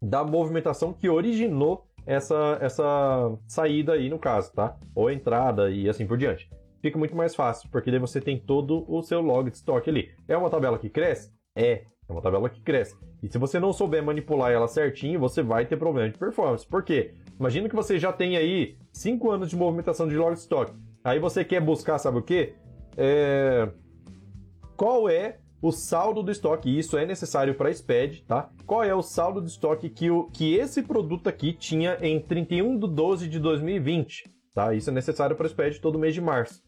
da 0.00 0.24
movimentação 0.24 0.92
que 0.92 1.08
originou 1.08 1.86
essa, 2.04 2.58
essa 2.60 3.36
saída 3.46 3.94
aí 3.94 4.08
no 4.08 4.18
caso, 4.18 4.52
tá? 4.52 4.76
Ou 4.94 5.10
entrada 5.10 5.70
e 5.70 5.88
assim 5.88 6.06
por 6.06 6.16
diante. 6.16 6.48
Fica 6.80 6.98
muito 6.98 7.16
mais 7.16 7.34
fácil, 7.34 7.68
porque 7.70 7.90
daí 7.90 7.98
você 7.98 8.20
tem 8.20 8.38
todo 8.38 8.84
o 8.88 9.02
seu 9.02 9.20
log 9.20 9.50
de 9.50 9.56
estoque 9.56 9.90
ali. 9.90 10.10
É 10.28 10.36
uma 10.36 10.50
tabela 10.50 10.78
que 10.78 10.88
cresce? 10.88 11.32
É, 11.56 11.84
é 12.08 12.12
uma 12.12 12.22
tabela 12.22 12.48
que 12.48 12.60
cresce. 12.60 12.96
E 13.22 13.28
se 13.28 13.38
você 13.38 13.58
não 13.58 13.72
souber 13.72 14.04
manipular 14.04 14.52
ela 14.52 14.68
certinho, 14.68 15.18
você 15.18 15.42
vai 15.42 15.66
ter 15.66 15.76
problema 15.76 16.10
de 16.10 16.18
performance. 16.18 16.66
Por 16.66 16.84
quê? 16.84 17.14
Imagina 17.40 17.68
que 17.68 17.74
você 17.74 17.98
já 17.98 18.12
tem 18.12 18.36
aí 18.36 18.76
5 18.92 19.30
anos 19.30 19.50
de 19.50 19.56
movimentação 19.56 20.06
de 20.06 20.16
log 20.16 20.34
de 20.34 20.40
estoque. 20.40 20.72
Aí 21.06 21.20
você 21.20 21.44
quer 21.44 21.60
buscar, 21.60 21.98
sabe 21.98 22.18
o 22.18 22.22
quê? 22.22 22.54
É... 22.96 23.70
Qual 24.76 25.08
é 25.08 25.38
o 25.62 25.70
saldo 25.70 26.20
do 26.20 26.32
estoque, 26.32 26.76
isso 26.76 26.98
é 26.98 27.06
necessário 27.06 27.54
para 27.54 27.68
a 27.68 27.72
SPED, 27.72 28.24
tá? 28.24 28.50
Qual 28.66 28.82
é 28.82 28.92
o 28.92 29.02
saldo 29.02 29.40
do 29.40 29.46
estoque 29.46 29.88
que, 29.88 30.10
o, 30.10 30.24
que 30.24 30.56
esse 30.56 30.82
produto 30.82 31.28
aqui 31.28 31.52
tinha 31.52 31.96
em 32.00 32.18
31 32.18 32.76
de 32.76 32.88
12 32.88 33.28
de 33.28 33.38
2020, 33.38 34.24
tá? 34.52 34.74
Isso 34.74 34.90
é 34.90 34.92
necessário 34.92 35.36
para 35.36 35.46
a 35.46 35.48
SPED 35.48 35.80
todo 35.80 35.96
mês 35.96 36.12
de 36.12 36.20
março. 36.20 36.60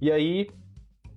E 0.00 0.12
aí, 0.12 0.48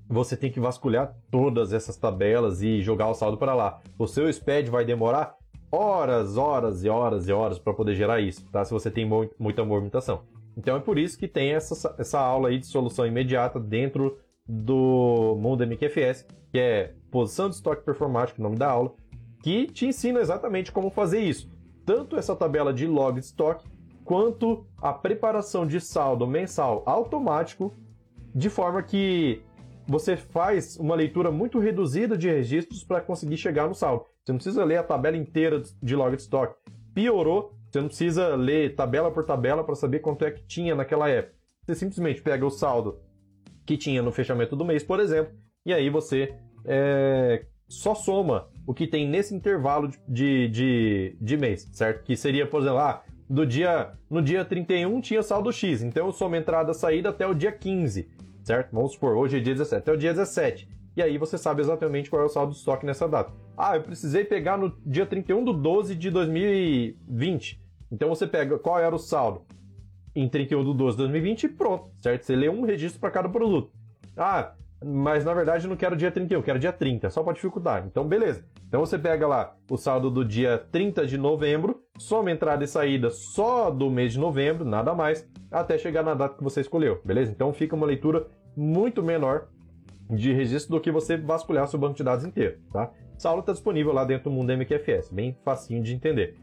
você 0.09 0.35
tem 0.35 0.51
que 0.51 0.59
vasculhar 0.59 1.15
todas 1.29 1.73
essas 1.73 1.95
tabelas 1.95 2.63
e 2.63 2.81
jogar 2.81 3.07
o 3.07 3.13
saldo 3.13 3.37
para 3.37 3.53
lá. 3.53 3.81
O 3.99 4.07
seu 4.07 4.27
SPED 4.33 4.71
vai 4.71 4.83
demorar 4.83 5.35
horas, 5.71 6.37
horas 6.37 6.83
e 6.83 6.89
horas 6.89 7.27
e 7.27 7.31
horas 7.31 7.59
para 7.59 7.73
poder 7.73 7.93
gerar 7.93 8.19
isso, 8.19 8.43
tá? 8.51 8.65
Se 8.65 8.73
você 8.73 8.89
tem 8.89 9.07
muita 9.37 9.63
movimentação. 9.63 10.23
Então 10.55 10.75
é 10.75 10.79
por 10.79 10.97
isso 10.97 11.17
que 11.17 11.27
tem 11.27 11.51
essa, 11.53 11.95
essa 11.97 12.19
aula 12.19 12.49
aí 12.49 12.59
de 12.59 12.67
solução 12.67 13.05
imediata 13.05 13.59
dentro 13.59 14.19
do 14.47 15.37
Mundo 15.39 15.65
MQFS, 15.65 16.27
que 16.51 16.59
é 16.59 16.93
posição 17.09 17.49
de 17.49 17.55
estoque 17.55 17.83
performático, 17.83 18.39
o 18.39 18.43
nome 18.43 18.57
da 18.57 18.69
aula, 18.69 18.93
que 19.41 19.67
te 19.67 19.85
ensina 19.85 20.19
exatamente 20.19 20.71
como 20.71 20.89
fazer 20.89 21.19
isso. 21.19 21.49
Tanto 21.85 22.17
essa 22.17 22.35
tabela 22.35 22.73
de 22.73 22.87
log 22.87 23.19
de 23.19 23.25
estoque, 23.25 23.67
quanto 24.03 24.65
a 24.77 24.93
preparação 24.93 25.65
de 25.65 25.79
saldo 25.79 26.27
mensal 26.27 26.83
automático, 26.85 27.73
de 28.33 28.49
forma 28.49 28.81
que 28.83 29.41
você 29.87 30.15
faz 30.15 30.77
uma 30.77 30.95
leitura 30.95 31.31
muito 31.31 31.59
reduzida 31.59 32.17
de 32.17 32.29
registros 32.29 32.83
para 32.83 33.01
conseguir 33.01 33.37
chegar 33.37 33.67
no 33.67 33.75
saldo. 33.75 34.05
Você 34.23 34.31
não 34.31 34.37
precisa 34.37 34.63
ler 34.63 34.77
a 34.77 34.83
tabela 34.83 35.17
inteira 35.17 35.61
de 35.81 35.95
log 35.95 36.15
de 36.15 36.21
estoque. 36.21 36.55
Piorou, 36.93 37.53
você 37.73 37.81
não 37.81 37.87
precisa 37.87 38.35
ler 38.35 38.75
tabela 38.75 39.09
por 39.09 39.25
tabela 39.25 39.63
para 39.63 39.73
saber 39.73 39.97
quanto 39.97 40.23
é 40.23 40.29
que 40.29 40.43
tinha 40.43 40.75
naquela 40.75 41.09
época. 41.09 41.33
Você 41.65 41.73
simplesmente 41.73 42.21
pega 42.21 42.45
o 42.45 42.51
saldo 42.51 42.99
que 43.65 43.75
tinha 43.75 43.99
no 44.03 44.11
fechamento 44.11 44.55
do 44.55 44.63
mês, 44.63 44.83
por 44.83 44.99
exemplo, 44.99 45.33
e 45.65 45.73
aí 45.73 45.89
você 45.89 46.35
é, 46.65 47.45
só 47.67 47.95
soma 47.95 48.47
o 48.67 48.75
que 48.75 48.85
tem 48.85 49.09
nesse 49.09 49.33
intervalo 49.33 49.89
de, 50.07 50.47
de, 50.49 51.17
de 51.19 51.35
mês, 51.35 51.67
certo? 51.71 52.03
Que 52.03 52.15
seria, 52.15 52.45
por 52.45 52.61
exemplo, 52.61 52.77
ah, 52.77 53.01
do 53.27 53.43
dia, 53.43 53.93
no 54.07 54.21
dia 54.21 54.45
31 54.45 55.01
tinha 55.01 55.23
saldo 55.23 55.51
X, 55.51 55.81
então 55.81 56.05
eu 56.05 56.11
somo 56.11 56.35
entrada 56.35 56.75
saída 56.75 57.09
até 57.09 57.25
o 57.25 57.33
dia 57.33 57.51
15, 57.51 58.07
certo? 58.43 58.71
Vamos 58.71 58.91
supor, 58.91 59.15
hoje 59.15 59.37
é 59.37 59.39
dia 59.39 59.53
17, 59.53 59.81
até 59.81 59.91
o 59.91 59.97
dia 59.97 60.13
17. 60.13 60.69
E 60.95 61.01
aí 61.01 61.17
você 61.17 61.39
sabe 61.39 61.61
exatamente 61.61 62.07
qual 62.07 62.21
é 62.21 62.25
o 62.25 62.29
saldo 62.29 62.51
de 62.51 62.59
estoque 62.59 62.85
nessa 62.85 63.07
data. 63.07 63.33
Ah, 63.57 63.75
eu 63.77 63.81
precisei 63.81 64.23
pegar 64.23 64.57
no 64.57 64.77
dia 64.85 65.07
31 65.07 65.43
do 65.43 65.53
12 65.53 65.95
de 65.95 66.11
2020. 66.11 67.62
Então 67.93 68.09
você 68.09 68.25
pega 68.25 68.57
qual 68.57 68.79
era 68.79 68.95
o 68.95 68.97
saldo 68.97 69.43
em 70.15 70.27
31 70.27 70.63
de 70.63 70.73
12 70.73 70.97
de 70.97 71.03
2020 71.03 71.43
e 71.43 71.49
pronto, 71.49 71.91
certo? 72.01 72.23
Você 72.23 72.35
lê 72.35 72.49
um 72.49 72.65
registro 72.65 72.99
para 72.99 73.11
cada 73.11 73.29
produto. 73.29 73.71
Ah, 74.17 74.53
mas 74.83 75.23
na 75.23 75.31
verdade 75.31 75.65
eu 75.65 75.69
não 75.69 75.77
quero 75.77 75.95
dia 75.95 76.11
31, 76.11 76.39
eu 76.39 76.43
quero 76.43 76.57
dia 76.57 76.73
30, 76.73 77.11
só 77.11 77.21
para 77.21 77.33
dificultar. 77.33 77.85
Então, 77.85 78.07
beleza. 78.07 78.43
Então 78.67 78.79
você 78.79 78.97
pega 78.97 79.27
lá 79.27 79.55
o 79.69 79.77
saldo 79.77 80.09
do 80.09 80.25
dia 80.25 80.57
30 80.71 81.05
de 81.05 81.19
novembro, 81.19 81.83
soma 81.99 82.31
entrada 82.31 82.63
e 82.63 82.67
saída 82.67 83.11
só 83.11 83.69
do 83.69 83.91
mês 83.91 84.13
de 84.13 84.19
novembro, 84.19 84.65
nada 84.65 84.95
mais, 84.95 85.29
até 85.51 85.77
chegar 85.77 86.01
na 86.01 86.15
data 86.15 86.35
que 86.35 86.43
você 86.43 86.61
escolheu, 86.61 86.99
beleza? 87.05 87.31
Então 87.31 87.53
fica 87.53 87.75
uma 87.75 87.85
leitura 87.85 88.25
muito 88.57 89.03
menor 89.03 89.49
de 90.09 90.33
registro 90.33 90.75
do 90.75 90.81
que 90.81 90.91
você 90.91 91.15
vasculhar 91.15 91.67
seu 91.67 91.79
banco 91.79 91.95
de 91.95 92.03
dados 92.03 92.25
inteiro, 92.25 92.57
tá? 92.71 92.91
Aula 93.23 93.39
está 93.39 93.53
disponível 93.53 93.93
lá 93.93 94.03
dentro 94.03 94.25
do 94.25 94.31
Mundo 94.31 94.51
MQFS, 94.51 95.09
bem 95.11 95.37
facinho 95.45 95.81
de 95.81 95.93
entender. 95.93 96.35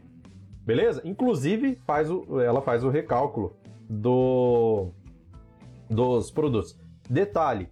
Beleza? 0.71 1.01
Inclusive, 1.03 1.75
faz 1.85 2.09
o, 2.09 2.39
ela 2.39 2.61
faz 2.61 2.81
o 2.81 2.89
recálculo 2.89 3.57
do, 3.89 4.87
dos 5.89 6.31
produtos. 6.31 6.79
Detalhe, 7.09 7.67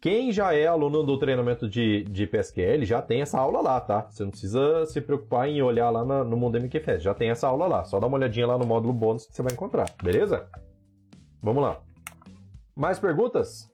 quem 0.00 0.32
já 0.32 0.52
é 0.52 0.66
aluno 0.66 1.04
do 1.04 1.16
treinamento 1.16 1.68
de, 1.68 2.02
de 2.02 2.26
PSQL 2.26 2.84
já 2.84 3.00
tem 3.00 3.22
essa 3.22 3.38
aula 3.38 3.60
lá, 3.60 3.80
tá? 3.80 4.08
Você 4.10 4.24
não 4.24 4.32
precisa 4.32 4.84
se 4.86 5.00
preocupar 5.00 5.48
em 5.48 5.62
olhar 5.62 5.90
lá 5.90 6.04
na, 6.04 6.24
no 6.24 6.36
Mundo 6.36 6.58
MQFS, 6.58 7.04
já 7.04 7.14
tem 7.14 7.30
essa 7.30 7.46
aula 7.46 7.68
lá. 7.68 7.84
Só 7.84 8.00
dá 8.00 8.08
uma 8.08 8.16
olhadinha 8.16 8.48
lá 8.48 8.58
no 8.58 8.66
módulo 8.66 8.92
bônus 8.92 9.26
que 9.26 9.32
você 9.32 9.40
vai 9.40 9.52
encontrar, 9.52 9.88
beleza? 10.02 10.50
Vamos 11.40 11.62
lá. 11.62 11.80
Mais 12.74 12.98
perguntas? 12.98 13.72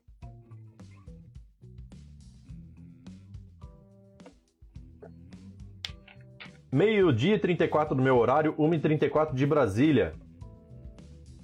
Meio-dia 6.71 7.35
e 7.35 7.39
34 7.39 7.93
do 7.93 8.01
meu 8.01 8.17
horário, 8.17 8.55
1h34 8.55 9.33
de 9.33 9.45
Brasília. 9.45 10.13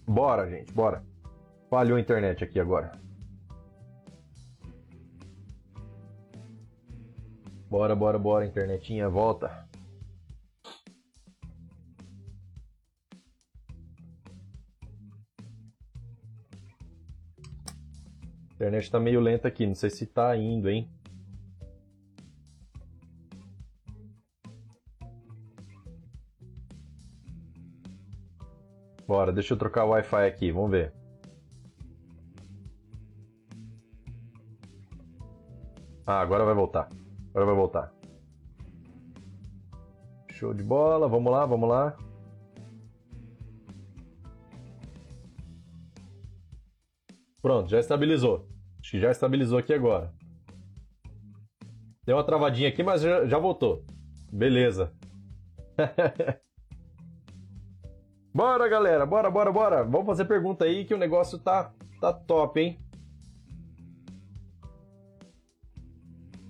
Bora, 0.07 0.49
gente, 0.49 0.71
bora. 0.71 1.03
Falhou 1.69 1.97
a 1.97 1.99
internet 1.99 2.45
aqui 2.45 2.57
agora. 2.61 2.93
Bora, 7.69 7.93
bora, 7.93 8.17
bora, 8.17 8.45
internetinha, 8.45 9.09
volta. 9.09 9.67
A 18.49 18.53
internet 18.53 18.89
tá 18.89 18.97
meio 18.97 19.19
lenta 19.19 19.49
aqui, 19.49 19.67
não 19.67 19.75
sei 19.75 19.89
se 19.89 20.05
tá 20.05 20.34
indo, 20.38 20.69
hein? 20.69 20.89
Bora, 29.07 29.31
deixa 29.31 29.53
eu 29.53 29.57
trocar 29.57 29.85
o 29.85 29.89
Wi-Fi 29.89 30.27
aqui, 30.27 30.51
vamos 30.51 30.71
ver. 30.71 30.93
Ah, 36.05 36.19
agora 36.19 36.43
vai 36.43 36.53
voltar. 36.53 36.89
Agora 37.29 37.45
vai 37.45 37.55
voltar. 37.55 37.93
Show 40.31 40.53
de 40.53 40.63
bola. 40.63 41.07
Vamos 41.07 41.31
lá, 41.31 41.45
vamos 41.45 41.69
lá. 41.69 41.97
Pronto, 47.41 47.69
já 47.69 47.79
estabilizou. 47.79 48.47
Acho 48.81 48.91
que 48.91 48.99
já 48.99 49.11
estabilizou 49.11 49.57
aqui 49.57 49.73
agora. 49.73 50.13
Deu 52.05 52.17
uma 52.17 52.23
travadinha 52.25 52.69
aqui, 52.69 52.83
mas 52.83 53.01
já, 53.01 53.25
já 53.25 53.37
voltou. 53.37 53.85
Beleza. 54.31 54.93
bora, 58.38 58.67
galera. 58.69 59.03
Bora, 59.03 59.31
bora, 59.31 59.51
bora. 59.51 59.83
Vamos 59.83 60.05
fazer 60.05 60.25
pergunta 60.25 60.63
aí 60.63 60.85
que 60.85 60.93
o 60.93 60.97
negócio 60.97 61.39
tá, 61.39 61.73
tá 61.99 62.13
top, 62.13 62.59
hein? 62.61 62.79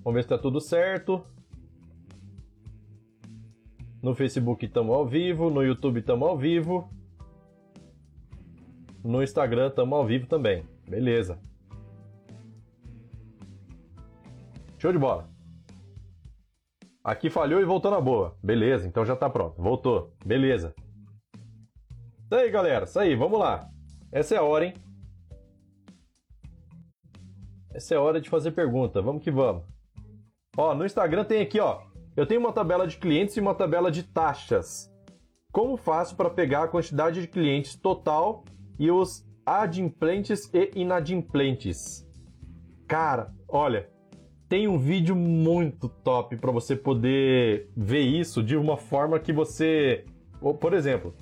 Vamos 0.04 0.16
ver 0.16 0.24
se 0.24 0.28
tá 0.28 0.38
tudo 0.38 0.60
certo. 0.60 1.26
No 4.04 4.14
Facebook 4.14 4.66
estamos 4.66 4.94
ao 4.94 5.08
vivo, 5.08 5.50
no 5.50 5.64
YouTube 5.64 6.02
estamos 6.02 6.28
ao 6.28 6.38
vivo. 6.38 6.90
No 9.02 9.24
Instagram 9.24 9.68
estamos 9.68 9.98
ao 9.98 10.06
vivo 10.06 10.28
também. 10.28 10.66
Beleza. 10.90 11.40
Show 14.78 14.92
de 14.92 15.00
bola. 15.00 15.30
Aqui 17.02 17.30
falhou 17.30 17.62
e 17.62 17.66
voltou 17.66 17.90
na 17.90 18.02
boa. 18.02 18.38
Beleza, 18.44 18.86
então 18.86 19.06
já 19.06 19.16
tá 19.16 19.30
pronto. 19.30 19.62
Voltou. 19.62 20.14
Beleza. 20.26 20.76
Isso 22.28 22.36
aí, 22.36 22.52
galera. 22.52 22.84
Isso 22.84 23.00
aí, 23.00 23.16
vamos 23.16 23.40
lá. 23.40 23.70
Essa 24.12 24.36
é 24.36 24.38
a 24.38 24.44
hora, 24.44 24.66
hein? 24.66 24.74
Essa 27.74 27.94
é 27.94 27.98
a 27.98 28.02
hora 28.02 28.20
de 28.20 28.30
fazer 28.30 28.52
pergunta. 28.52 29.02
Vamos 29.02 29.24
que 29.24 29.32
vamos. 29.32 29.64
Ó, 30.58 30.76
no 30.76 30.86
Instagram 30.86 31.24
tem 31.24 31.42
aqui, 31.42 31.58
ó. 31.58 31.84
Eu 32.18 32.26
tenho 32.26 32.42
uma 32.42 32.52
tabela 32.52 32.86
de 32.86 32.98
clientes 32.98 33.38
e 33.38 33.40
uma 33.40 33.56
tabela 33.56 33.90
de 33.90 34.04
taxas. 34.04 34.92
Como 35.54 35.78
faço 35.78 36.18
para 36.18 36.30
pegar 36.30 36.64
a 36.64 36.68
quantidade 36.68 37.22
de 37.22 37.30
clientes 37.30 37.78
total 37.78 38.44
e 38.78 38.92
os 38.92 39.26
adimplentes 39.46 40.54
e 40.54 40.72
inadimplentes? 40.76 42.06
Cara, 42.90 43.34
olha, 43.48 43.90
tem 44.50 44.68
um 44.68 44.78
vídeo 44.78 45.16
muito 45.16 45.88
top 45.88 46.36
para 46.36 46.52
você 46.52 46.76
poder 46.76 47.72
ver 47.74 48.02
isso 48.02 48.44
de 48.44 48.58
uma 48.58 48.76
forma 48.76 49.18
que 49.18 49.32
você. 49.32 50.04
Por 50.60 50.74
exemplo, 50.74 51.16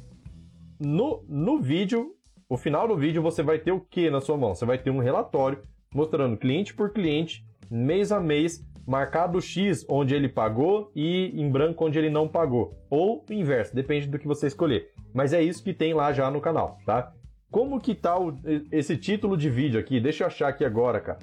no, 0.85 1.25
no 1.27 1.59
vídeo, 1.59 2.15
o 2.47 2.55
final 2.55 2.87
do 2.87 2.95
vídeo, 2.95 3.21
você 3.21 3.41
vai 3.41 3.57
ter 3.57 3.71
o 3.71 3.81
que 3.81 4.09
na 4.11 4.21
sua 4.21 4.37
mão? 4.37 4.53
Você 4.53 4.65
vai 4.65 4.77
ter 4.77 4.91
um 4.91 4.99
relatório 4.99 5.63
mostrando 5.91 6.37
cliente 6.37 6.75
por 6.75 6.91
cliente, 6.91 7.43
mês 7.71 8.11
a 8.11 8.19
mês, 8.19 8.63
marcado 8.85 9.41
X 9.41 9.83
onde 9.89 10.13
ele 10.13 10.29
pagou 10.29 10.91
e 10.95 11.31
em 11.33 11.49
branco 11.49 11.83
onde 11.83 11.97
ele 11.97 12.11
não 12.11 12.27
pagou. 12.27 12.77
Ou 12.87 13.25
o 13.27 13.33
inverso, 13.33 13.73
depende 13.73 14.07
do 14.07 14.19
que 14.19 14.27
você 14.27 14.45
escolher. 14.45 14.91
Mas 15.11 15.33
é 15.33 15.41
isso 15.41 15.63
que 15.63 15.73
tem 15.73 15.93
lá 15.93 16.13
já 16.13 16.29
no 16.29 16.39
canal, 16.39 16.77
tá? 16.85 17.11
Como 17.49 17.81
que 17.81 17.95
tá 17.95 18.19
o, 18.19 18.37
esse 18.71 18.95
título 18.95 19.35
de 19.35 19.49
vídeo 19.49 19.79
aqui? 19.79 19.99
Deixa 19.99 20.23
eu 20.23 20.27
achar 20.27 20.49
aqui 20.49 20.63
agora, 20.63 20.99
cara. 20.99 21.19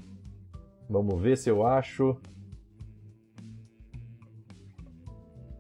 Vamos 0.91 1.21
ver 1.21 1.37
se 1.37 1.49
eu 1.49 1.65
acho. 1.65 2.17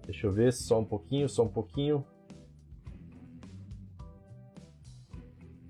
Deixa 0.05 0.26
eu 0.26 0.32
ver, 0.32 0.53
só 0.53 0.80
um 0.80 0.84
pouquinho, 0.84 1.28
só 1.28 1.44
um 1.44 1.48
pouquinho. 1.48 2.05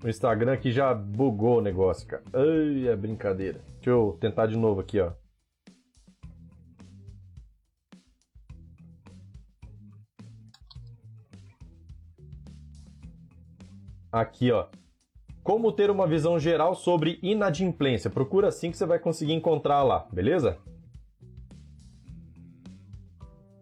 O 0.03 0.09
Instagram 0.09 0.51
aqui 0.51 0.69
já 0.69 0.93
bugou 0.93 1.59
o 1.59 1.61
negócio, 1.61 2.05
cara. 2.05 2.23
Ai, 2.33 2.89
é 2.89 2.95
brincadeira. 2.95 3.61
Deixa 3.75 3.89
eu 3.89 4.17
tentar 4.19 4.47
de 4.47 4.57
novo 4.57 4.81
aqui, 4.81 4.99
ó. 4.99 5.13
Aqui, 14.11 14.51
ó. 14.51 14.67
Como 15.41 15.71
ter 15.71 15.89
uma 15.89 16.05
visão 16.05 16.37
geral 16.37 16.75
sobre 16.75 17.17
inadimplência. 17.23 18.09
Procura 18.09 18.49
assim 18.49 18.71
que 18.71 18.77
você 18.77 18.85
vai 18.85 18.99
conseguir 18.99 19.33
encontrar 19.33 19.83
lá, 19.83 20.05
beleza? 20.11 20.57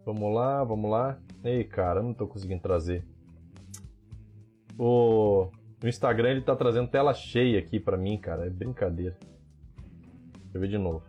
Vamos 0.04 0.34
lá, 0.34 0.64
vamos 0.64 0.90
lá. 0.90 1.20
Ei, 1.44 1.64
cara, 1.64 2.02
não 2.02 2.16
tô 2.16 2.26
conseguindo 2.26 2.62
trazer. 2.62 3.06
O, 4.78 5.52
o 5.84 5.88
Instagram 5.88 6.32
ele 6.32 6.42
tá 6.42 6.56
trazendo 6.56 6.88
tela 6.88 7.14
cheia 7.14 7.60
aqui 7.60 7.80
para 7.80 7.98
mim, 7.98 8.18
cara. 8.18 8.46
É 8.46 8.50
brincadeira. 8.50 9.18
Deixa 10.34 10.58
eu 10.58 10.62
ver 10.62 10.68
de 10.68 10.78
novo. 10.78 11.04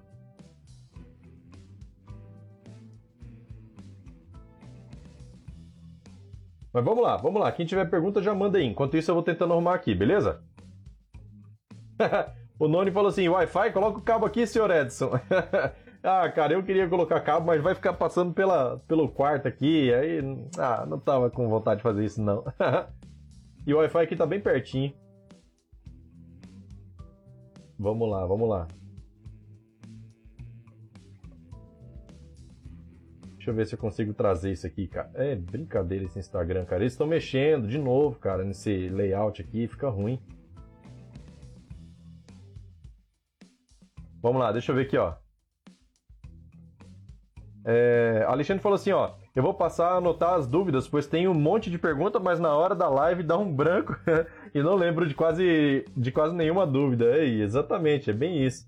Mas 6.72 6.84
vamos 6.84 7.02
lá, 7.02 7.16
vamos 7.18 7.40
lá. 7.40 7.52
Quem 7.52 7.66
tiver 7.66 7.84
pergunta 7.90 8.22
já 8.22 8.34
manda 8.34 8.56
aí. 8.56 8.64
Enquanto 8.64 8.96
isso 8.96 9.10
eu 9.10 9.14
vou 9.14 9.22
tentando 9.22 9.52
arrumar 9.52 9.74
aqui, 9.74 9.94
beleza? 9.94 10.42
o 12.58 12.66
Noni 12.66 12.90
falou 12.90 13.10
assim: 13.10 13.28
Wi-Fi, 13.28 13.72
coloca 13.72 13.98
o 13.98 14.02
cabo 14.02 14.24
aqui, 14.24 14.46
senhor 14.46 14.70
Edson. 14.70 15.10
ah, 16.02 16.28
cara, 16.30 16.54
eu 16.54 16.62
queria 16.62 16.88
colocar 16.88 17.20
cabo, 17.20 17.46
mas 17.46 17.62
vai 17.62 17.74
ficar 17.74 17.92
passando 17.92 18.32
pela, 18.32 18.78
pelo 18.88 19.06
quarto 19.06 19.46
aqui. 19.46 19.92
Aí, 19.92 20.20
ah, 20.58 20.86
não 20.86 20.98
tava 20.98 21.28
com 21.28 21.46
vontade 21.46 21.78
de 21.78 21.82
fazer 21.82 22.06
isso, 22.06 22.22
não. 22.22 22.42
e 23.66 23.72
o 23.72 23.78
Wi-Fi 23.78 23.98
aqui 23.98 24.16
tá 24.16 24.26
bem 24.26 24.40
pertinho. 24.40 24.92
Vamos 27.78 28.08
lá, 28.08 28.24
vamos 28.26 28.48
lá. 28.48 28.68
Deixa 33.42 33.50
eu 33.50 33.54
ver 33.54 33.66
se 33.66 33.74
eu 33.74 33.78
consigo 33.78 34.14
trazer 34.14 34.52
isso 34.52 34.64
aqui, 34.64 34.86
cara. 34.86 35.10
É 35.14 35.34
brincadeira 35.34 36.04
esse 36.04 36.16
Instagram, 36.16 36.64
cara. 36.64 36.82
Eles 36.82 36.92
estão 36.92 37.08
mexendo 37.08 37.66
de 37.66 37.76
novo, 37.76 38.16
cara, 38.20 38.44
nesse 38.44 38.88
layout 38.88 39.42
aqui. 39.42 39.66
Fica 39.66 39.88
ruim. 39.88 40.20
Vamos 44.22 44.40
lá, 44.40 44.52
deixa 44.52 44.70
eu 44.70 44.76
ver 44.76 44.82
aqui, 44.82 44.96
ó. 44.96 45.16
É, 47.64 48.24
Alexandre 48.28 48.62
falou 48.62 48.76
assim, 48.76 48.92
ó. 48.92 49.12
Eu 49.34 49.42
vou 49.42 49.54
passar 49.54 49.92
a 49.92 49.96
anotar 49.96 50.34
as 50.34 50.46
dúvidas, 50.46 50.86
pois 50.86 51.06
tem 51.06 51.26
um 51.26 51.32
monte 51.32 51.70
de 51.70 51.78
pergunta, 51.78 52.20
mas 52.20 52.38
na 52.38 52.54
hora 52.54 52.74
da 52.74 52.88
live 52.90 53.22
dá 53.22 53.38
um 53.38 53.50
branco 53.50 53.96
e 54.54 54.62
não 54.62 54.74
lembro 54.74 55.06
de 55.06 55.14
quase, 55.14 55.86
de 55.96 56.12
quase 56.12 56.34
nenhuma 56.34 56.66
dúvida. 56.66 57.06
É, 57.06 57.24
exatamente, 57.24 58.10
é 58.10 58.12
bem 58.12 58.44
isso. 58.44 58.66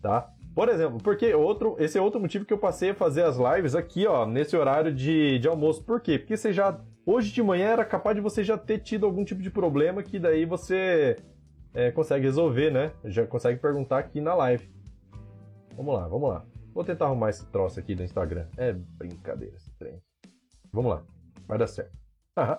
Tá? 0.00 0.30
Por 0.54 0.70
exemplo, 0.70 0.98
porque 1.02 1.34
outro, 1.34 1.76
esse 1.78 1.98
é 1.98 2.00
outro 2.00 2.18
motivo 2.18 2.46
que 2.46 2.54
eu 2.54 2.58
passei 2.58 2.90
a 2.90 2.94
fazer 2.94 3.22
as 3.22 3.36
lives 3.36 3.74
aqui, 3.74 4.06
ó, 4.06 4.24
nesse 4.24 4.56
horário 4.56 4.94
de, 4.94 5.38
de 5.38 5.46
almoço. 5.46 5.84
Por 5.84 6.00
quê? 6.00 6.18
Porque 6.18 6.36
você 6.36 6.52
já. 6.52 6.78
Hoje 7.04 7.32
de 7.32 7.42
manhã 7.42 7.68
era 7.68 7.84
capaz 7.84 8.16
de 8.16 8.22
você 8.22 8.42
já 8.42 8.56
ter 8.56 8.78
tido 8.78 9.04
algum 9.04 9.24
tipo 9.24 9.42
de 9.42 9.50
problema 9.50 10.02
que 10.02 10.18
daí 10.18 10.46
você 10.46 11.16
é, 11.74 11.90
consegue 11.90 12.24
resolver, 12.24 12.70
né? 12.70 12.92
Já 13.04 13.26
consegue 13.26 13.60
perguntar 13.60 13.98
aqui 13.98 14.20
na 14.20 14.34
live. 14.34 14.70
Vamos 15.76 15.94
lá, 15.94 16.08
vamos 16.08 16.30
lá. 16.30 16.44
Vou 16.72 16.84
tentar 16.84 17.06
arrumar 17.06 17.30
esse 17.30 17.44
troço 17.46 17.78
aqui 17.78 17.94
do 17.94 18.02
Instagram. 18.02 18.46
É 18.56 18.72
brincadeira 18.72 19.56
Vamos 20.72 20.90
lá. 20.90 21.04
Vai 21.46 21.58
dar 21.58 21.66
certo. 21.66 21.96
Aham. 22.36 22.58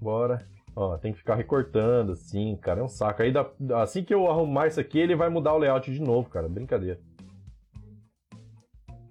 Bora. 0.00 0.46
Ó, 0.74 0.96
tem 0.96 1.12
que 1.12 1.18
ficar 1.18 1.34
recortando, 1.34 2.12
assim, 2.12 2.56
cara. 2.56 2.80
É 2.80 2.82
um 2.82 2.88
saco. 2.88 3.22
Aí, 3.22 3.32
assim 3.74 4.02
que 4.02 4.14
eu 4.14 4.28
arrumar 4.28 4.66
isso 4.66 4.80
aqui, 4.80 4.98
ele 4.98 5.14
vai 5.14 5.28
mudar 5.28 5.54
o 5.54 5.58
layout 5.58 5.92
de 5.92 6.00
novo, 6.00 6.28
cara. 6.30 6.48
Brincadeira. 6.48 6.98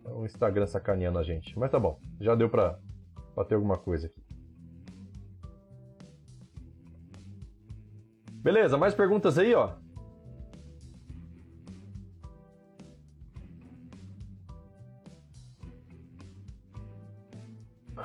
É 0.06 0.10
o 0.10 0.26
Instagram 0.26 0.66
sacaneando 0.66 1.20
a 1.20 1.24
gente. 1.24 1.58
Mas 1.58 1.72
tá 1.72 1.80
bom. 1.80 2.00
Já 2.20 2.36
deu 2.36 2.50
pra, 2.50 2.80
pra 3.36 3.46
ter 3.46 3.56
alguma 3.56 3.78
coisa 3.78 4.08
aqui. 4.08 4.22
Beleza, 8.42 8.76
mais 8.76 8.96
perguntas 8.96 9.38
aí, 9.38 9.54
ó. 9.54 9.76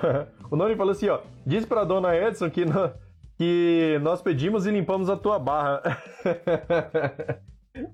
o 0.50 0.56
Noni 0.56 0.76
falou 0.76 0.92
assim, 0.92 1.08
ó. 1.08 1.20
Diz 1.44 1.64
pra 1.64 1.84
dona 1.84 2.16
Edson 2.16 2.50
que... 2.50 2.64
No 2.64 2.92
que 3.36 3.98
nós 4.02 4.22
pedimos 4.22 4.66
e 4.66 4.70
limpamos 4.70 5.10
a 5.10 5.16
tua 5.16 5.38
barra. 5.38 5.82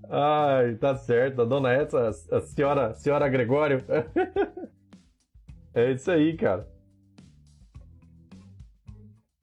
Ai, 0.09 0.77
tá 0.77 0.95
certo. 0.97 1.43
A 1.43 1.45
dona 1.45 1.75
Edson, 1.75 1.99
a 2.31 2.41
senhora, 2.41 2.87
a 2.89 2.95
senhora 2.95 3.29
Gregório. 3.29 3.83
é 5.75 5.93
isso 5.93 6.11
aí, 6.11 6.37
cara. 6.37 6.69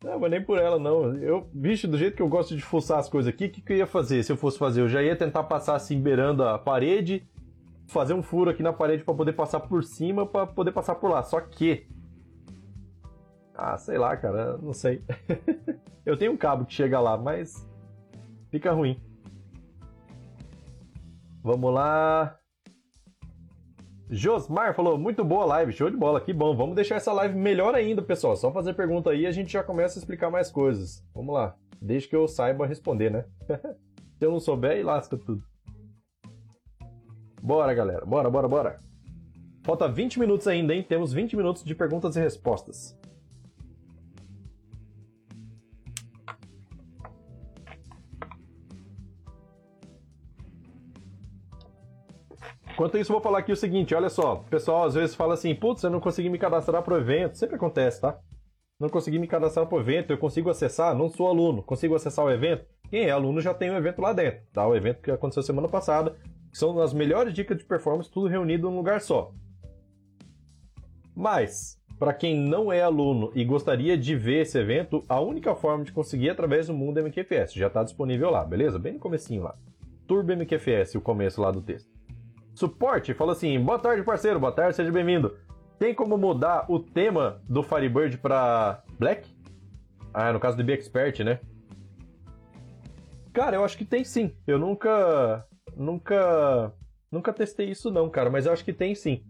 Não, 0.02 0.18
mas 0.18 0.32
nem 0.32 0.42
por 0.42 0.58
ela, 0.58 0.80
não. 0.80 1.14
Eu, 1.18 1.50
bicho, 1.54 1.86
do 1.86 1.98
jeito 1.98 2.16
que 2.16 2.22
eu 2.22 2.30
gosto 2.30 2.56
de 2.56 2.62
fuçar 2.62 3.00
as 3.00 3.10
coisas 3.10 3.34
aqui, 3.34 3.48
o 3.48 3.52
que, 3.52 3.62
que 3.62 3.74
eu 3.74 3.78
ia 3.78 3.88
fazer 3.88 4.24
se 4.24 4.32
eu 4.32 4.38
fosse 4.38 4.58
fazer? 4.58 4.80
Eu 4.80 4.88
já 4.88 5.04
ia 5.04 5.18
tentar 5.18 5.44
passar 5.44 5.76
assim, 5.76 6.00
beirando 6.02 6.42
a 6.46 6.58
parede, 6.58 7.28
fazer 7.86 8.14
um 8.14 8.24
furo 8.24 8.50
aqui 8.50 8.64
na 8.64 8.72
parede 8.72 9.04
para 9.04 9.14
poder 9.14 9.34
passar 9.34 9.60
por 9.60 9.84
cima, 9.84 10.26
para 10.26 10.48
poder 10.48 10.72
passar 10.72 10.96
por 10.96 11.12
lá. 11.12 11.22
Só 11.22 11.42
que 11.42 11.86
ah, 13.60 13.78
sei 13.78 13.98
lá, 13.98 14.16
cara, 14.16 14.58
não 14.58 14.72
sei. 14.72 15.04
eu 16.06 16.18
tenho 16.18 16.32
um 16.32 16.38
cabo 16.38 16.66
que 16.66 16.74
chega 16.74 17.00
lá, 17.00 17.18
mas 17.18 17.68
fica 18.50 18.72
ruim. 18.72 18.98
Vamos 21.44 21.74
lá. 21.74 22.38
Josmar 24.10 24.74
falou, 24.74 24.98
muito 24.98 25.24
boa 25.24 25.46
live, 25.46 25.74
show 25.74 25.90
de 25.90 25.98
bola, 25.98 26.22
que 26.22 26.32
bom. 26.32 26.56
Vamos 26.56 26.76
deixar 26.76 26.96
essa 26.96 27.12
live 27.12 27.38
melhor 27.38 27.76
ainda, 27.76 28.02
pessoal. 28.02 28.36
Só 28.36 28.52
fazer 28.52 28.74
pergunta 28.74 29.12
aí 29.12 29.22
e 29.22 29.28
a 29.28 29.32
gente 29.32 29.52
já 29.52 29.62
começa 29.62 29.98
a 29.98 30.02
explicar 30.02 30.32
mais 30.32 30.50
coisas. 30.50 31.06
Vamos 31.14 31.34
lá. 31.34 31.56
Desde 31.82 32.08
que 32.08 32.16
eu 32.16 32.28
saiba 32.28 32.66
responder, 32.66 33.12
né? 33.12 33.26
Se 34.18 34.26
eu 34.26 34.32
não 34.32 34.40
souber, 34.40 34.72
aí 34.72 34.84
lasca 34.84 35.18
tudo. 35.18 35.44
Bora, 37.42 37.74
galera. 37.74 38.06
Bora, 38.06 38.30
bora, 38.30 38.48
bora. 38.48 38.80
Falta 39.64 39.88
20 39.88 40.20
minutos 40.20 40.48
ainda, 40.48 40.74
hein? 40.74 40.84
Temos 40.84 41.14
20 41.14 41.38
minutos 41.38 41.64
de 41.64 41.76
perguntas 41.76 42.16
e 42.16 42.20
respostas. 42.20 42.99
Enquanto 52.80 52.98
isso, 52.98 53.12
vou 53.12 53.22
falar 53.22 53.40
aqui 53.40 53.52
o 53.52 53.58
seguinte: 53.58 53.94
olha 53.94 54.08
só, 54.08 54.36
o 54.36 54.44
pessoal 54.46 54.86
às 54.86 54.94
vezes 54.94 55.14
fala 55.14 55.34
assim, 55.34 55.54
putz, 55.54 55.84
eu 55.84 55.90
não 55.90 56.00
consegui 56.00 56.30
me 56.30 56.38
cadastrar 56.38 56.82
para 56.82 56.94
o 56.94 56.98
evento. 56.98 57.38
Sempre 57.38 57.58
acontece, 57.58 58.00
tá? 58.00 58.18
Não 58.80 58.88
consegui 58.88 59.20
me 59.20 59.28
cadastrar 59.28 59.68
para 59.68 59.78
o 59.78 59.82
evento, 59.82 60.12
eu 60.12 60.18
consigo 60.18 60.50
acessar? 60.50 60.96
Não 60.96 61.10
sou 61.10 61.28
aluno, 61.28 61.62
consigo 61.62 61.94
acessar 61.94 62.24
o 62.24 62.32
evento? 62.32 62.66
Quem 62.90 63.04
é 63.04 63.12
aluno 63.12 63.42
já 63.42 63.54
tem 63.54 63.70
o 63.70 63.76
evento 63.76 64.02
lá 64.02 64.14
dentro, 64.14 64.40
tá? 64.54 64.66
O 64.66 64.74
evento 64.74 65.02
que 65.02 65.12
aconteceu 65.12 65.44
semana 65.44 65.68
passada, 65.68 66.16
são 66.54 66.80
as 66.80 66.94
melhores 66.94 67.34
dicas 67.34 67.58
de 67.58 67.66
performance, 67.66 68.10
tudo 68.10 68.30
reunido 68.30 68.70
num 68.70 68.78
lugar 68.78 69.02
só. 69.02 69.34
Mas, 71.14 71.78
para 72.00 72.14
quem 72.14 72.34
não 72.34 72.72
é 72.72 72.82
aluno 72.82 73.30
e 73.36 73.44
gostaria 73.44 73.98
de 73.98 74.16
ver 74.16 74.44
esse 74.44 74.58
evento, 74.58 75.04
a 75.10 75.20
única 75.20 75.54
forma 75.54 75.84
de 75.84 75.92
conseguir 75.92 76.30
é 76.30 76.32
através 76.32 76.68
do 76.68 76.74
Mundo 76.74 77.02
MQFS. 77.04 77.56
Já 77.56 77.68
está 77.68 77.84
disponível 77.84 78.30
lá, 78.30 78.46
beleza? 78.46 78.80
Bem 78.80 78.94
no 78.94 79.00
comecinho 79.00 79.44
lá. 79.44 79.58
Turbo 80.08 80.32
MQFS, 80.32 80.96
o 80.96 81.02
começo 81.02 81.42
lá 81.42 81.52
do 81.52 81.62
texto. 81.62 81.99
Suporte 82.60 83.14
fala 83.14 83.32
assim: 83.32 83.58
boa 83.58 83.80
tarde, 83.80 84.04
parceiro, 84.04 84.38
boa 84.38 84.52
tarde, 84.52 84.76
seja 84.76 84.92
bem-vindo. 84.92 85.34
Tem 85.80 85.96
como 85.96 86.18
mudar 86.18 86.66
o 86.68 86.78
tema 86.78 87.42
do 87.48 87.64
Firebird 87.64 88.18
para 88.18 88.84
Black? 89.00 89.34
Ah, 90.14 90.34
no 90.34 90.42
caso 90.42 90.58
do 90.58 90.64
Be 90.66 90.74
Expert, 90.74 91.24
né? 91.24 91.40
Cara, 93.32 93.56
eu 93.56 93.64
acho 93.64 93.78
que 93.78 93.86
tem 93.86 94.04
sim. 94.04 94.36
Eu 94.46 94.60
nunca. 94.60 95.48
Nunca. 95.74 96.74
Nunca 97.10 97.32
testei 97.32 97.70
isso, 97.70 97.90
não, 97.90 98.10
cara, 98.10 98.30
mas 98.30 98.46
eu 98.46 98.52
acho 98.52 98.66
que 98.66 98.74
tem 98.74 98.94
sim. 98.94 99.24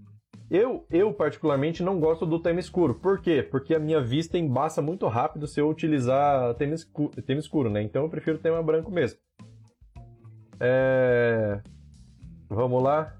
Eu, 0.50 0.88
eu 0.90 1.14
particularmente, 1.14 1.84
não 1.84 2.00
gosto 2.00 2.26
do 2.26 2.40
tema 2.40 2.60
escuro. 2.60 2.96
Por 2.96 3.22
quê? 3.22 3.44
Porque 3.44 3.76
a 3.76 3.80
minha 3.80 4.02
vista 4.02 4.40
embaça 4.40 4.82
muito 4.82 5.08
rápido 5.08 5.46
se 5.46 5.62
eu 5.62 5.70
utilizar 5.70 6.56
tema 6.56 6.74
escuro, 6.74 7.22
tema 7.22 7.40
escuro 7.40 7.70
né? 7.70 7.84
Então 7.84 8.02
eu 8.02 8.10
prefiro 8.10 8.40
tema 8.40 8.64
branco 8.64 8.90
mesmo. 8.90 9.20
É... 10.60 11.62
Vamos 12.50 12.82
lá. 12.82 13.19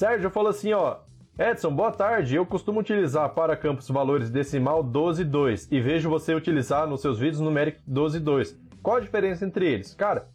Sérgio 0.00 0.30
falou 0.30 0.48
assim, 0.48 0.72
ó. 0.72 0.96
Edson, 1.38 1.74
boa 1.74 1.92
tarde. 1.92 2.34
Eu 2.34 2.46
costumo 2.46 2.80
utilizar 2.80 3.28
para 3.34 3.54
campos 3.54 3.86
valores 3.90 4.30
decimal 4.30 4.82
12.2 4.82 5.68
e 5.70 5.78
vejo 5.78 6.08
você 6.08 6.34
utilizar 6.34 6.86
nos 6.86 7.02
seus 7.02 7.18
vídeos 7.18 7.38
numérico 7.38 7.82
12.2. 7.86 8.56
Qual 8.82 8.96
a 8.96 9.00
diferença 9.00 9.44
entre 9.44 9.70
eles? 9.70 9.94
Cara, 9.94 10.30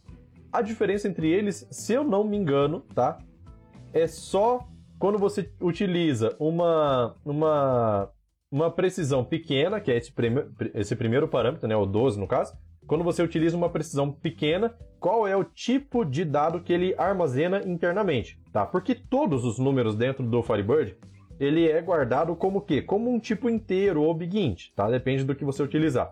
a 0.52 0.62
diferença 0.62 1.08
entre 1.08 1.28
eles, 1.28 1.66
se 1.68 1.92
eu 1.92 2.04
não 2.04 2.22
me 2.22 2.36
engano, 2.36 2.84
tá? 2.94 3.18
É 3.92 4.06
só 4.06 4.60
quando 5.00 5.18
você 5.18 5.50
utiliza 5.60 6.36
uma, 6.38 7.16
uma, 7.24 8.08
uma 8.48 8.70
precisão 8.70 9.24
pequena, 9.24 9.80
que 9.80 9.90
é 9.90 9.96
esse, 9.96 10.12
prime 10.12 10.44
esse 10.74 10.94
primeiro 10.94 11.26
parâmetro, 11.26 11.66
né? 11.66 11.74
O 11.74 11.86
12 11.86 12.20
no 12.20 12.28
caso. 12.28 12.56
Quando 12.86 13.02
você 13.02 13.20
utiliza 13.20 13.56
uma 13.56 13.68
precisão 13.68 14.12
pequena, 14.12 14.76
qual 15.00 15.26
é 15.26 15.36
o 15.36 15.42
tipo 15.42 16.04
de 16.04 16.24
dado 16.24 16.60
que 16.60 16.72
ele 16.72 16.94
armazena 16.96 17.60
internamente? 17.66 18.38
Tá? 18.56 18.64
Porque 18.64 18.94
todos 18.94 19.44
os 19.44 19.58
números 19.58 19.94
dentro 19.94 20.24
do 20.24 20.42
Firebird, 20.42 20.96
ele 21.38 21.68
é 21.68 21.82
guardado 21.82 22.34
como 22.34 22.60
o 22.60 22.62
quê? 22.62 22.80
Como 22.80 23.12
um 23.12 23.18
tipo 23.18 23.50
inteiro 23.50 24.02
ou 24.02 24.14
big 24.14 24.40
int, 24.40 24.70
tá? 24.74 24.88
Depende 24.88 25.24
do 25.24 25.34
que 25.34 25.44
você 25.44 25.62
utilizar. 25.62 26.10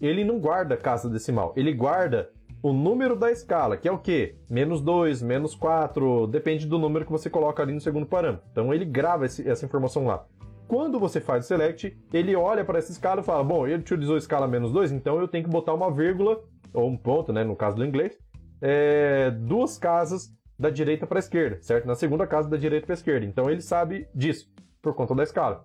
Ele 0.00 0.24
não 0.24 0.40
guarda 0.40 0.76
casa 0.76 1.08
decimal, 1.08 1.54
ele 1.56 1.72
guarda 1.72 2.28
o 2.60 2.72
número 2.72 3.14
da 3.14 3.30
escala, 3.30 3.76
que 3.76 3.86
é 3.86 3.92
o 3.92 3.98
quê? 3.98 4.34
Menos 4.50 4.80
2, 4.80 5.22
menos 5.22 5.54
4, 5.54 6.26
depende 6.26 6.66
do 6.66 6.76
número 6.76 7.04
que 7.04 7.12
você 7.12 7.30
coloca 7.30 7.62
ali 7.62 7.72
no 7.72 7.80
segundo 7.80 8.06
parâmetro. 8.06 8.44
Então 8.50 8.74
ele 8.74 8.84
grava 8.84 9.24
esse, 9.24 9.48
essa 9.48 9.64
informação 9.64 10.06
lá. 10.06 10.26
Quando 10.66 10.98
você 10.98 11.20
faz 11.20 11.44
o 11.44 11.46
select, 11.46 11.96
ele 12.12 12.34
olha 12.34 12.64
para 12.64 12.80
essa 12.80 12.90
escala 12.90 13.20
e 13.20 13.24
fala: 13.24 13.44
bom, 13.44 13.64
ele 13.64 13.76
utilizou 13.76 14.16
escala 14.16 14.48
menos 14.48 14.72
2, 14.72 14.90
então 14.90 15.20
eu 15.20 15.28
tenho 15.28 15.44
que 15.44 15.50
botar 15.50 15.72
uma 15.72 15.92
vírgula, 15.92 16.42
ou 16.72 16.90
um 16.90 16.96
ponto, 16.96 17.32
né, 17.32 17.44
no 17.44 17.54
caso 17.54 17.76
do 17.76 17.84
inglês, 17.84 18.18
é, 18.60 19.30
duas 19.30 19.78
casas 19.78 20.34
da 20.58 20.70
direita 20.70 21.06
para 21.06 21.18
a 21.18 21.20
esquerda, 21.20 21.58
certo? 21.60 21.86
Na 21.86 21.94
segunda 21.94 22.26
casa 22.26 22.48
da 22.48 22.56
direita 22.56 22.86
para 22.86 22.94
a 22.94 22.98
esquerda. 22.98 23.26
Então 23.26 23.50
ele 23.50 23.60
sabe 23.60 24.08
disso 24.14 24.52
por 24.80 24.94
conta 24.94 25.14
da 25.14 25.22
escala. 25.22 25.64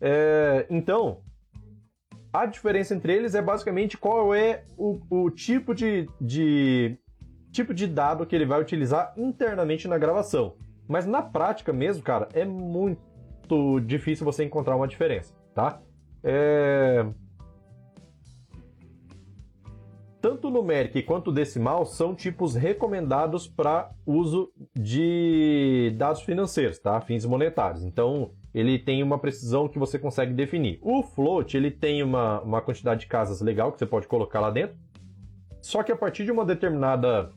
É, 0.00 0.66
então, 0.68 1.22
a 2.32 2.44
diferença 2.44 2.94
entre 2.94 3.14
eles 3.14 3.34
é 3.34 3.40
basicamente 3.40 3.96
qual 3.96 4.34
é 4.34 4.64
o, 4.76 5.00
o 5.08 5.30
tipo 5.30 5.74
de, 5.74 6.08
de 6.20 6.98
tipo 7.50 7.72
de 7.72 7.86
dado 7.86 8.26
que 8.26 8.36
ele 8.36 8.44
vai 8.44 8.60
utilizar 8.60 9.14
internamente 9.16 9.88
na 9.88 9.96
gravação. 9.96 10.56
Mas 10.86 11.06
na 11.06 11.22
prática 11.22 11.72
mesmo, 11.72 12.02
cara, 12.02 12.28
é 12.34 12.44
muito 12.44 13.80
difícil 13.80 14.24
você 14.24 14.44
encontrar 14.44 14.76
uma 14.76 14.86
diferença, 14.86 15.34
tá? 15.54 15.80
É... 16.22 17.06
Tanto 20.26 20.50
numérico 20.50 21.00
quanto 21.04 21.30
decimal 21.30 21.86
são 21.86 22.12
tipos 22.12 22.56
recomendados 22.56 23.46
para 23.46 23.92
uso 24.04 24.50
de 24.74 25.94
dados 25.96 26.22
financeiros, 26.22 26.80
tá? 26.80 27.00
Fins 27.00 27.24
monetários. 27.24 27.84
Então, 27.84 28.32
ele 28.52 28.76
tem 28.76 29.04
uma 29.04 29.20
precisão 29.20 29.68
que 29.68 29.78
você 29.78 30.00
consegue 30.00 30.34
definir. 30.34 30.80
O 30.82 31.00
float, 31.04 31.56
ele 31.56 31.70
tem 31.70 32.02
uma, 32.02 32.40
uma 32.40 32.60
quantidade 32.60 33.02
de 33.02 33.06
casas 33.06 33.40
legal 33.40 33.70
que 33.70 33.78
você 33.78 33.86
pode 33.86 34.08
colocar 34.08 34.40
lá 34.40 34.50
dentro. 34.50 34.76
Só 35.62 35.84
que 35.84 35.92
a 35.92 35.96
partir 35.96 36.24
de 36.24 36.32
uma 36.32 36.44
determinada 36.44 37.30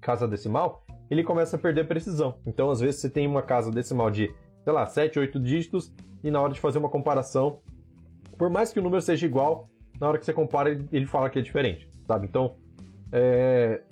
casa 0.00 0.26
decimal, 0.26 0.82
ele 1.10 1.22
começa 1.22 1.56
a 1.56 1.58
perder 1.58 1.86
precisão. 1.86 2.38
Então, 2.46 2.70
às 2.70 2.80
vezes, 2.80 3.02
você 3.02 3.10
tem 3.10 3.26
uma 3.26 3.42
casa 3.42 3.70
decimal 3.70 4.10
de, 4.10 4.34
sei 4.62 4.72
lá, 4.72 4.86
7, 4.86 5.18
8 5.18 5.38
dígitos 5.38 5.92
e 6.22 6.30
na 6.30 6.40
hora 6.40 6.54
de 6.54 6.60
fazer 6.60 6.78
uma 6.78 6.88
comparação, 6.88 7.60
por 8.38 8.48
mais 8.48 8.72
que 8.72 8.80
o 8.80 8.82
número 8.82 9.02
seja 9.02 9.26
igual, 9.26 9.68
na 10.00 10.08
hora 10.08 10.18
que 10.18 10.24
você 10.24 10.32
compara, 10.32 10.70
ele 10.90 11.04
fala 11.04 11.28
que 11.28 11.38
é 11.38 11.42
diferente 11.42 11.92
sabe? 12.06 12.26
Então, 12.26 12.56
é... 13.12 13.82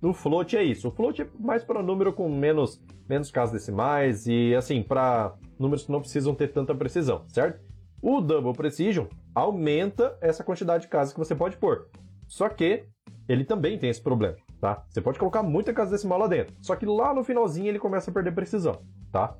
no 0.00 0.12
float 0.12 0.56
é 0.56 0.62
isso. 0.62 0.88
O 0.88 0.90
float 0.90 1.22
é 1.22 1.28
mais 1.38 1.64
para 1.64 1.82
número 1.82 2.12
com 2.12 2.28
menos, 2.28 2.82
menos 3.08 3.30
casas 3.30 3.52
decimais 3.52 4.26
e, 4.26 4.54
assim, 4.54 4.82
para 4.82 5.34
números 5.58 5.84
que 5.84 5.92
não 5.92 6.00
precisam 6.00 6.34
ter 6.34 6.48
tanta 6.48 6.74
precisão, 6.74 7.24
certo? 7.28 7.60
O 8.00 8.20
Double 8.20 8.52
Precision 8.52 9.06
aumenta 9.34 10.18
essa 10.20 10.42
quantidade 10.42 10.82
de 10.82 10.88
casas 10.88 11.12
que 11.12 11.18
você 11.18 11.34
pode 11.34 11.56
pôr. 11.56 11.88
Só 12.26 12.48
que 12.48 12.84
ele 13.28 13.44
também 13.44 13.78
tem 13.78 13.90
esse 13.90 14.02
problema, 14.02 14.36
tá? 14.60 14.84
Você 14.88 15.00
pode 15.00 15.18
colocar 15.18 15.42
muita 15.42 15.72
casa 15.72 15.92
decimal 15.92 16.18
lá 16.18 16.26
dentro, 16.26 16.54
só 16.60 16.74
que 16.74 16.84
lá 16.84 17.14
no 17.14 17.22
finalzinho 17.22 17.68
ele 17.68 17.78
começa 17.78 18.10
a 18.10 18.14
perder 18.14 18.34
precisão, 18.34 18.82
tá? 19.12 19.36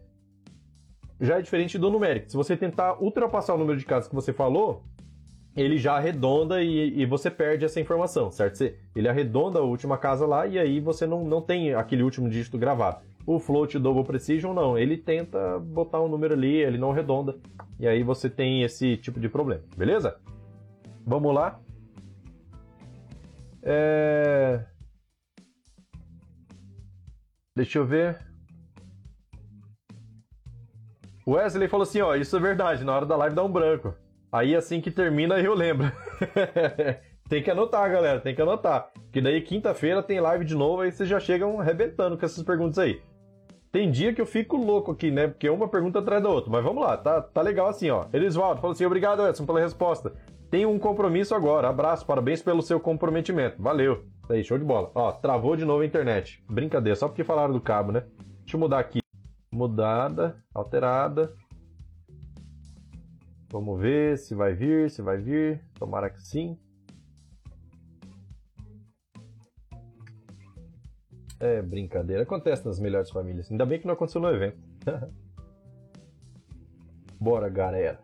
Já 1.21 1.39
é 1.39 1.43
diferente 1.43 1.79
do 1.79 1.91
numérico. 1.91 2.31
Se 2.31 2.37
você 2.37 2.57
tentar 2.57 3.03
ultrapassar 3.03 3.55
o 3.55 3.59
número 3.59 3.79
de 3.79 3.85
casas 3.85 4.09
que 4.09 4.15
você 4.15 4.33
falou, 4.33 4.85
ele 5.57 5.77
já 5.77 5.97
arredonda 5.97 6.63
e, 6.63 7.01
e, 7.01 7.07
você 7.07 7.31
perde 7.31 7.65
essa 7.65 7.81
informação, 7.81 8.31
certo? 8.31 8.57
Você, 8.57 8.77
ele 8.97 9.09
arredonda 9.09 9.59
a 9.59 9.63
última 9.63 9.99
casa 9.99 10.27
lá 10.27 10.47
e 10.47 10.59
aí 10.59 10.81
você 10.81 11.07
não, 11.07 11.25
não 11.25 11.43
tem 11.43 11.75
aquele 11.75 12.03
último 12.03 12.29
dígito 12.29 12.57
gravado. 12.57 13.03
O 13.27 13.39
float 13.39 13.79
double 13.79 14.05
precision 14.05 14.55
não, 14.55 14.79
ele 14.79 14.97
tenta 14.97 15.59
botar 15.59 16.01
um 16.01 16.09
número 16.09 16.35
ali, 16.35 16.57
ele 16.57 16.79
não 16.79 16.91
arredonda 16.91 17.37
e 17.79 17.87
aí 17.87 18.03
você 18.03 18.31
tem 18.31 18.63
esse 18.63 18.97
tipo 18.97 19.21
de 19.21 19.29
problema, 19.29 19.63
beleza? 19.77 20.17
Vamos 21.07 21.35
lá. 21.35 21.61
É... 23.63 24.65
Deixa 27.55 27.79
eu 27.79 27.87
ver. 27.87 28.19
Wesley 31.27 31.69
falou 31.69 31.85
assim, 31.85 32.01
ó, 32.01 32.17
isso 32.17 32.37
é 32.37 32.41
verdade, 32.41 32.83
na 32.83 32.97
hora 32.97 33.07
da 33.07 33.17
live 33.17 33.37
dá 33.37 33.45
um 33.45 33.53
branco. 33.53 33.95
Aí 34.33 34.57
assim 34.57 34.81
que 34.81 34.91
termina 34.91 35.39
eu 35.39 35.53
lembro. 35.53 35.93
tem 37.29 37.43
que 37.43 37.51
anotar, 37.51 37.91
galera, 37.93 38.19
tem 38.19 38.35
que 38.35 38.41
anotar. 38.41 38.91
Que 39.13 39.21
daí 39.21 39.43
quinta-feira 39.43 40.03
tem 40.03 40.21
live 40.21 40.45
de 40.45 40.55
novo, 40.55 40.81
aí 40.81 40.91
vocês 40.91 41.09
já 41.09 41.21
chegam 41.21 41.61
arrebentando 41.61 42.17
com 42.17 42.25
essas 42.25 42.43
perguntas 42.43 42.79
aí. 42.79 43.03
Tem 43.71 43.91
dia 43.91 44.15
que 44.15 44.21
eu 44.21 44.27
fico 44.27 44.57
louco 44.57 44.93
aqui, 44.93 45.11
né? 45.11 45.29
Porque 45.29 45.49
uma 45.49 45.69
pergunta 45.69 45.99
atrás 45.99 46.23
da 46.23 46.29
outra. 46.29 46.51
Mas 46.51 46.65
vamos 46.65 46.83
lá, 46.83 46.97
tá, 46.97 47.21
tá 47.21 47.41
legal 47.43 47.69
assim, 47.69 47.91
ó. 47.91 48.07
Elisvaldo 48.13 48.61
falou 48.61 48.73
assim: 48.73 48.85
obrigado, 48.85 49.27
Edson, 49.27 49.47
pela 49.47 49.61
resposta. 49.61 50.13
Tenho 50.51 50.71
um 50.71 50.79
compromisso 50.79 51.35
agora. 51.35 51.69
Abraço, 51.69 52.05
parabéns 52.05 52.43
pelo 52.43 52.61
seu 52.61 52.79
comprometimento. 52.79 53.63
Valeu. 53.63 54.05
Aí, 54.29 54.45
show 54.45 54.59
de 54.59 54.65
bola. 54.65 54.91
Ó, 54.95 55.11
travou 55.13 55.57
de 55.57 55.65
novo 55.65 55.81
a 55.81 55.87
internet. 55.87 56.45
Brincadeira, 56.49 56.95
só 56.97 57.09
porque 57.09 57.25
falaram 57.25 57.53
do 57.53 57.61
cabo, 57.61 57.93
né? 57.93 58.05
Deixa 58.41 58.57
eu 58.57 58.61
mudar 58.61 58.79
aqui. 58.79 59.01
Mudada, 59.51 60.37
alterada. 60.55 61.33
Vamos 63.53 63.79
ver 63.79 64.17
se 64.17 64.35
vai 64.35 64.55
vir, 64.55 64.91
se 64.91 65.03
vai 65.03 65.19
vir. 65.19 65.63
Tomara 65.75 66.09
que 66.09 66.23
sim. 66.23 66.59
É 71.39 71.61
brincadeira. 71.61 72.23
Acontece 72.23 72.65
nas 72.65 72.81
melhores 72.81 73.11
famílias. 73.11 73.51
Ainda 73.51 73.67
bem 73.67 73.79
que 73.79 73.87
não 73.87 73.93
aconteceu 73.93 74.23
no 74.23 74.31
evento. 74.31 74.57
Bora, 77.21 77.51
galera. 77.51 78.01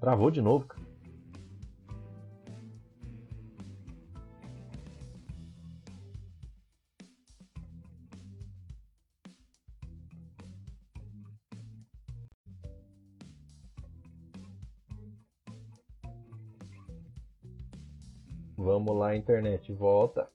Travou 0.00 0.30
de 0.30 0.40
novo, 0.40 0.66
cara. 0.66 0.81
Vamos 18.72 18.96
lá, 18.96 19.14
internet, 19.14 19.70
volta. 19.70 20.26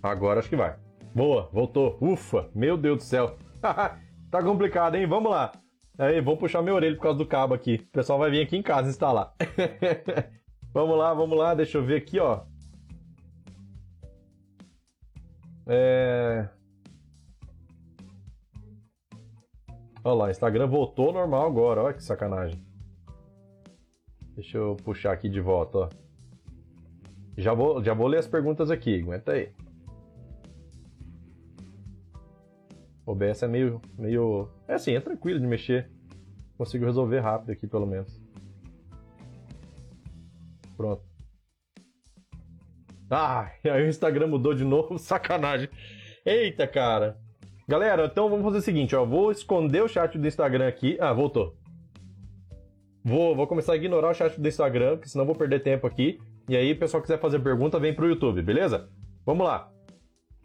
Agora 0.00 0.38
acho 0.38 0.48
que 0.48 0.54
vai. 0.54 0.76
Boa, 1.12 1.50
voltou. 1.52 1.98
Ufa, 2.00 2.48
meu 2.54 2.76
Deus 2.76 2.98
do 2.98 3.02
céu. 3.02 3.36
tá 4.30 4.40
complicado, 4.40 4.94
hein? 4.94 5.08
Vamos 5.08 5.32
lá. 5.32 5.50
Aí, 5.98 6.20
vamos 6.20 6.38
puxar 6.38 6.62
meu 6.62 6.76
orelha 6.76 6.94
por 6.94 7.02
causa 7.02 7.18
do 7.18 7.26
cabo 7.26 7.54
aqui. 7.54 7.74
O 7.88 7.90
pessoal 7.90 8.20
vai 8.20 8.30
vir 8.30 8.42
aqui 8.42 8.56
em 8.56 8.62
casa 8.62 8.88
instalar. 8.88 9.34
vamos 10.72 10.96
lá, 10.96 11.12
vamos 11.12 11.36
lá. 11.36 11.54
Deixa 11.54 11.78
eu 11.78 11.84
ver 11.84 11.96
aqui, 11.96 12.20
ó. 12.20 12.44
É... 15.66 16.48
Olha 20.02 20.14
lá, 20.14 20.30
Instagram 20.30 20.66
voltou 20.66 21.12
normal 21.12 21.46
agora, 21.46 21.82
olha 21.82 21.94
que 21.94 22.02
sacanagem. 22.02 22.62
Deixa 24.34 24.58
eu 24.58 24.76
puxar 24.84 25.12
aqui 25.12 25.28
de 25.28 25.40
volta, 25.40 25.78
ó. 25.78 25.88
Já 27.36 27.54
vou, 27.54 27.82
já 27.82 27.94
vou 27.94 28.06
ler 28.06 28.18
as 28.18 28.26
perguntas 28.26 28.70
aqui, 28.70 29.00
aguenta 29.00 29.32
aí. 29.32 29.50
O 33.06 33.12
OBS 33.12 33.42
é 33.42 33.48
meio, 33.48 33.80
meio... 33.98 34.48
É 34.68 34.74
assim, 34.74 34.92
é 34.92 35.00
tranquilo 35.00 35.40
de 35.40 35.46
mexer. 35.46 35.90
Consigo 36.56 36.84
resolver 36.84 37.20
rápido 37.20 37.50
aqui, 37.50 37.66
pelo 37.66 37.86
menos. 37.86 38.20
Pronto. 40.76 41.13
Ah, 43.10 43.50
aí 43.64 43.84
o 43.84 43.88
Instagram 43.88 44.26
mudou 44.26 44.54
de 44.54 44.64
novo, 44.64 44.96
sacanagem. 44.98 45.68
Eita, 46.24 46.66
cara. 46.66 47.18
Galera, 47.66 48.06
então 48.06 48.28
vamos 48.28 48.44
fazer 48.44 48.58
o 48.58 48.62
seguinte, 48.62 48.94
ó. 48.94 49.04
Vou 49.04 49.30
esconder 49.30 49.82
o 49.82 49.88
chat 49.88 50.18
do 50.18 50.26
Instagram 50.26 50.68
aqui. 50.68 50.96
Ah, 51.00 51.12
voltou. 51.12 51.56
Vou, 53.02 53.36
vou 53.36 53.46
começar 53.46 53.74
a 53.74 53.76
ignorar 53.76 54.10
o 54.10 54.14
chat 54.14 54.40
do 54.40 54.48
Instagram, 54.48 54.96
porque 54.96 55.08
senão 55.08 55.26
vou 55.26 55.34
perder 55.34 55.60
tempo 55.60 55.86
aqui. 55.86 56.18
E 56.48 56.56
aí, 56.56 56.72
o 56.72 56.78
pessoal 56.78 57.02
quiser 57.02 57.18
fazer 57.18 57.38
pergunta, 57.40 57.78
vem 57.78 57.94
pro 57.94 58.08
YouTube, 58.08 58.42
beleza? 58.42 58.88
Vamos 59.24 59.46
lá. 59.46 59.70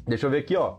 Deixa 0.07 0.25
eu 0.27 0.29
ver 0.29 0.39
aqui, 0.39 0.55
ó. 0.55 0.77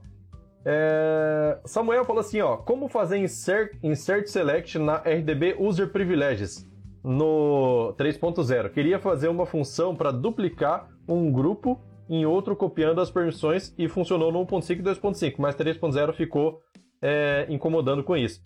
É... 0.64 1.59
Samuel 1.64 2.05
falou 2.05 2.20
assim, 2.20 2.41
ó. 2.41 2.57
Como 2.57 2.89
fazer 2.89 3.18
insert, 3.18 3.78
insert 3.83 4.26
select 4.26 4.78
na 4.78 4.97
RDB 4.97 5.57
User 5.59 5.91
Privileges 5.91 6.66
no 7.03 7.95
3.0? 7.99 8.70
Queria 8.70 8.99
fazer 8.99 9.28
uma 9.28 9.47
função 9.47 9.95
para 9.95 10.11
duplicar 10.11 10.89
um 11.14 11.30
grupo 11.30 11.80
em 12.08 12.26
outro 12.26 12.56
copiando 12.56 13.00
as 13.00 13.11
permissões 13.11 13.74
e 13.78 13.88
funcionou 13.88 14.32
no 14.32 14.44
1.5 14.44 14.78
e 14.78 14.82
2.5, 14.82 15.34
mas 15.38 15.54
3.0 15.54 16.12
ficou 16.12 16.61
é, 17.00 17.46
incomodando 17.48 18.02
com 18.02 18.16
isso. 18.16 18.42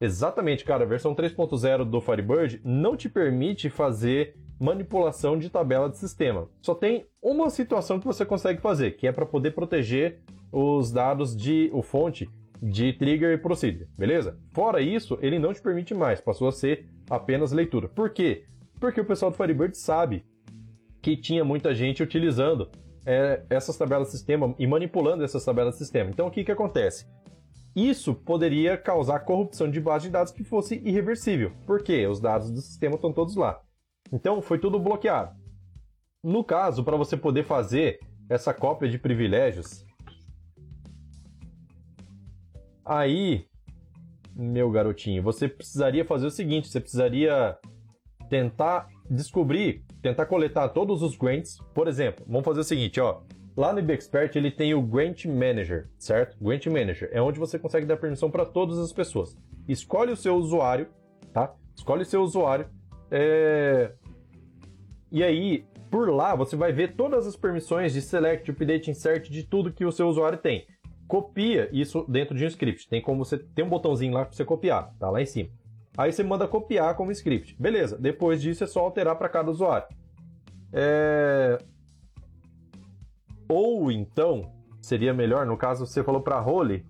Exatamente, 0.00 0.64
cara. 0.64 0.84
A 0.84 0.86
versão 0.86 1.14
3.0 1.14 1.84
do 1.84 2.00
Firebird 2.00 2.60
não 2.64 2.96
te 2.96 3.08
permite 3.08 3.68
fazer 3.68 4.36
manipulação 4.60 5.38
de 5.38 5.50
tabela 5.50 5.88
de 5.88 5.98
sistema. 5.98 6.48
Só 6.62 6.74
tem 6.74 7.06
uma 7.22 7.50
situação 7.50 7.98
que 7.98 8.06
você 8.06 8.24
consegue 8.24 8.60
fazer, 8.60 8.92
que 8.92 9.06
é 9.06 9.12
para 9.12 9.26
poder 9.26 9.52
proteger 9.52 10.20
os 10.52 10.90
dados 10.90 11.36
de 11.36 11.70
o 11.72 11.82
fonte 11.82 12.28
de 12.60 12.92
trigger 12.92 13.32
e 13.32 13.38
procedure, 13.38 13.88
beleza? 13.96 14.36
Fora 14.50 14.80
isso, 14.80 15.16
ele 15.22 15.38
não 15.38 15.52
te 15.52 15.62
permite 15.62 15.94
mais, 15.94 16.20
passou 16.20 16.48
a 16.48 16.52
ser 16.52 16.88
apenas 17.08 17.52
leitura. 17.52 17.88
Por 17.88 18.10
quê? 18.10 18.44
Porque 18.80 19.00
o 19.00 19.04
pessoal 19.04 19.30
do 19.30 19.36
Firebird 19.36 19.76
sabe 19.76 20.24
que 21.08 21.16
tinha 21.16 21.42
muita 21.42 21.74
gente 21.74 22.02
utilizando 22.02 22.70
é, 23.06 23.42
essas 23.48 23.78
tabelas 23.78 24.08
de 24.08 24.12
sistema 24.12 24.54
e 24.58 24.66
manipulando 24.66 25.24
essas 25.24 25.42
tabelas 25.42 25.74
de 25.74 25.78
sistema. 25.78 26.10
Então 26.10 26.26
o 26.26 26.30
que, 26.30 26.44
que 26.44 26.52
acontece? 26.52 27.06
Isso 27.74 28.14
poderia 28.14 28.76
causar 28.76 29.20
corrupção 29.20 29.70
de 29.70 29.80
base 29.80 30.06
de 30.06 30.12
dados 30.12 30.32
que 30.32 30.44
fosse 30.44 30.82
irreversível. 30.84 31.52
Por 31.66 31.82
quê? 31.82 32.06
Os 32.06 32.20
dados 32.20 32.50
do 32.50 32.60
sistema 32.60 32.96
estão 32.96 33.10
todos 33.10 33.36
lá. 33.36 33.58
Então 34.12 34.42
foi 34.42 34.58
tudo 34.58 34.78
bloqueado. 34.78 35.34
No 36.22 36.44
caso, 36.44 36.84
para 36.84 36.96
você 36.96 37.16
poder 37.16 37.44
fazer 37.44 37.98
essa 38.28 38.52
cópia 38.52 38.88
de 38.88 38.98
privilégios, 38.98 39.86
aí, 42.84 43.46
meu 44.36 44.70
garotinho, 44.70 45.22
você 45.22 45.48
precisaria 45.48 46.04
fazer 46.04 46.26
o 46.26 46.30
seguinte: 46.30 46.68
você 46.68 46.80
precisaria 46.80 47.56
tentar 48.28 48.88
descobrir, 49.10 49.84
tentar 50.02 50.26
coletar 50.26 50.68
todos 50.68 51.02
os 51.02 51.16
grants. 51.16 51.58
Por 51.74 51.88
exemplo, 51.88 52.24
vamos 52.26 52.44
fazer 52.44 52.60
o 52.60 52.64
seguinte, 52.64 53.00
ó. 53.00 53.20
Lá 53.56 53.72
no 53.72 53.80
IBExpert 53.80 54.36
ele 54.36 54.52
tem 54.52 54.72
o 54.72 54.80
Grant 54.80 55.24
Manager, 55.24 55.88
certo? 55.98 56.36
Grant 56.40 56.66
Manager 56.66 57.08
é 57.12 57.20
onde 57.20 57.40
você 57.40 57.58
consegue 57.58 57.86
dar 57.86 57.96
permissão 57.96 58.30
para 58.30 58.46
todas 58.46 58.78
as 58.78 58.92
pessoas. 58.92 59.36
Escolhe 59.66 60.12
o 60.12 60.16
seu 60.16 60.36
usuário, 60.36 60.86
tá? 61.32 61.52
Escolhe 61.74 62.02
o 62.02 62.06
seu 62.06 62.22
usuário. 62.22 62.68
É... 63.10 63.92
E 65.10 65.24
aí, 65.24 65.64
por 65.90 66.08
lá, 66.08 66.36
você 66.36 66.54
vai 66.54 66.72
ver 66.72 66.94
todas 66.94 67.26
as 67.26 67.34
permissões 67.34 67.92
de 67.92 68.00
select, 68.00 68.48
update, 68.48 68.90
insert, 68.92 69.28
de 69.28 69.42
tudo 69.42 69.72
que 69.72 69.84
o 69.84 69.90
seu 69.90 70.06
usuário 70.06 70.38
tem. 70.38 70.64
Copia 71.08 71.68
isso 71.72 72.04
dentro 72.08 72.36
de 72.36 72.44
um 72.44 72.48
script. 72.48 72.88
Tem 72.88 73.02
como 73.02 73.24
você 73.24 73.38
tem 73.38 73.64
um 73.64 73.68
botãozinho 73.68 74.14
lá 74.14 74.24
para 74.24 74.36
você 74.36 74.44
copiar, 74.44 74.94
tá 75.00 75.10
lá 75.10 75.20
em 75.20 75.26
cima. 75.26 75.50
Aí 75.98 76.12
você 76.12 76.22
manda 76.22 76.46
copiar 76.46 76.94
como 76.94 77.10
script. 77.10 77.60
Beleza, 77.60 77.98
depois 77.98 78.40
disso 78.40 78.62
é 78.62 78.68
só 78.68 78.78
alterar 78.78 79.16
para 79.18 79.28
cada 79.28 79.50
usuário. 79.50 79.88
É... 80.72 81.58
Ou 83.48 83.90
então, 83.90 84.52
seria 84.80 85.12
melhor, 85.12 85.44
no 85.44 85.56
caso 85.56 85.84
você 85.84 86.04
falou 86.04 86.22
para 86.22 86.38
role, 86.38 86.86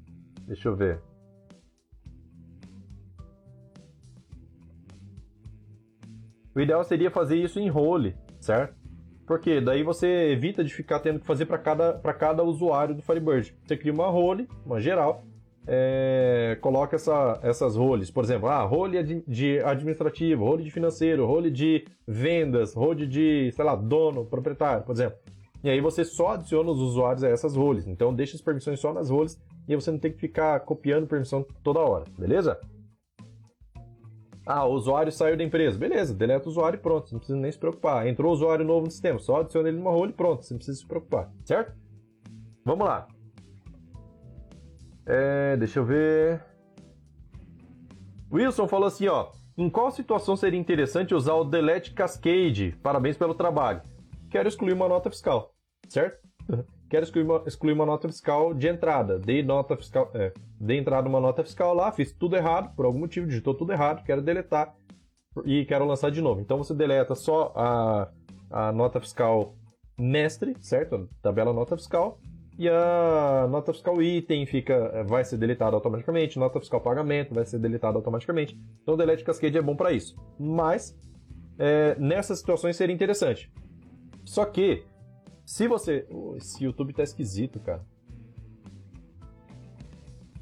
deixa 0.46 0.68
eu 0.68 0.76
ver. 0.76 1.00
O 6.54 6.60
ideal 6.60 6.84
seria 6.84 7.10
fazer 7.10 7.36
isso 7.36 7.58
em 7.58 7.70
role, 7.70 8.14
certo? 8.38 8.76
Porque 9.26 9.58
daí 9.58 9.82
você 9.82 10.32
evita 10.32 10.62
de 10.62 10.74
ficar 10.74 11.00
tendo 11.00 11.20
que 11.20 11.26
fazer 11.26 11.46
para 11.46 11.56
cada, 11.56 11.98
cada 12.12 12.42
usuário 12.42 12.94
do 12.94 13.00
Firebird. 13.00 13.56
Você 13.64 13.74
cria 13.74 13.92
uma 13.92 14.08
role, 14.08 14.46
uma 14.66 14.80
geral, 14.80 15.24
é, 15.70 16.56
coloca 16.62 16.96
essa, 16.96 17.38
essas 17.42 17.76
roles. 17.76 18.10
Por 18.10 18.24
exemplo, 18.24 18.48
ah, 18.48 18.62
role 18.62 19.22
de 19.26 19.60
administrativo, 19.60 20.44
role 20.44 20.64
de 20.64 20.70
financeiro, 20.70 21.26
role 21.26 21.50
de 21.50 21.84
vendas, 22.06 22.74
role 22.74 23.06
de, 23.06 23.52
sei 23.52 23.64
lá, 23.64 23.76
dono, 23.76 24.24
proprietário, 24.24 24.82
por 24.82 24.92
exemplo. 24.92 25.18
E 25.62 25.68
aí 25.68 25.80
você 25.80 26.04
só 26.04 26.30
adiciona 26.30 26.70
os 26.70 26.80
usuários 26.80 27.22
a 27.22 27.28
essas 27.28 27.54
roles. 27.54 27.86
Então 27.86 28.14
deixa 28.14 28.34
as 28.34 28.40
permissões 28.40 28.80
só 28.80 28.94
nas 28.94 29.10
roles 29.10 29.38
e 29.68 29.76
você 29.76 29.90
não 29.90 29.98
tem 29.98 30.10
que 30.10 30.18
ficar 30.18 30.58
copiando 30.60 31.06
permissão 31.06 31.44
toda 31.62 31.80
hora, 31.80 32.06
beleza? 32.18 32.58
Ah, 34.46 34.64
o 34.64 34.72
usuário 34.72 35.12
saiu 35.12 35.36
da 35.36 35.44
empresa. 35.44 35.76
Beleza, 35.76 36.14
deleta 36.14 36.46
o 36.46 36.50
usuário 36.50 36.78
e 36.78 36.80
pronto, 36.80 37.12
não 37.12 37.18
precisa 37.18 37.38
nem 37.38 37.52
se 37.52 37.58
preocupar. 37.58 38.06
Entrou 38.06 38.30
o 38.30 38.34
usuário 38.34 38.64
novo 38.64 38.86
no 38.86 38.90
sistema, 38.90 39.18
só 39.18 39.40
adiciona 39.40 39.68
ele 39.68 39.76
numa 39.76 39.90
role 39.90 40.12
e 40.12 40.14
pronto, 40.14 40.42
você 40.42 40.54
não 40.54 40.58
precisa 40.58 40.78
se 40.78 40.86
preocupar, 40.86 41.30
certo? 41.44 41.74
Vamos 42.64 42.86
lá. 42.86 43.06
É, 45.08 45.56
deixa 45.56 45.78
eu 45.78 45.86
ver. 45.86 46.44
Wilson 48.30 48.68
falou 48.68 48.86
assim, 48.86 49.08
ó. 49.08 49.30
Em 49.56 49.70
qual 49.70 49.90
situação 49.90 50.36
seria 50.36 50.60
interessante 50.60 51.14
usar 51.14 51.32
o 51.34 51.44
Delete 51.44 51.92
Cascade? 51.92 52.78
Parabéns 52.82 53.16
pelo 53.16 53.34
trabalho. 53.34 53.82
Quero 54.30 54.48
excluir 54.48 54.74
uma 54.74 54.86
nota 54.86 55.10
fiscal, 55.10 55.54
certo? 55.88 56.20
Quero 56.90 57.04
excluir 57.04 57.24
uma, 57.24 57.42
excluir 57.46 57.72
uma 57.72 57.86
nota 57.86 58.06
fiscal 58.06 58.54
de 58.54 58.68
entrada. 58.68 59.18
Dei 59.18 59.42
nota 59.42 59.76
fiscal, 59.76 60.10
é, 60.14 60.32
dei 60.60 60.78
entrada 60.78 61.08
uma 61.08 61.20
nota 61.20 61.42
fiscal 61.42 61.74
lá, 61.74 61.90
fiz 61.90 62.12
tudo 62.12 62.36
errado, 62.36 62.74
por 62.76 62.86
algum 62.86 63.00
motivo, 63.00 63.26
digitou 63.26 63.54
tudo 63.54 63.72
errado, 63.72 64.04
quero 64.04 64.22
deletar 64.22 64.74
e 65.44 65.64
quero 65.64 65.86
lançar 65.86 66.10
de 66.10 66.20
novo. 66.20 66.40
Então 66.40 66.58
você 66.58 66.72
deleta 66.72 67.14
só 67.14 67.52
a, 67.56 68.08
a 68.50 68.72
nota 68.72 69.00
fiscal 69.00 69.54
mestre, 69.98 70.54
certo? 70.60 71.08
Tabela 71.20 71.52
nota 71.52 71.76
fiscal 71.76 72.18
e 72.58 72.68
a 72.68 73.46
nota 73.48 73.72
fiscal 73.72 74.02
item 74.02 74.44
fica, 74.44 75.04
vai 75.04 75.24
ser 75.24 75.38
deletada 75.38 75.76
automaticamente, 75.76 76.38
nota 76.38 76.58
fiscal 76.58 76.80
pagamento 76.80 77.32
vai 77.32 77.44
ser 77.46 77.58
deletada 77.58 77.96
automaticamente. 77.96 78.58
Então 78.82 78.94
o 78.94 78.96
delete 78.96 79.22
cascade 79.24 79.56
é 79.56 79.62
bom 79.62 79.76
para 79.76 79.92
isso. 79.92 80.16
Mas 80.38 80.98
é, 81.58 81.94
nessas 81.98 82.40
situações 82.40 82.76
seria 82.76 82.94
interessante. 82.94 83.50
Só 84.24 84.44
que 84.44 84.84
Se 85.48 85.66
você. 85.66 86.06
Esse 86.36 86.62
YouTube 86.64 86.92
tá 86.92 87.02
esquisito, 87.02 87.58
cara. 87.58 87.82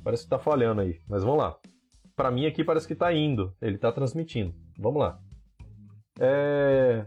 Parece 0.03 0.25
que 0.25 0.31
tá 0.31 0.39
falhando 0.39 0.81
aí, 0.81 1.01
mas 1.09 1.23
vamos 1.23 1.39
lá. 1.39 1.57
Para 2.17 2.31
mim 2.33 2.45
aqui 2.45 2.65
parece 2.65 2.89
que 2.89 2.95
tá 2.97 3.13
indo, 3.13 3.55
ele 3.63 3.79
tá 3.79 3.93
transmitindo. 3.93 4.53
Vamos 4.77 5.01
lá. 5.01 5.21
É... 6.19 7.07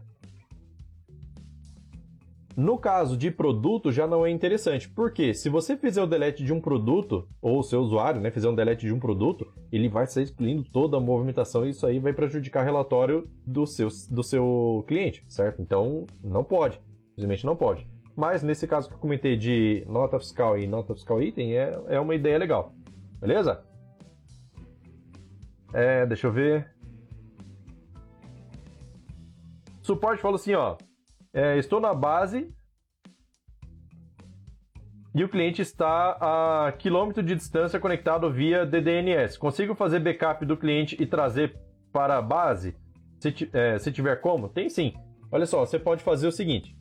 No 2.55 2.77
caso 2.77 3.15
de 3.15 3.31
produto, 3.31 3.91
já 3.91 4.05
não 4.05 4.25
é 4.25 4.29
interessante. 4.29 4.89
Porque 4.89 5.33
se 5.33 5.49
você 5.49 5.77
fizer 5.77 6.01
o 6.01 6.07
delete 6.07 6.43
de 6.43 6.51
um 6.51 6.59
produto, 6.59 7.27
ou 7.41 7.59
o 7.59 7.63
seu 7.63 7.79
usuário 7.79 8.19
né, 8.19 8.31
fizer 8.31 8.49
um 8.49 8.55
delete 8.55 8.85
de 8.85 8.93
um 8.93 8.99
produto, 8.99 9.51
ele 9.71 9.87
vai 9.87 10.05
sair 10.07 10.23
excluindo 10.23 10.63
toda 10.63 10.97
a 10.97 10.99
movimentação 10.99 11.65
e 11.65 11.69
isso 11.69 11.85
aí 11.85 11.99
vai 11.99 12.11
prejudicar 12.11 12.63
o 12.63 12.65
relatório 12.65 13.29
do 13.45 13.65
seu, 13.65 13.87
do 14.09 14.23
seu 14.23 14.83
cliente, 14.87 15.23
certo? 15.27 15.61
Então, 15.61 16.05
não 16.23 16.43
pode. 16.43 16.79
Simplesmente 17.09 17.45
não 17.45 17.55
pode. 17.55 17.87
Mas 18.15 18.43
nesse 18.43 18.67
caso 18.67 18.89
que 18.89 18.95
eu 18.95 18.99
comentei 18.99 19.37
de 19.37 19.85
nota 19.87 20.19
fiscal 20.19 20.57
e 20.57 20.67
nota 20.67 20.93
fiscal 20.93 21.21
item, 21.21 21.57
é, 21.57 21.79
é 21.87 21.99
uma 21.99 22.15
ideia 22.15 22.37
legal. 22.37 22.73
Beleza? 23.21 23.63
É, 25.73 26.05
deixa 26.05 26.27
eu 26.27 26.31
ver. 26.31 26.69
Suporte 29.81 30.21
falou 30.21 30.35
assim, 30.35 30.53
ó. 30.53 30.75
É, 31.39 31.57
estou 31.57 31.79
na 31.79 31.93
base 31.93 32.53
e 35.15 35.23
o 35.23 35.29
cliente 35.29 35.61
está 35.61 36.17
a 36.19 36.73
quilômetro 36.73 37.23
de 37.23 37.33
distância 37.33 37.79
conectado 37.79 38.29
via 38.29 38.65
DDNS. 38.65 39.39
Consigo 39.39 39.73
fazer 39.73 40.01
backup 40.01 40.45
do 40.45 40.57
cliente 40.57 41.01
e 41.01 41.05
trazer 41.05 41.57
para 41.93 42.17
a 42.17 42.21
base? 42.21 42.75
Se, 43.21 43.49
é, 43.53 43.79
se 43.79 43.89
tiver 43.89 44.17
como? 44.17 44.49
Tem 44.49 44.67
sim. 44.69 44.93
Olha 45.31 45.45
só, 45.45 45.65
você 45.65 45.79
pode 45.79 46.03
fazer 46.03 46.27
o 46.27 46.31
seguinte: 46.31 46.75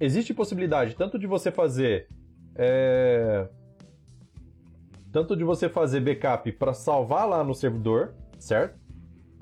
existe 0.00 0.34
possibilidade 0.34 0.96
tanto 0.96 1.16
de 1.16 1.28
você 1.28 1.52
fazer. 1.52 2.08
É, 2.56 3.48
tanto 5.12 5.36
de 5.36 5.44
você 5.44 5.68
fazer 5.68 6.00
backup 6.00 6.50
para 6.50 6.74
salvar 6.74 7.28
lá 7.28 7.44
no 7.44 7.54
servidor, 7.54 8.14
certo? 8.36 8.81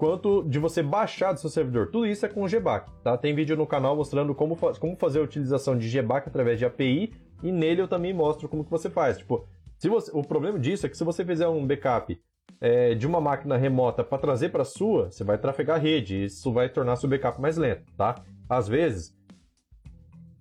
Quanto 0.00 0.42
de 0.44 0.58
você 0.58 0.82
baixar 0.82 1.34
do 1.34 1.40
seu 1.40 1.50
servidor. 1.50 1.90
Tudo 1.90 2.06
isso 2.06 2.24
é 2.24 2.28
com 2.30 2.42
o 2.42 2.48
GBAC, 2.48 2.90
tá? 3.04 3.18
Tem 3.18 3.34
vídeo 3.34 3.54
no 3.54 3.66
canal 3.66 3.94
mostrando 3.94 4.34
como, 4.34 4.54
fa 4.54 4.72
como 4.72 4.96
fazer 4.96 5.20
a 5.20 5.22
utilização 5.22 5.76
de 5.76 5.90
GBAC 5.90 6.26
através 6.26 6.58
de 6.58 6.64
API 6.64 7.12
e 7.42 7.52
nele 7.52 7.82
eu 7.82 7.86
também 7.86 8.10
mostro 8.14 8.48
como 8.48 8.64
que 8.64 8.70
você 8.70 8.88
faz. 8.88 9.18
Tipo, 9.18 9.46
se 9.76 9.90
você, 9.90 10.10
o 10.14 10.22
problema 10.22 10.58
disso 10.58 10.86
é 10.86 10.88
que 10.88 10.96
se 10.96 11.04
você 11.04 11.22
fizer 11.22 11.46
um 11.48 11.66
backup 11.66 12.18
é, 12.62 12.94
de 12.94 13.06
uma 13.06 13.20
máquina 13.20 13.58
remota 13.58 14.02
para 14.02 14.16
trazer 14.16 14.48
para 14.48 14.64
sua, 14.64 15.10
você 15.10 15.22
vai 15.22 15.36
trafegar 15.36 15.76
a 15.76 15.78
rede 15.78 16.16
e 16.16 16.24
isso 16.24 16.50
vai 16.50 16.70
tornar 16.70 16.96
seu 16.96 17.06
backup 17.06 17.38
mais 17.38 17.58
lento, 17.58 17.84
tá? 17.94 18.14
Às 18.48 18.66
vezes, 18.66 19.14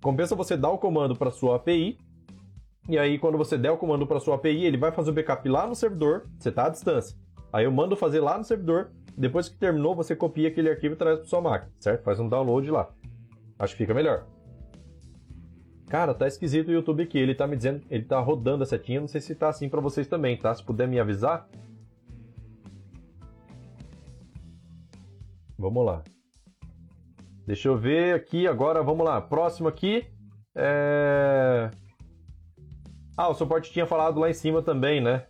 compensa 0.02 0.34
você 0.34 0.56
dar 0.56 0.70
o 0.70 0.78
comando 0.78 1.14
para 1.14 1.30
sua 1.30 1.56
API 1.56 1.98
e 2.88 2.98
aí 2.98 3.18
quando 3.18 3.36
você 3.36 3.58
der 3.58 3.72
o 3.72 3.76
comando 3.76 4.06
para 4.06 4.20
sua 4.20 4.36
API, 4.36 4.64
ele 4.64 4.78
vai 4.78 4.90
fazer 4.90 5.10
o 5.10 5.12
backup 5.12 5.46
lá 5.50 5.66
no 5.66 5.74
servidor, 5.74 6.24
você 6.38 6.48
está 6.48 6.64
à 6.64 6.70
distância. 6.70 7.14
Aí 7.52 7.64
eu 7.64 7.72
mando 7.72 7.96
fazer 7.96 8.20
lá 8.20 8.38
no 8.38 8.44
servidor, 8.44 8.92
depois 9.20 9.50
que 9.50 9.56
terminou, 9.58 9.94
você 9.94 10.16
copia 10.16 10.48
aquele 10.48 10.70
arquivo 10.70 10.94
e 10.94 10.96
traz 10.96 11.18
para 11.18 11.28
sua 11.28 11.42
máquina, 11.42 11.70
certo? 11.78 12.02
Faz 12.02 12.18
um 12.18 12.28
download 12.28 12.70
lá. 12.70 12.90
Acho 13.58 13.74
que 13.74 13.82
fica 13.82 13.92
melhor. 13.92 14.26
Cara, 15.90 16.14
tá 16.14 16.26
esquisito 16.26 16.68
o 16.68 16.72
YouTube 16.72 17.02
aqui. 17.02 17.18
Ele 17.18 17.34
tá 17.34 17.46
me 17.46 17.54
dizendo, 17.54 17.82
ele 17.90 18.04
tá 18.04 18.18
rodando 18.18 18.62
a 18.62 18.66
setinha. 18.66 18.98
Não 19.00 19.08
sei 19.08 19.20
se 19.20 19.34
tá 19.34 19.50
assim 19.50 19.68
para 19.68 19.80
vocês 19.80 20.06
também, 20.06 20.38
tá? 20.38 20.54
Se 20.54 20.64
puder 20.64 20.88
me 20.88 20.98
avisar. 20.98 21.46
Vamos 25.58 25.84
lá. 25.84 26.02
Deixa 27.46 27.68
eu 27.68 27.76
ver 27.76 28.14
aqui 28.14 28.46
agora. 28.46 28.82
Vamos 28.82 29.04
lá. 29.04 29.20
Próximo 29.20 29.68
aqui. 29.68 30.06
É... 30.54 31.70
Ah, 33.18 33.28
o 33.28 33.34
suporte 33.34 33.70
tinha 33.70 33.84
falado 33.84 34.18
lá 34.18 34.30
em 34.30 34.34
cima 34.34 34.62
também, 34.62 34.98
né? 34.98 35.26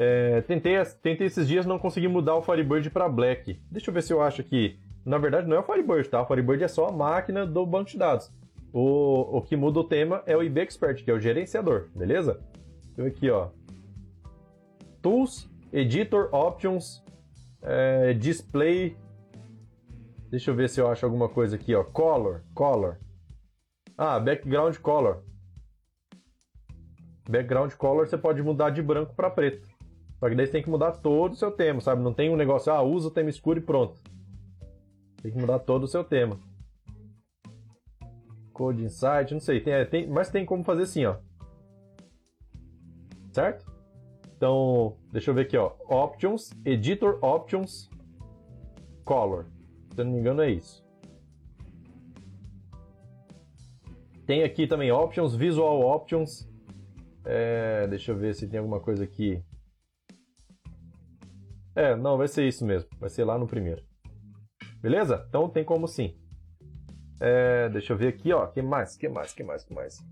É, 0.00 0.42
tentei, 0.42 0.76
tentei 1.02 1.26
esses 1.26 1.48
dias 1.48 1.66
não 1.66 1.76
consegui 1.76 2.06
mudar 2.06 2.36
o 2.36 2.42
Firebird 2.42 2.88
para 2.88 3.08
Black. 3.08 3.60
Deixa 3.68 3.90
eu 3.90 3.94
ver 3.94 4.04
se 4.04 4.12
eu 4.12 4.22
acho 4.22 4.40
aqui. 4.40 4.78
Na 5.04 5.18
verdade, 5.18 5.48
não 5.48 5.56
é 5.56 5.58
o 5.58 5.64
Firebird, 5.64 6.08
tá? 6.08 6.22
O 6.22 6.26
Firebird 6.26 6.62
é 6.62 6.68
só 6.68 6.86
a 6.86 6.92
máquina 6.92 7.44
do 7.44 7.66
banco 7.66 7.90
de 7.90 7.98
dados. 7.98 8.32
O, 8.72 9.38
o 9.38 9.42
que 9.42 9.56
muda 9.56 9.80
o 9.80 9.84
tema 9.84 10.22
é 10.24 10.36
o 10.36 10.42
IB 10.42 10.60
Expert, 10.60 11.02
que 11.02 11.10
é 11.10 11.14
o 11.14 11.18
gerenciador, 11.18 11.88
beleza? 11.96 12.40
Ver 12.96 13.08
aqui, 13.08 13.28
ó. 13.28 13.48
Tools, 15.02 15.50
Editor, 15.72 16.32
Options, 16.32 17.02
é, 17.60 18.12
Display. 18.12 18.96
Deixa 20.30 20.52
eu 20.52 20.54
ver 20.54 20.68
se 20.68 20.80
eu 20.80 20.88
acho 20.88 21.04
alguma 21.04 21.28
coisa 21.28 21.56
aqui, 21.56 21.74
ó. 21.74 21.82
Color, 21.82 22.44
Color. 22.54 22.98
Ah, 23.96 24.20
Background 24.20 24.76
Color. 24.76 25.24
Background 27.28 27.72
Color 27.72 28.06
você 28.06 28.16
pode 28.16 28.40
mudar 28.44 28.70
de 28.70 28.80
branco 28.80 29.12
para 29.16 29.28
preto. 29.28 29.67
Só 30.18 30.28
que 30.28 30.34
daí 30.34 30.46
você 30.46 30.52
tem 30.52 30.62
que 30.62 30.70
mudar 30.70 30.92
todo 30.92 31.32
o 31.32 31.36
seu 31.36 31.50
tema, 31.50 31.80
sabe? 31.80 32.02
Não 32.02 32.12
tem 32.12 32.28
um 32.28 32.36
negócio, 32.36 32.72
ah, 32.72 32.82
usa 32.82 33.08
o 33.08 33.10
tema 33.10 33.30
escuro 33.30 33.58
e 33.58 33.62
pronto. 33.62 34.00
Tem 35.22 35.32
que 35.32 35.38
mudar 35.38 35.60
todo 35.60 35.84
o 35.84 35.88
seu 35.88 36.02
tema. 36.02 36.38
Code 38.52 38.82
Insight, 38.82 39.32
não 39.32 39.40
sei, 39.40 39.60
tem, 39.60 39.72
é, 39.72 39.84
tem, 39.84 40.08
mas 40.08 40.30
tem 40.30 40.44
como 40.44 40.64
fazer 40.64 40.82
assim, 40.82 41.04
ó. 41.04 41.16
Certo? 43.30 43.64
Então, 44.36 44.96
deixa 45.12 45.30
eu 45.30 45.34
ver 45.34 45.42
aqui, 45.42 45.56
ó. 45.56 45.72
Options, 45.88 46.50
Editor 46.64 47.18
Options, 47.24 47.88
Color. 49.04 49.46
Se 49.94 50.00
eu 50.00 50.04
não 50.04 50.12
me 50.12 50.18
engano 50.18 50.42
é 50.42 50.50
isso. 50.50 50.84
Tem 54.26 54.42
aqui 54.42 54.66
também 54.66 54.90
Options, 54.90 55.34
Visual 55.34 55.80
Options. 55.80 56.48
É, 57.24 57.86
deixa 57.86 58.12
eu 58.12 58.16
ver 58.16 58.34
se 58.34 58.46
tem 58.48 58.58
alguma 58.58 58.80
coisa 58.80 59.04
aqui. 59.04 59.42
É, 61.78 61.94
não, 61.94 62.18
vai 62.18 62.26
ser 62.26 62.44
isso 62.44 62.66
mesmo. 62.66 62.90
Vai 62.98 63.08
ser 63.08 63.22
lá 63.22 63.38
no 63.38 63.46
primeiro. 63.46 63.84
Beleza? 64.82 65.24
Então 65.28 65.48
tem 65.48 65.64
como 65.64 65.86
sim. 65.86 66.12
É, 67.20 67.68
deixa 67.68 67.92
eu 67.92 67.96
ver 67.96 68.08
aqui, 68.08 68.32
ó. 68.32 68.48
Que 68.48 68.60
mais? 68.60 68.96
Que 68.96 69.08
mais? 69.08 69.32
Que 69.32 69.44
mais? 69.44 69.62
Que 69.62 69.72
mais? 69.72 70.04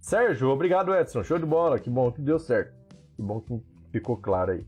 Sérgio, 0.00 0.50
obrigado, 0.50 0.94
Edson. 0.94 1.24
Show 1.24 1.40
de 1.40 1.46
bola. 1.46 1.80
Que 1.80 1.90
bom 1.90 2.12
que 2.12 2.22
deu 2.22 2.38
certo. 2.38 2.72
Que 3.16 3.22
bom 3.22 3.40
que 3.40 3.60
ficou 3.90 4.16
claro 4.16 4.52
aí. 4.52 4.64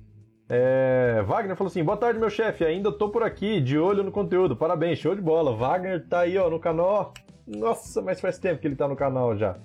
É, 0.48 1.22
Wagner 1.28 1.55
falou 1.55 1.70
assim: 1.70 1.84
boa 1.84 1.96
tarde, 1.96 2.18
meu 2.18 2.28
chefe. 2.28 2.64
Ainda 2.64 2.90
tô 2.90 3.09
por 3.09 3.22
aqui, 3.22 3.61
de 3.61 3.78
olho 3.78 4.02
no 4.02 4.11
conteúdo. 4.11 4.57
Parabéns, 4.57 4.98
show 4.98 5.14
de 5.14 5.22
bola. 5.22 5.55
Wagner 5.55 6.09
tá 6.09 6.20
aí, 6.22 6.36
ó, 6.36 6.50
no 6.50 6.59
canal. 6.59 7.14
Nossa, 7.47 8.01
mas 8.01 8.20
faz 8.20 8.38
tempo 8.38 8.61
que 8.61 8.66
ele 8.66 8.76
tá 8.76 8.88
no 8.88 8.97
canal 8.97 9.36
já. 9.36 9.59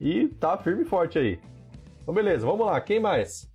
E 0.00 0.28
tá 0.28 0.56
firme 0.56 0.82
e 0.82 0.86
forte 0.86 1.18
aí. 1.18 1.40
Então, 2.02 2.14
beleza, 2.14 2.46
vamos 2.46 2.66
lá. 2.66 2.80
Quem 2.80 3.00
mais? 3.00 3.50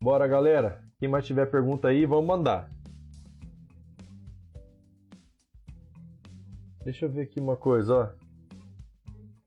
Bora, 0.00 0.26
galera. 0.26 0.82
Quem 0.98 1.08
mais 1.08 1.26
tiver 1.26 1.46
pergunta 1.46 1.88
aí, 1.88 2.06
vamos 2.06 2.26
mandar. 2.26 2.70
Deixa 6.84 7.06
eu 7.06 7.10
ver 7.10 7.22
aqui 7.22 7.40
uma 7.40 7.56
coisa, 7.56 7.94
ó. 7.94 8.22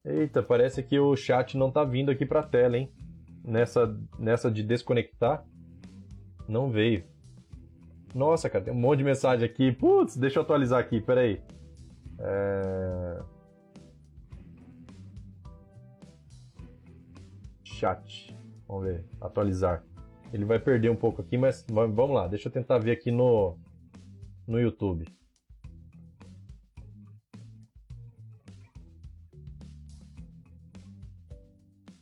Eita, 0.06 0.42
parece 0.42 0.84
que 0.84 1.00
o 1.00 1.16
chat 1.16 1.58
não 1.58 1.72
tá 1.72 1.84
vindo 1.84 2.10
aqui 2.12 2.26
pra 2.26 2.44
tela, 2.44 2.78
hein? 2.78 2.94
Nessa, 3.44 4.00
nessa 4.18 4.50
de 4.50 4.64
desconectar, 4.64 5.46
não 6.48 6.72
veio. 6.72 7.06
Nossa, 8.16 8.50
cara, 8.50 8.64
tem 8.64 8.74
um 8.74 8.78
monte 8.78 9.00
de 9.00 9.04
mensagem 9.04 9.46
aqui. 9.46 9.74
Putz, 9.74 10.16
deixa 10.16 10.40
eu 10.40 10.44
atualizar 10.44 10.80
aqui, 10.80 11.02
peraí. 11.02 11.42
É... 12.18 13.20
Chat. 17.62 18.34
Vamos 18.66 18.86
ver, 18.86 19.06
atualizar. 19.20 19.84
Ele 20.32 20.46
vai 20.46 20.58
perder 20.60 20.90
um 20.90 20.96
pouco 20.96 21.22
aqui, 21.22 21.38
mas 21.38 21.66
vamos 21.70 22.16
lá. 22.16 22.26
Deixa 22.26 22.48
eu 22.48 22.52
tentar 22.54 22.78
ver 22.78 22.92
aqui 22.92 23.12
no, 23.12 23.58
no 24.48 24.62
YouTube. 24.62 25.06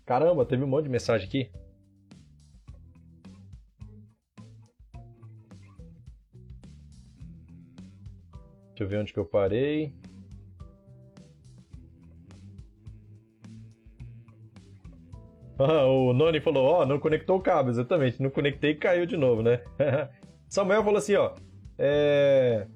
Caramba, 0.06 0.46
teve 0.46 0.64
um 0.64 0.68
monte 0.68 0.84
de 0.84 0.92
mensagem 0.92 1.28
aqui. 1.28 1.63
Deixa 8.84 8.96
eu 8.96 8.98
ver 8.98 9.02
onde 9.02 9.14
que 9.14 9.20
eu 9.20 9.26
parei. 9.26 9.94
Ah, 15.58 15.86
o 15.86 16.12
Noni 16.12 16.42
falou, 16.42 16.66
ó, 16.66 16.82
oh, 16.82 16.86
não 16.86 17.00
conectou 17.00 17.38
o 17.38 17.42
cabo, 17.42 17.70
exatamente. 17.70 18.22
Não 18.22 18.30
conectei 18.30 18.72
e 18.72 18.76
caiu 18.76 19.06
de 19.06 19.16
novo, 19.16 19.42
né? 19.42 19.62
Samuel 20.50 20.84
falou 20.84 20.98
assim, 20.98 21.16
ó. 21.16 21.34
É... 21.78 22.68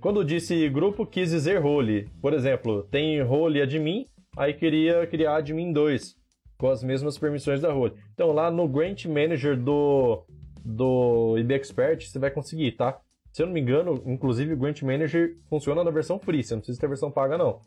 Quando 0.00 0.24
disse 0.24 0.68
grupo, 0.68 1.04
quis 1.04 1.30
dizer 1.30 1.60
role. 1.60 2.08
Por 2.22 2.32
exemplo, 2.32 2.84
tem 2.84 3.20
role 3.20 3.60
admin, 3.60 4.06
aí 4.36 4.54
queria 4.54 5.04
criar 5.08 5.36
admin 5.36 5.72
2. 5.72 6.14
com 6.56 6.68
as 6.68 6.84
mesmas 6.84 7.18
permissões 7.18 7.60
da 7.60 7.72
role. 7.72 7.94
Então 8.14 8.30
lá 8.30 8.48
no 8.48 8.68
Grant 8.68 9.06
Manager 9.06 9.56
do, 9.56 10.24
do 10.64 11.36
IB 11.38 11.54
Expert 11.54 12.06
você 12.06 12.18
vai 12.18 12.30
conseguir, 12.30 12.72
tá? 12.72 13.00
Se 13.32 13.42
eu 13.42 13.46
não 13.46 13.52
me 13.52 13.60
engano, 13.60 14.02
inclusive 14.06 14.54
o 14.54 14.56
Grant 14.56 14.82
Manager 14.82 15.36
funciona 15.48 15.84
na 15.84 15.90
versão 15.90 16.18
free, 16.18 16.42
você 16.42 16.54
não 16.54 16.60
precisa 16.60 16.80
ter 16.80 16.86
a 16.86 16.88
versão 16.88 17.10
paga 17.10 17.38
não. 17.38 17.60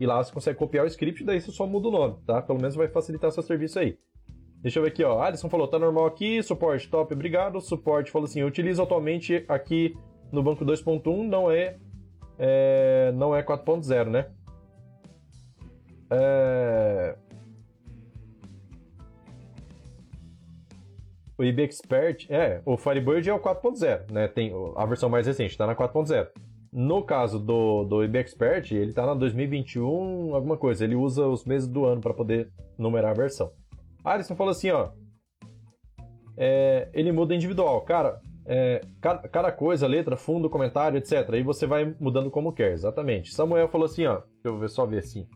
E 0.00 0.06
lá 0.06 0.22
você 0.22 0.32
consegue 0.32 0.58
copiar 0.58 0.84
o 0.84 0.88
script, 0.88 1.22
daí 1.24 1.40
você 1.40 1.52
só 1.52 1.66
muda 1.66 1.88
o 1.88 1.92
nome, 1.92 2.16
tá? 2.26 2.42
Pelo 2.42 2.58
menos 2.58 2.74
vai 2.74 2.88
facilitar 2.88 3.30
seu 3.30 3.42
serviço 3.42 3.78
aí. 3.78 3.98
Deixa 4.62 4.78
eu 4.78 4.84
ver 4.84 4.90
aqui, 4.90 5.02
ó. 5.02 5.20
Alisson 5.20 5.48
falou, 5.48 5.66
tá 5.66 5.78
normal 5.78 6.06
aqui, 6.06 6.42
suporte 6.42 6.88
top, 6.88 7.12
obrigado. 7.14 7.60
Suporte 7.60 8.10
falou 8.10 8.26
assim, 8.26 8.40
eu 8.40 8.46
utilizo 8.46 8.82
atualmente 8.82 9.44
aqui 9.48 9.96
no 10.30 10.42
banco 10.42 10.64
2.1, 10.64 11.26
não 11.26 11.50
é, 11.50 11.76
é 12.38 13.12
não 13.14 13.34
é 13.34 13.42
4.0, 13.42 14.08
né? 14.08 14.26
É... 16.10 17.16
O 21.38 21.44
IB 21.44 21.62
Expert, 21.62 22.26
é, 22.28 22.60
o 22.64 22.76
Firebird 22.76 23.28
é 23.28 23.34
o 23.34 23.40
4.0, 23.40 24.10
né? 24.10 24.28
Tem 24.28 24.52
a 24.76 24.86
versão 24.86 25.08
mais 25.08 25.26
recente, 25.26 25.56
tá 25.56 25.66
na 25.66 25.74
4.0. 25.74 26.28
No 26.72 27.02
caso 27.02 27.38
do, 27.38 27.84
do 27.84 28.02
IB 28.02 28.18
Expert, 28.18 28.72
ele 28.72 28.92
tá 28.92 29.04
na 29.04 29.14
2021, 29.14 30.34
alguma 30.34 30.56
coisa. 30.56 30.84
Ele 30.84 30.94
usa 30.94 31.26
os 31.26 31.44
meses 31.44 31.68
do 31.68 31.84
ano 31.84 32.00
para 32.00 32.14
poder 32.14 32.50
numerar 32.78 33.10
a 33.10 33.14
versão. 33.14 33.52
Alisson 34.02 34.34
falou 34.34 34.52
assim, 34.52 34.70
ó. 34.70 34.90
É, 36.36 36.88
ele 36.94 37.12
muda 37.12 37.34
individual. 37.34 37.82
Cara, 37.82 38.20
é, 38.46 38.80
cada, 39.00 39.28
cada, 39.28 39.52
coisa, 39.52 39.86
letra, 39.86 40.16
fundo, 40.16 40.48
comentário, 40.48 40.96
etc. 40.96 41.28
Aí 41.30 41.42
você 41.42 41.66
vai 41.66 41.94
mudando 42.00 42.30
como 42.30 42.52
quer, 42.52 42.72
exatamente. 42.72 43.34
Samuel 43.34 43.68
falou 43.68 43.84
assim, 43.84 44.06
ó. 44.06 44.22
Deixa 44.42 44.46
eu 44.46 44.58
ver, 44.58 44.68
só 44.70 44.86
ver 44.86 44.98
assim. 44.98 45.26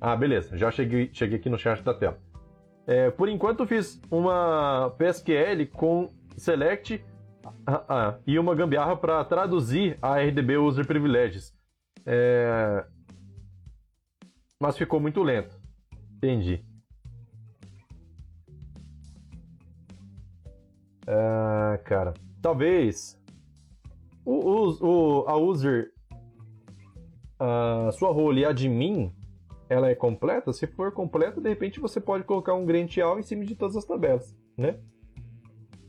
Ah, 0.00 0.14
beleza. 0.14 0.56
Já 0.56 0.70
cheguei, 0.70 1.10
cheguei 1.12 1.38
aqui 1.38 1.50
no 1.50 1.58
chat 1.58 1.82
da 1.82 1.92
tela. 1.92 2.18
É, 2.86 3.10
por 3.10 3.28
enquanto 3.28 3.66
fiz 3.66 4.00
uma 4.10 4.92
PSQL 4.98 5.66
com 5.72 6.08
select 6.36 7.04
ah, 7.66 7.84
ah, 7.88 8.18
e 8.26 8.38
uma 8.38 8.54
gambiarra 8.54 8.96
para 8.96 9.24
traduzir 9.24 9.98
a 10.02 10.18
RDB 10.18 10.56
User 10.56 10.86
Privileges. 10.86 11.54
É... 12.04 12.84
Mas 14.60 14.76
ficou 14.76 15.00
muito 15.00 15.22
lento. 15.22 15.56
Entendi. 16.16 16.64
É, 21.06 21.78
cara, 21.78 22.14
talvez 22.40 23.20
o, 24.24 24.34
o, 24.34 25.22
o, 25.22 25.28
a 25.28 25.36
user, 25.36 25.90
a 27.38 27.90
sua 27.92 28.12
role 28.12 28.44
admin 28.44 29.12
ela 29.68 29.88
é 29.88 29.94
completa, 29.94 30.52
se 30.52 30.66
for 30.66 30.92
completa, 30.92 31.40
de 31.40 31.48
repente 31.48 31.80
você 31.80 32.00
pode 32.00 32.24
colocar 32.24 32.54
um 32.54 32.64
grant 32.64 32.98
all 32.98 33.18
em 33.18 33.22
cima 33.22 33.44
de 33.44 33.54
todas 33.54 33.76
as 33.76 33.84
tabelas, 33.84 34.36
né? 34.56 34.78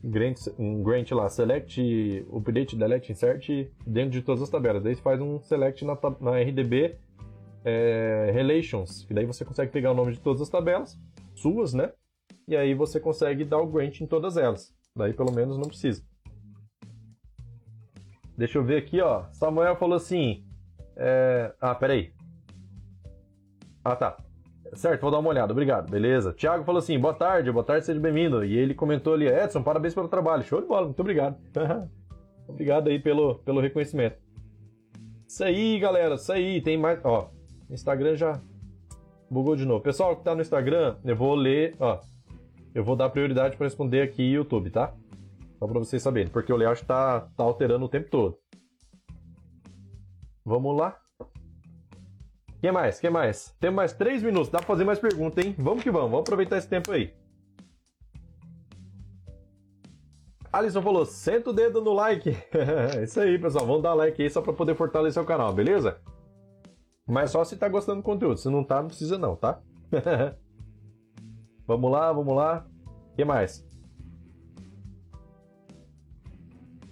Grant, 0.03 0.37
um 0.59 0.83
grant 0.83 1.09
lá, 1.11 1.29
select, 1.29 2.25
update, 2.31 2.75
delete, 2.75 3.11
insert 3.11 3.71
dentro 3.87 4.11
de 4.11 4.21
todas 4.21 4.41
as 4.43 4.49
tabelas. 4.49 4.83
Daí 4.83 4.95
você 4.95 5.01
faz 5.01 5.21
um 5.21 5.39
select 5.39 5.85
na, 5.85 5.97
na 6.19 6.41
RDB 6.41 6.97
é, 7.63 8.29
relations, 8.33 9.05
que 9.05 9.13
daí 9.13 9.25
você 9.25 9.45
consegue 9.45 9.71
pegar 9.71 9.91
o 9.91 9.95
nome 9.95 10.11
de 10.11 10.19
todas 10.19 10.41
as 10.41 10.49
tabelas, 10.49 10.99
suas, 11.33 11.73
né? 11.73 11.91
E 12.47 12.55
aí 12.55 12.73
você 12.73 12.99
consegue 12.99 13.45
dar 13.45 13.59
o 13.59 13.67
grant 13.67 14.01
em 14.01 14.05
todas 14.05 14.35
elas. 14.35 14.75
Daí 14.95 15.13
pelo 15.13 15.31
menos 15.31 15.57
não 15.57 15.67
precisa. 15.67 16.03
Deixa 18.37 18.57
eu 18.57 18.63
ver 18.63 18.77
aqui, 18.77 18.99
ó. 18.99 19.25
Samuel 19.31 19.75
falou 19.75 19.95
assim. 19.95 20.43
É... 20.95 21.53
Ah, 21.61 21.75
peraí. 21.75 22.13
Ah, 23.83 23.95
tá. 23.95 24.17
Certo, 24.75 25.01
vou 25.01 25.11
dar 25.11 25.19
uma 25.19 25.29
olhada, 25.29 25.51
obrigado, 25.51 25.89
beleza. 25.91 26.33
Thiago 26.33 26.63
falou 26.63 26.79
assim: 26.79 26.97
boa 26.97 27.13
tarde, 27.13 27.51
boa 27.51 27.65
tarde, 27.65 27.85
seja 27.85 27.99
bem-vindo. 27.99 28.43
E 28.43 28.57
ele 28.57 28.73
comentou 28.73 29.13
ali: 29.13 29.27
Edson, 29.27 29.61
parabéns 29.61 29.93
pelo 29.93 30.07
trabalho, 30.07 30.43
show 30.43 30.61
de 30.61 30.67
bola, 30.67 30.85
muito 30.85 30.99
obrigado. 30.99 31.37
obrigado 32.47 32.87
aí 32.87 32.97
pelo, 32.97 33.35
pelo 33.39 33.59
reconhecimento. 33.59 34.17
Isso 35.27 35.43
aí, 35.43 35.79
galera, 35.79 36.15
isso 36.15 36.31
aí, 36.31 36.61
tem 36.61 36.77
mais. 36.77 36.99
Ó, 37.03 37.29
Instagram 37.69 38.15
já 38.15 38.41
bugou 39.29 39.55
de 39.55 39.65
novo. 39.65 39.83
Pessoal 39.83 40.15
que 40.15 40.23
tá 40.23 40.33
no 40.33 40.41
Instagram, 40.41 40.95
eu 41.03 41.15
vou 41.15 41.35
ler, 41.35 41.75
ó. 41.79 41.99
Eu 42.73 42.83
vou 42.83 42.95
dar 42.95 43.09
prioridade 43.09 43.55
para 43.55 43.67
responder 43.67 44.01
aqui 44.01 44.23
YouTube, 44.23 44.71
tá? 44.71 44.93
Só 45.59 45.67
para 45.67 45.79
vocês 45.79 46.01
saberem, 46.01 46.31
porque 46.31 46.51
o 46.51 46.55
layout 46.55 46.83
tá, 46.85 47.21
tá 47.37 47.43
alterando 47.43 47.85
o 47.85 47.89
tempo 47.89 48.09
todo. 48.09 48.37
Vamos 50.43 50.75
lá. 50.75 51.02
Quem 52.63 52.71
mais? 52.71 52.97
Quem 52.97 53.09
mais? 53.09 53.53
Temos 53.59 53.75
mais 53.75 53.91
três 53.91 54.23
minutos. 54.23 54.47
Dá 54.47 54.59
pra 54.59 54.67
fazer 54.67 54.85
mais 54.85 54.97
perguntas, 54.97 55.43
hein? 55.43 55.53
Vamos 55.57 55.83
que 55.83 55.91
vamos. 55.91 56.09
Vamos 56.09 56.21
aproveitar 56.21 56.57
esse 56.57 56.69
tempo 56.69 56.93
aí. 56.93 57.13
Alisson 60.49 60.81
falou, 60.81 61.05
senta 61.05 61.49
o 61.49 61.53
dedo 61.53 61.81
no 61.81 61.91
like. 61.91 62.29
Isso 63.03 63.19
aí, 63.19 63.37
pessoal. 63.37 63.65
Vamos 63.65 63.83
dar 63.83 63.93
like 63.93 64.21
aí 64.21 64.29
só 64.29 64.41
para 64.41 64.53
poder 64.53 64.75
fortalecer 64.75 65.21
o 65.21 65.25
canal, 65.25 65.51
beleza? 65.51 65.99
Mas 67.05 67.31
só 67.31 67.43
se 67.43 67.57
tá 67.57 67.67
gostando 67.67 67.97
do 67.97 68.05
conteúdo. 68.05 68.37
Se 68.37 68.47
não 68.47 68.63
tá, 68.63 68.79
não 68.79 68.87
precisa 68.87 69.17
não, 69.17 69.35
tá? 69.35 69.61
vamos 71.67 71.91
lá, 71.91 72.13
vamos 72.13 72.33
lá. 72.33 72.65
Que 73.13 73.25
mais? 73.25 73.67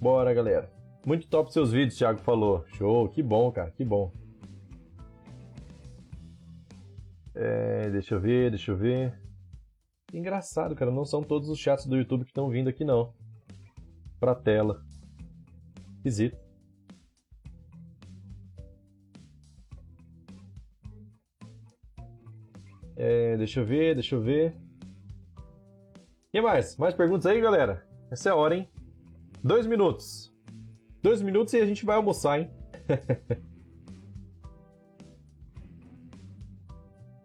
Bora, 0.01 0.33
galera. 0.33 0.69
Muito 1.05 1.29
top 1.29 1.53
seus 1.53 1.71
vídeos, 1.71 1.97
Thiago 1.97 2.19
falou. 2.19 2.65
Show, 2.73 3.07
que 3.07 3.23
bom, 3.23 3.49
cara, 3.53 3.71
que 3.71 3.85
bom. 3.85 4.11
É, 7.33 7.89
deixa 7.89 8.15
eu 8.15 8.19
ver, 8.19 8.49
deixa 8.49 8.71
eu 8.71 8.77
ver. 8.77 9.19
Engraçado, 10.13 10.75
cara, 10.75 10.91
não 10.91 11.05
são 11.05 11.23
todos 11.23 11.49
os 11.49 11.57
chats 11.57 11.85
do 11.85 11.97
YouTube 11.97 12.23
que 12.23 12.31
estão 12.31 12.49
vindo 12.49 12.69
aqui, 12.69 12.83
não. 12.83 13.13
Pra 14.19 14.35
tela. 14.35 14.83
Esquisito. 15.97 16.37
É, 22.97 23.37
deixa 23.37 23.61
eu 23.61 23.65
ver, 23.65 23.95
deixa 23.95 24.15
eu 24.15 24.21
ver. 24.21 24.55
E 26.33 26.41
mais? 26.41 26.77
Mais 26.77 26.93
perguntas 26.93 27.25
aí, 27.25 27.39
galera? 27.41 27.87
Essa 28.11 28.29
é 28.29 28.31
a 28.31 28.35
hora, 28.35 28.55
hein? 28.55 28.69
Dois 29.43 29.65
minutos. 29.65 30.31
Dois 31.01 31.21
minutos 31.21 31.53
e 31.53 31.61
a 31.61 31.65
gente 31.65 31.85
vai 31.85 31.95
almoçar, 31.95 32.39
hein? 32.39 32.51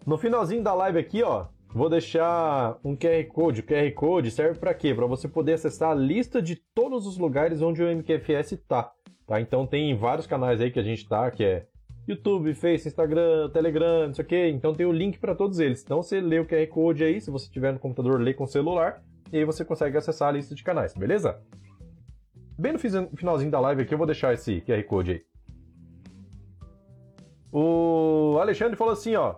No 0.06 0.16
finalzinho 0.16 0.62
da 0.62 0.72
live 0.72 1.00
aqui, 1.00 1.20
ó, 1.24 1.46
vou 1.74 1.90
deixar 1.90 2.78
um 2.84 2.94
QR 2.94 3.24
Code. 3.26 3.60
O 3.60 3.64
QR 3.64 3.92
Code 3.92 4.30
serve 4.30 4.56
para 4.56 4.72
quê? 4.72 4.94
Para 4.94 5.04
você 5.04 5.26
poder 5.26 5.54
acessar 5.54 5.90
a 5.90 5.94
lista 5.94 6.40
de 6.40 6.54
todos 6.54 7.08
os 7.08 7.18
lugares 7.18 7.60
onde 7.60 7.82
o 7.82 7.90
MQFS 7.90 8.56
tá. 8.68 8.92
tá? 9.26 9.40
Então 9.40 9.66
tem 9.66 9.96
vários 9.96 10.24
canais 10.24 10.60
aí 10.60 10.70
que 10.70 10.78
a 10.78 10.82
gente 10.84 11.08
tá, 11.08 11.28
que 11.32 11.42
é 11.42 11.66
YouTube, 12.06 12.54
Face, 12.54 12.86
Instagram, 12.86 13.50
Telegram, 13.50 14.06
não 14.06 14.14
sei 14.14 14.24
o 14.24 14.28
quê. 14.28 14.48
Então 14.48 14.72
tem 14.72 14.86
o 14.86 14.92
link 14.92 15.18
para 15.18 15.34
todos 15.34 15.58
eles. 15.58 15.82
Então 15.82 16.00
você 16.00 16.20
lê 16.20 16.38
o 16.38 16.46
QR 16.46 16.68
Code 16.68 17.02
aí, 17.02 17.20
se 17.20 17.28
você 17.28 17.50
tiver 17.50 17.72
no 17.72 17.80
computador, 17.80 18.20
lê 18.20 18.32
com 18.32 18.46
celular, 18.46 19.02
e 19.32 19.38
aí 19.38 19.44
você 19.44 19.64
consegue 19.64 19.96
acessar 19.96 20.28
a 20.28 20.32
lista 20.32 20.54
de 20.54 20.62
canais, 20.62 20.94
beleza? 20.94 21.42
Bem 22.56 22.74
no 22.74 22.78
finalzinho 22.78 23.50
da 23.50 23.58
live 23.58 23.82
aqui 23.82 23.92
eu 23.92 23.98
vou 23.98 24.06
deixar 24.06 24.32
esse 24.32 24.60
QR 24.60 24.84
Code 24.84 25.10
aí. 25.10 25.22
O 27.50 28.38
Alexandre 28.40 28.76
falou 28.76 28.92
assim, 28.92 29.16
ó. 29.16 29.34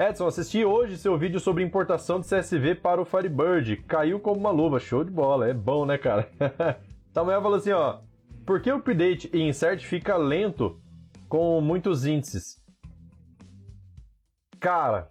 Edson, 0.00 0.28
assisti 0.28 0.64
hoje 0.64 0.96
seu 0.96 1.18
vídeo 1.18 1.38
sobre 1.38 1.62
importação 1.62 2.20
de 2.20 2.26
CSV 2.26 2.76
para 2.76 3.02
o 3.02 3.04
Firebird. 3.04 3.76
Caiu 3.86 4.18
como 4.18 4.40
uma 4.40 4.50
luva. 4.50 4.80
Show 4.80 5.04
de 5.04 5.10
bola. 5.10 5.46
É 5.46 5.52
bom, 5.52 5.84
né, 5.84 5.98
cara? 5.98 6.26
Samuel 7.12 7.42
falou 7.42 7.58
assim, 7.58 7.72
ó. 7.72 8.00
Por 8.46 8.62
que 8.62 8.72
o 8.72 8.76
update 8.76 9.28
e 9.30 9.42
insert 9.42 9.84
fica 9.84 10.16
lento 10.16 10.80
com 11.28 11.60
muitos 11.60 12.06
índices? 12.06 12.64
Cara. 14.58 15.06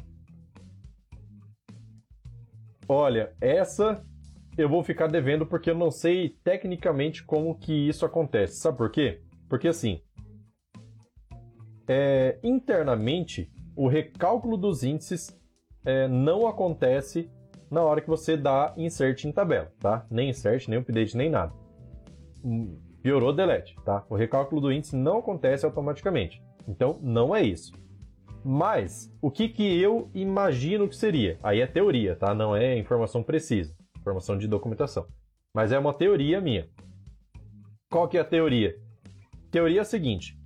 Olha, 2.88 3.32
essa 3.40 4.04
eu 4.58 4.68
vou 4.68 4.84
ficar 4.84 5.06
devendo 5.06 5.46
porque 5.46 5.70
eu 5.70 5.78
não 5.78 5.92
sei 5.92 6.30
tecnicamente 6.44 7.24
como 7.24 7.60
que 7.60 7.88
isso 7.88 8.08
acontece. 8.08 8.56
Sabe 8.56 8.80
por 8.80 8.90
quê? 8.90 9.22
Porque 9.48 9.68
assim, 9.68 10.02
é, 11.88 12.40
internamente 12.44 13.52
o 13.80 13.88
recálculo 13.88 14.58
dos 14.58 14.84
índices 14.84 15.34
é, 15.86 16.06
não 16.06 16.46
acontece 16.46 17.32
na 17.72 17.82
hora 17.82 18.02
que 18.02 18.10
você 18.10 18.36
dá 18.36 18.74
insert 18.76 19.24
em 19.24 19.32
tabela, 19.32 19.72
tá? 19.80 20.06
Nem 20.12 20.28
insert, 20.30 20.68
nem 20.68 20.80
update, 20.80 21.16
nem 21.16 21.30
nada. 21.30 21.54
Hum, 22.44 22.78
piorou, 23.02 23.32
delete, 23.32 23.78
tá? 23.86 24.06
O 24.10 24.18
recálculo 24.18 24.60
do 24.60 24.70
índice 24.70 24.98
não 24.98 25.20
acontece 25.20 25.66
automaticamente. 25.66 26.44
Então, 26.68 27.00
não 27.02 27.34
é 27.34 27.42
isso. 27.42 27.72
Mas, 28.44 29.10
o 29.22 29.32
que, 29.32 29.48
que 29.48 29.82
eu 29.82 30.12
imagino 30.14 30.90
que 30.90 30.96
seria? 30.98 31.40
Aí 31.42 31.62
é 31.62 31.68
teoria, 31.68 32.18
tá? 32.18 32.36
Não 32.36 32.54
é 32.54 32.78
informação 32.78 33.24
precisa, 33.24 33.74
informação 33.98 34.38
de 34.38 34.46
documentação. 34.46 35.08
Mas 35.54 35.72
é 35.72 35.80
uma 35.80 35.94
teoria 35.94 36.42
minha. 36.42 36.68
Qual 37.90 38.10
que 38.10 38.18
é 38.18 38.22
a 38.22 38.26
teoria? 38.26 38.76
Teoria 39.50 39.80
é 39.80 39.82
a 39.82 39.86
seguinte: 39.86 40.38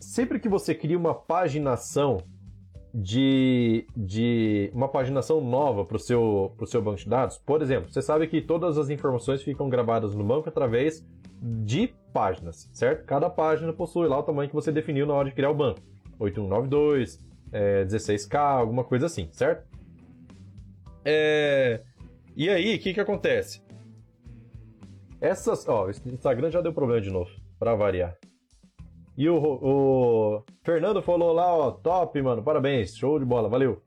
sempre 0.00 0.40
que 0.40 0.48
você 0.48 0.74
cria 0.74 0.98
uma 0.98 1.14
paginação 1.14 2.18
de, 2.92 3.86
de 3.96 4.70
uma 4.74 4.88
paginação 4.88 5.40
nova 5.40 5.84
para 5.84 5.96
o 5.96 6.00
seu, 6.00 6.56
seu 6.66 6.82
banco 6.82 6.98
de 6.98 7.08
dados, 7.08 7.38
por 7.38 7.62
exemplo, 7.62 7.90
você 7.90 8.02
sabe 8.02 8.26
que 8.26 8.40
todas 8.40 8.76
as 8.78 8.90
informações 8.90 9.42
ficam 9.42 9.68
gravadas 9.68 10.14
no 10.14 10.24
banco 10.24 10.48
através 10.48 11.06
de 11.40 11.94
páginas, 12.12 12.68
certo? 12.72 13.04
Cada 13.04 13.30
página 13.30 13.72
possui 13.72 14.08
lá 14.08 14.18
o 14.18 14.22
tamanho 14.22 14.48
que 14.48 14.54
você 14.54 14.72
definiu 14.72 15.06
na 15.06 15.14
hora 15.14 15.28
de 15.28 15.34
criar 15.34 15.50
o 15.50 15.54
banco. 15.54 15.80
8192, 16.18 17.18
é, 17.52 17.84
16K, 17.84 18.36
alguma 18.36 18.84
coisa 18.84 19.06
assim, 19.06 19.28
certo? 19.32 19.66
É... 21.04 21.82
E 22.36 22.48
aí, 22.48 22.76
o 22.76 22.78
que, 22.78 22.92
que 22.92 23.00
acontece? 23.00 23.62
Essas. 25.20 25.66
Ó, 25.68 25.86
o 25.86 25.90
Instagram 25.90 26.50
já 26.50 26.60
deu 26.60 26.72
problema 26.72 27.00
de 27.00 27.10
novo, 27.10 27.30
para 27.58 27.74
variar. 27.74 28.16
E 29.20 29.28
o, 29.28 29.36
o 29.36 30.42
Fernando 30.62 31.02
falou 31.02 31.34
lá, 31.34 31.54
ó, 31.54 31.70
top, 31.72 32.22
mano, 32.22 32.42
parabéns, 32.42 32.96
show 32.96 33.18
de 33.18 33.24
bola, 33.26 33.50
valeu. 33.50 33.82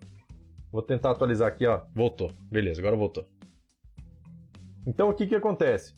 Vou 0.72 0.84
tentar 0.84 1.10
atualizar 1.10 1.48
aqui, 1.48 1.66
ó. 1.66 1.82
Voltou. 1.92 2.30
Beleza, 2.52 2.80
agora 2.80 2.96
voltou. 2.96 3.26
Então 4.86 5.10
o 5.10 5.14
que 5.16 5.26
que 5.26 5.34
acontece? 5.34 5.96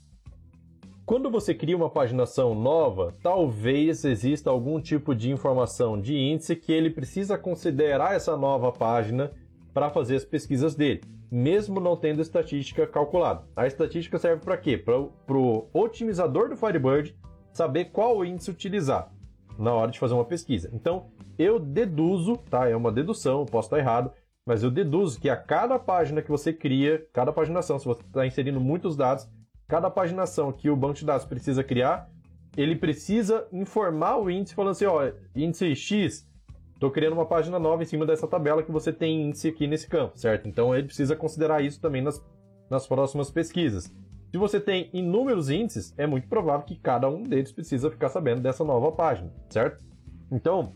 Quando 1.06 1.30
você 1.30 1.54
cria 1.54 1.76
uma 1.76 1.90
paginação 1.90 2.56
nova, 2.56 3.12
talvez 3.22 4.06
exista 4.06 4.50
algum 4.50 4.80
tipo 4.80 5.14
de 5.14 5.30
informação 5.30 6.00
de 6.00 6.16
índice 6.16 6.56
que 6.56 6.72
ele 6.72 6.90
precisa 6.90 7.38
considerar 7.38 8.16
essa 8.16 8.38
nova 8.38 8.72
página 8.72 9.34
para 9.74 9.90
fazer 9.90 10.16
as 10.16 10.24
pesquisas 10.24 10.76
dele, 10.76 11.02
mesmo 11.30 11.82
não 11.82 11.98
tendo 11.98 12.22
estatística 12.22 12.88
calculada. 12.88 13.44
A 13.54 13.68
estatística 13.68 14.18
serve 14.18 14.46
para 14.46 14.56
quê? 14.56 14.78
Para 14.78 14.98
o 14.98 15.70
otimizador 15.74 16.48
do 16.48 16.56
Firebird 16.56 17.14
saber 17.52 17.92
qual 17.92 18.24
índice 18.24 18.50
utilizar 18.50 19.14
na 19.58 19.74
hora 19.74 19.92
de 19.92 20.00
fazer 20.00 20.14
uma 20.14 20.26
pesquisa. 20.26 20.70
Então, 20.74 21.08
eu 21.38 21.60
deduzo, 21.60 22.38
tá? 22.50 22.68
É 22.68 22.76
uma 22.76 22.92
dedução, 22.92 23.46
posso 23.46 23.68
estar 23.68 23.80
errado, 23.80 24.12
mas 24.46 24.64
eu 24.64 24.70
deduzo 24.70 25.20
que 25.20 25.30
a 25.30 25.36
cada 25.36 25.80
página 25.80 26.22
que 26.22 26.30
você 26.30 26.54
cria, 26.54 27.06
cada 27.12 27.34
paginação, 27.34 27.80
se 27.80 27.86
você 27.86 28.02
está 28.02 28.26
inserindo 28.26 28.60
muitos 28.60 28.96
dados, 28.96 29.28
cada 29.68 29.90
paginação 29.90 30.52
que 30.52 30.70
o 30.70 30.76
banco 30.76 30.96
de 30.96 31.06
dados 31.06 31.26
precisa 31.26 31.64
criar, 31.64 32.10
ele 32.56 32.76
precisa 32.76 33.48
informar 33.52 34.18
o 34.18 34.30
índice 34.30 34.56
falando 34.56 34.72
assim, 34.72 34.86
ó, 34.86 35.12
índice 35.36 35.76
X, 35.76 36.28
estou 36.74 36.92
criando 36.92 37.14
uma 37.14 37.26
página 37.26 37.58
nova 37.60 37.84
em 37.84 37.86
cima 37.86 38.06
dessa 38.06 38.28
tabela 38.28 38.64
que 38.64 38.72
você 38.72 38.94
tem 38.94 39.28
índice 39.28 39.50
aqui 39.50 39.68
nesse 39.68 39.88
campo, 39.88 40.18
certo? 40.18 40.48
Então 40.48 40.76
ele 40.76 40.88
precisa 40.88 41.16
considerar 41.16 41.64
isso 41.64 41.82
também 41.82 42.02
nas, 42.02 42.24
nas 42.70 42.88
próximas 42.88 43.32
pesquisas. 43.32 43.94
Se 44.36 44.38
você 44.38 44.60
tem 44.60 44.90
inúmeros 44.92 45.50
índices, 45.50 45.94
é 45.98 46.06
muito 46.06 46.28
provável 46.28 46.66
que 46.66 46.76
cada 46.76 47.08
um 47.08 47.24
deles 47.24 47.54
precisa 47.54 47.90
ficar 47.90 48.10
sabendo 48.10 48.42
dessa 48.42 48.66
nova 48.66 48.92
página, 48.92 49.32
certo? 49.50 49.82
Então, 50.30 50.74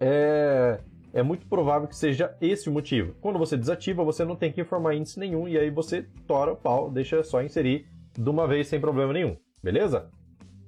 é, 0.00 0.80
é 1.12 1.22
muito 1.22 1.46
provável 1.46 1.86
que 1.86 1.94
seja 1.94 2.34
esse 2.40 2.70
o 2.70 2.72
motivo. 2.72 3.14
Quando 3.20 3.38
você 3.38 3.54
desativa, 3.54 4.02
você 4.02 4.24
não 4.24 4.34
tem 4.34 4.50
que 4.50 4.62
informar 4.62 4.94
índice 4.94 5.20
nenhum 5.20 5.46
e 5.46 5.58
aí 5.58 5.68
você 5.68 6.06
tora 6.26 6.54
o 6.54 6.56
pau, 6.56 6.90
deixa 6.90 7.22
só 7.22 7.42
inserir 7.42 7.86
de 8.18 8.30
uma 8.30 8.48
vez 8.48 8.66
sem 8.66 8.80
problema 8.80 9.12
nenhum, 9.12 9.36
beleza? 9.62 10.08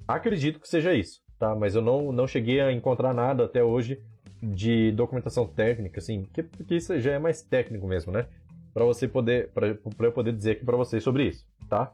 Acredito 0.07 0.61
que 0.61 0.69
seja 0.69 0.93
isso, 0.93 1.23
tá? 1.39 1.55
Mas 1.55 1.75
eu 1.75 1.81
não, 1.81 2.13
não 2.13 2.27
cheguei 2.27 2.61
a 2.61 2.71
encontrar 2.71 3.15
nada 3.15 3.47
até 3.47 3.65
hoje 3.65 4.03
de 4.43 4.93
documentação 4.93 5.47
técnica, 5.47 5.99
assim, 5.99 6.27
que, 6.31 6.75
isso 6.75 7.01
já 7.01 7.13
é 7.13 7.19
mais 7.19 7.41
técnico 7.41 7.87
mesmo, 7.87 8.13
né? 8.13 8.27
Para 8.75 8.85
você 8.85 9.09
poder, 9.09 9.49
para 9.49 9.69
eu 9.69 10.13
poder 10.13 10.35
dizer 10.35 10.51
aqui 10.51 10.65
para 10.67 10.77
vocês 10.77 11.03
sobre 11.03 11.29
isso, 11.29 11.47
tá? 11.71 11.91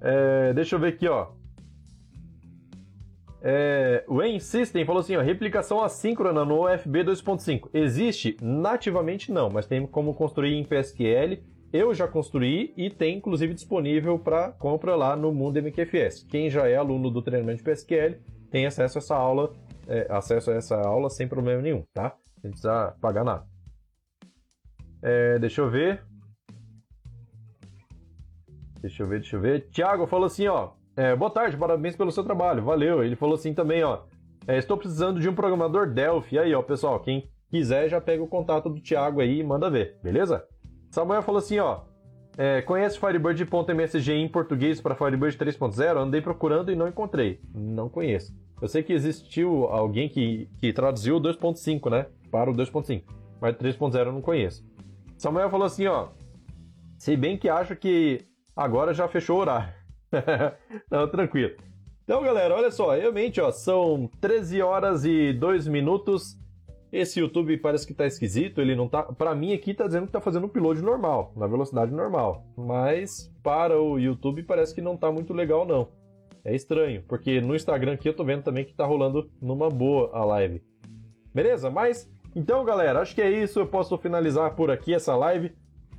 É, 0.00 0.52
deixa 0.52 0.76
eu 0.76 0.80
ver 0.80 0.88
aqui, 0.88 1.08
ó. 1.08 1.28
É, 3.42 4.04
o 4.08 4.40
System 4.40 4.84
falou 4.84 5.00
assim, 5.00 5.16
ó, 5.16 5.22
replicação 5.22 5.82
assíncrona 5.82 6.44
no 6.44 6.64
UFB 6.64 7.04
2.5. 7.04 7.70
Existe? 7.72 8.36
Nativamente 8.42 9.30
não, 9.30 9.48
mas 9.48 9.66
tem 9.66 9.86
como 9.86 10.14
construir 10.14 10.54
em 10.54 10.64
PSQL 10.64 11.38
eu 11.72 11.92
já 11.92 12.06
construí 12.06 12.72
e 12.76 12.88
tem 12.88 13.18
inclusive 13.18 13.52
disponível 13.52 14.18
para 14.18 14.52
compra 14.52 14.94
lá 14.94 15.16
no 15.16 15.32
Mundo 15.32 15.58
MQFS. 15.58 16.24
Quem 16.24 16.48
já 16.48 16.68
é 16.68 16.76
aluno 16.76 17.10
do 17.10 17.20
treinamento 17.20 17.62
de 17.62 17.70
PSQL 17.70 18.16
tem 18.50 18.66
acesso 18.66 18.98
a 18.98 19.00
essa 19.00 19.16
aula, 19.16 19.52
é, 19.86 20.06
acesso 20.08 20.50
a 20.50 20.54
essa 20.54 20.76
aula 20.76 21.10
sem 21.10 21.28
problema 21.28 21.60
nenhum, 21.60 21.82
tá? 21.92 22.16
Não 22.42 22.50
precisa 22.50 22.94
pagar 23.00 23.24
nada. 23.24 23.44
É, 25.02 25.38
deixa 25.38 25.60
eu 25.60 25.70
ver. 25.70 26.02
Deixa 28.80 29.02
eu 29.02 29.06
ver, 29.06 29.20
deixa 29.20 29.36
eu 29.36 29.40
ver. 29.40 29.68
Tiago 29.70 30.06
falou 30.06 30.26
assim, 30.26 30.46
ó. 30.46 30.70
É, 30.96 31.14
boa 31.14 31.30
tarde, 31.30 31.56
parabéns 31.56 31.96
pelo 31.96 32.10
seu 32.10 32.24
trabalho. 32.24 32.64
Valeu. 32.64 33.04
Ele 33.04 33.16
falou 33.16 33.34
assim 33.34 33.52
também, 33.52 33.82
ó. 33.82 34.00
É, 34.46 34.58
estou 34.58 34.76
precisando 34.76 35.20
de 35.20 35.28
um 35.28 35.34
programador 35.34 35.90
Delphi. 35.90 36.38
Aí, 36.38 36.54
ó, 36.54 36.62
pessoal, 36.62 37.00
quem 37.00 37.28
quiser 37.50 37.88
já 37.88 38.00
pega 38.00 38.22
o 38.22 38.28
contato 38.28 38.70
do 38.70 38.80
Tiago 38.80 39.20
aí 39.20 39.40
e 39.40 39.44
manda 39.44 39.70
ver, 39.70 39.98
beleza? 40.02 40.44
Samuel 40.90 41.22
falou 41.22 41.38
assim, 41.38 41.58
ó. 41.58 41.80
É, 42.38 42.60
conhece 42.62 42.98
Firebird.msg 42.98 44.12
em 44.12 44.28
português 44.28 44.80
para 44.80 44.94
Firebird 44.94 45.38
3.0? 45.38 45.96
Andei 45.96 46.20
procurando 46.20 46.70
e 46.70 46.76
não 46.76 46.86
encontrei. 46.86 47.40
Não 47.54 47.88
conheço. 47.88 48.34
Eu 48.60 48.68
sei 48.68 48.82
que 48.82 48.92
existiu 48.92 49.64
alguém 49.64 50.08
que, 50.08 50.48
que 50.58 50.72
traduziu 50.72 51.16
o 51.16 51.20
2.5, 51.20 51.90
né? 51.90 52.06
Para 52.30 52.50
o 52.50 52.54
2.5. 52.54 53.04
Mas 53.40 53.54
3.0 53.56 54.06
eu 54.06 54.12
não 54.12 54.22
conheço. 54.22 54.64
Samuel 55.16 55.50
falou 55.50 55.66
assim, 55.66 55.86
ó. 55.86 56.08
Sei 56.98 57.16
bem 57.16 57.36
que 57.36 57.48
acho 57.48 57.74
que 57.76 58.26
agora 58.56 58.94
já 58.94 59.06
fechou 59.06 59.36
o 59.36 59.40
horário. 59.40 59.72
não, 60.90 61.08
tranquilo. 61.08 61.54
Então, 62.04 62.22
galera, 62.22 62.54
olha 62.54 62.70
só. 62.70 62.94
Realmente, 62.94 63.40
ó, 63.40 63.50
são 63.50 64.08
13 64.20 64.62
horas 64.62 65.04
e 65.04 65.32
2 65.32 65.68
minutos. 65.68 66.38
Esse 66.92 67.20
YouTube 67.20 67.58
parece 67.58 67.86
que 67.86 67.92
tá 67.92 68.06
esquisito, 68.06 68.60
ele 68.60 68.76
não 68.76 68.88
tá. 68.88 69.02
Para 69.02 69.34
mim 69.34 69.52
aqui 69.52 69.74
tá 69.74 69.86
dizendo 69.86 70.06
que 70.06 70.12
tá 70.12 70.20
fazendo 70.20 70.44
um 70.44 70.46
upload 70.46 70.80
normal, 70.80 71.32
na 71.36 71.46
velocidade 71.46 71.92
normal. 71.92 72.46
Mas 72.56 73.30
para 73.42 73.78
o 73.78 73.98
YouTube 73.98 74.44
parece 74.44 74.74
que 74.74 74.80
não 74.80 74.96
tá 74.96 75.10
muito 75.10 75.34
legal 75.34 75.66
não. 75.66 75.88
É 76.44 76.54
estranho, 76.54 77.02
porque 77.08 77.40
no 77.40 77.56
Instagram 77.56 77.94
aqui 77.94 78.08
eu 78.08 78.14
tô 78.14 78.24
vendo 78.24 78.44
também 78.44 78.64
que 78.64 78.72
tá 78.72 78.86
rolando 78.86 79.28
numa 79.42 79.68
boa 79.68 80.10
a 80.14 80.24
live. 80.24 80.62
Beleza? 81.34 81.68
Mas 81.70 82.08
então, 82.36 82.64
galera, 82.64 83.00
acho 83.00 83.14
que 83.14 83.20
é 83.20 83.30
isso. 83.30 83.58
Eu 83.58 83.66
posso 83.66 83.98
finalizar 83.98 84.54
por 84.54 84.70
aqui 84.70 84.94
essa 84.94 85.16
live. 85.16 85.52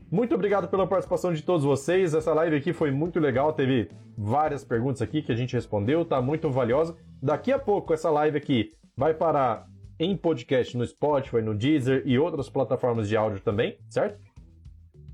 Muito 0.10 0.34
obrigado 0.34 0.70
pela 0.70 0.88
participação 0.88 1.34
de 1.34 1.41
todos 1.41 1.66
vocês. 1.66 2.14
Essa 2.14 2.34
live 2.34 2.55
aqui 2.55 2.72
foi 2.72 2.91
muito 2.91 3.20
legal. 3.20 3.51
Teve 3.51 3.89
várias 4.18 4.64
perguntas 4.64 5.01
aqui 5.01 5.22
que 5.22 5.32
a 5.32 5.36
gente 5.36 5.53
respondeu, 5.53 6.05
tá 6.05 6.22
muito 6.22 6.49
valiosa. 6.49 6.95
Daqui 7.22 7.51
a 7.51 7.60
pouco 7.60 7.93
essa 7.93 8.10
live 8.10 8.38
aqui 8.38 8.72
vai 8.95 9.14
parar 9.14 9.68
em 9.99 10.16
podcast 10.16 10.78
no 10.78 10.86
Spotify, 10.86 11.41
no 11.41 11.53
Deezer 11.53 12.03
e 12.05 12.18
outras 12.18 12.49
plataformas 12.49 13.10
de 13.10 13.18
áudio 13.18 13.41
também, 13.41 13.78
certo? 13.89 14.20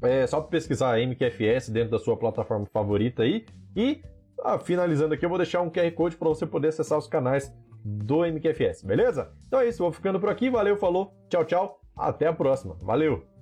É 0.02 0.28
só 0.28 0.42
pesquisar 0.42 1.00
MQFS 1.00 1.70
dentro 1.70 1.92
da 1.92 2.00
sua 2.00 2.18
plataforma 2.18 2.66
favorita 2.66 3.24
aí. 3.24 3.46
E, 3.76 4.02
ah, 4.44 4.60
finalizando 4.60 5.14
aqui, 5.14 5.26
eu 5.26 5.30
vou 5.30 5.38
deixar 5.38 5.62
um 5.62 5.70
QR 5.70 5.90
Code 5.92 6.18
para 6.18 6.30
você 6.30 6.46
poder 6.46 6.68
acessar 6.68 7.00
os 7.00 7.08
canais 7.08 7.52
do 7.84 8.26
MQFS, 8.26 8.84
beleza? 8.84 9.32
Então 9.48 9.60
é 9.60 9.68
isso, 9.68 9.82
vou 9.82 9.92
ficando 9.92 10.20
por 10.20 10.30
aqui. 10.30 10.50
Valeu, 10.50 10.78
falou, 10.78 11.14
tchau, 11.30 11.46
tchau. 11.46 11.80
Até 11.96 12.28
a 12.28 12.34
próxima. 12.34 12.76
Valeu! 12.82 13.33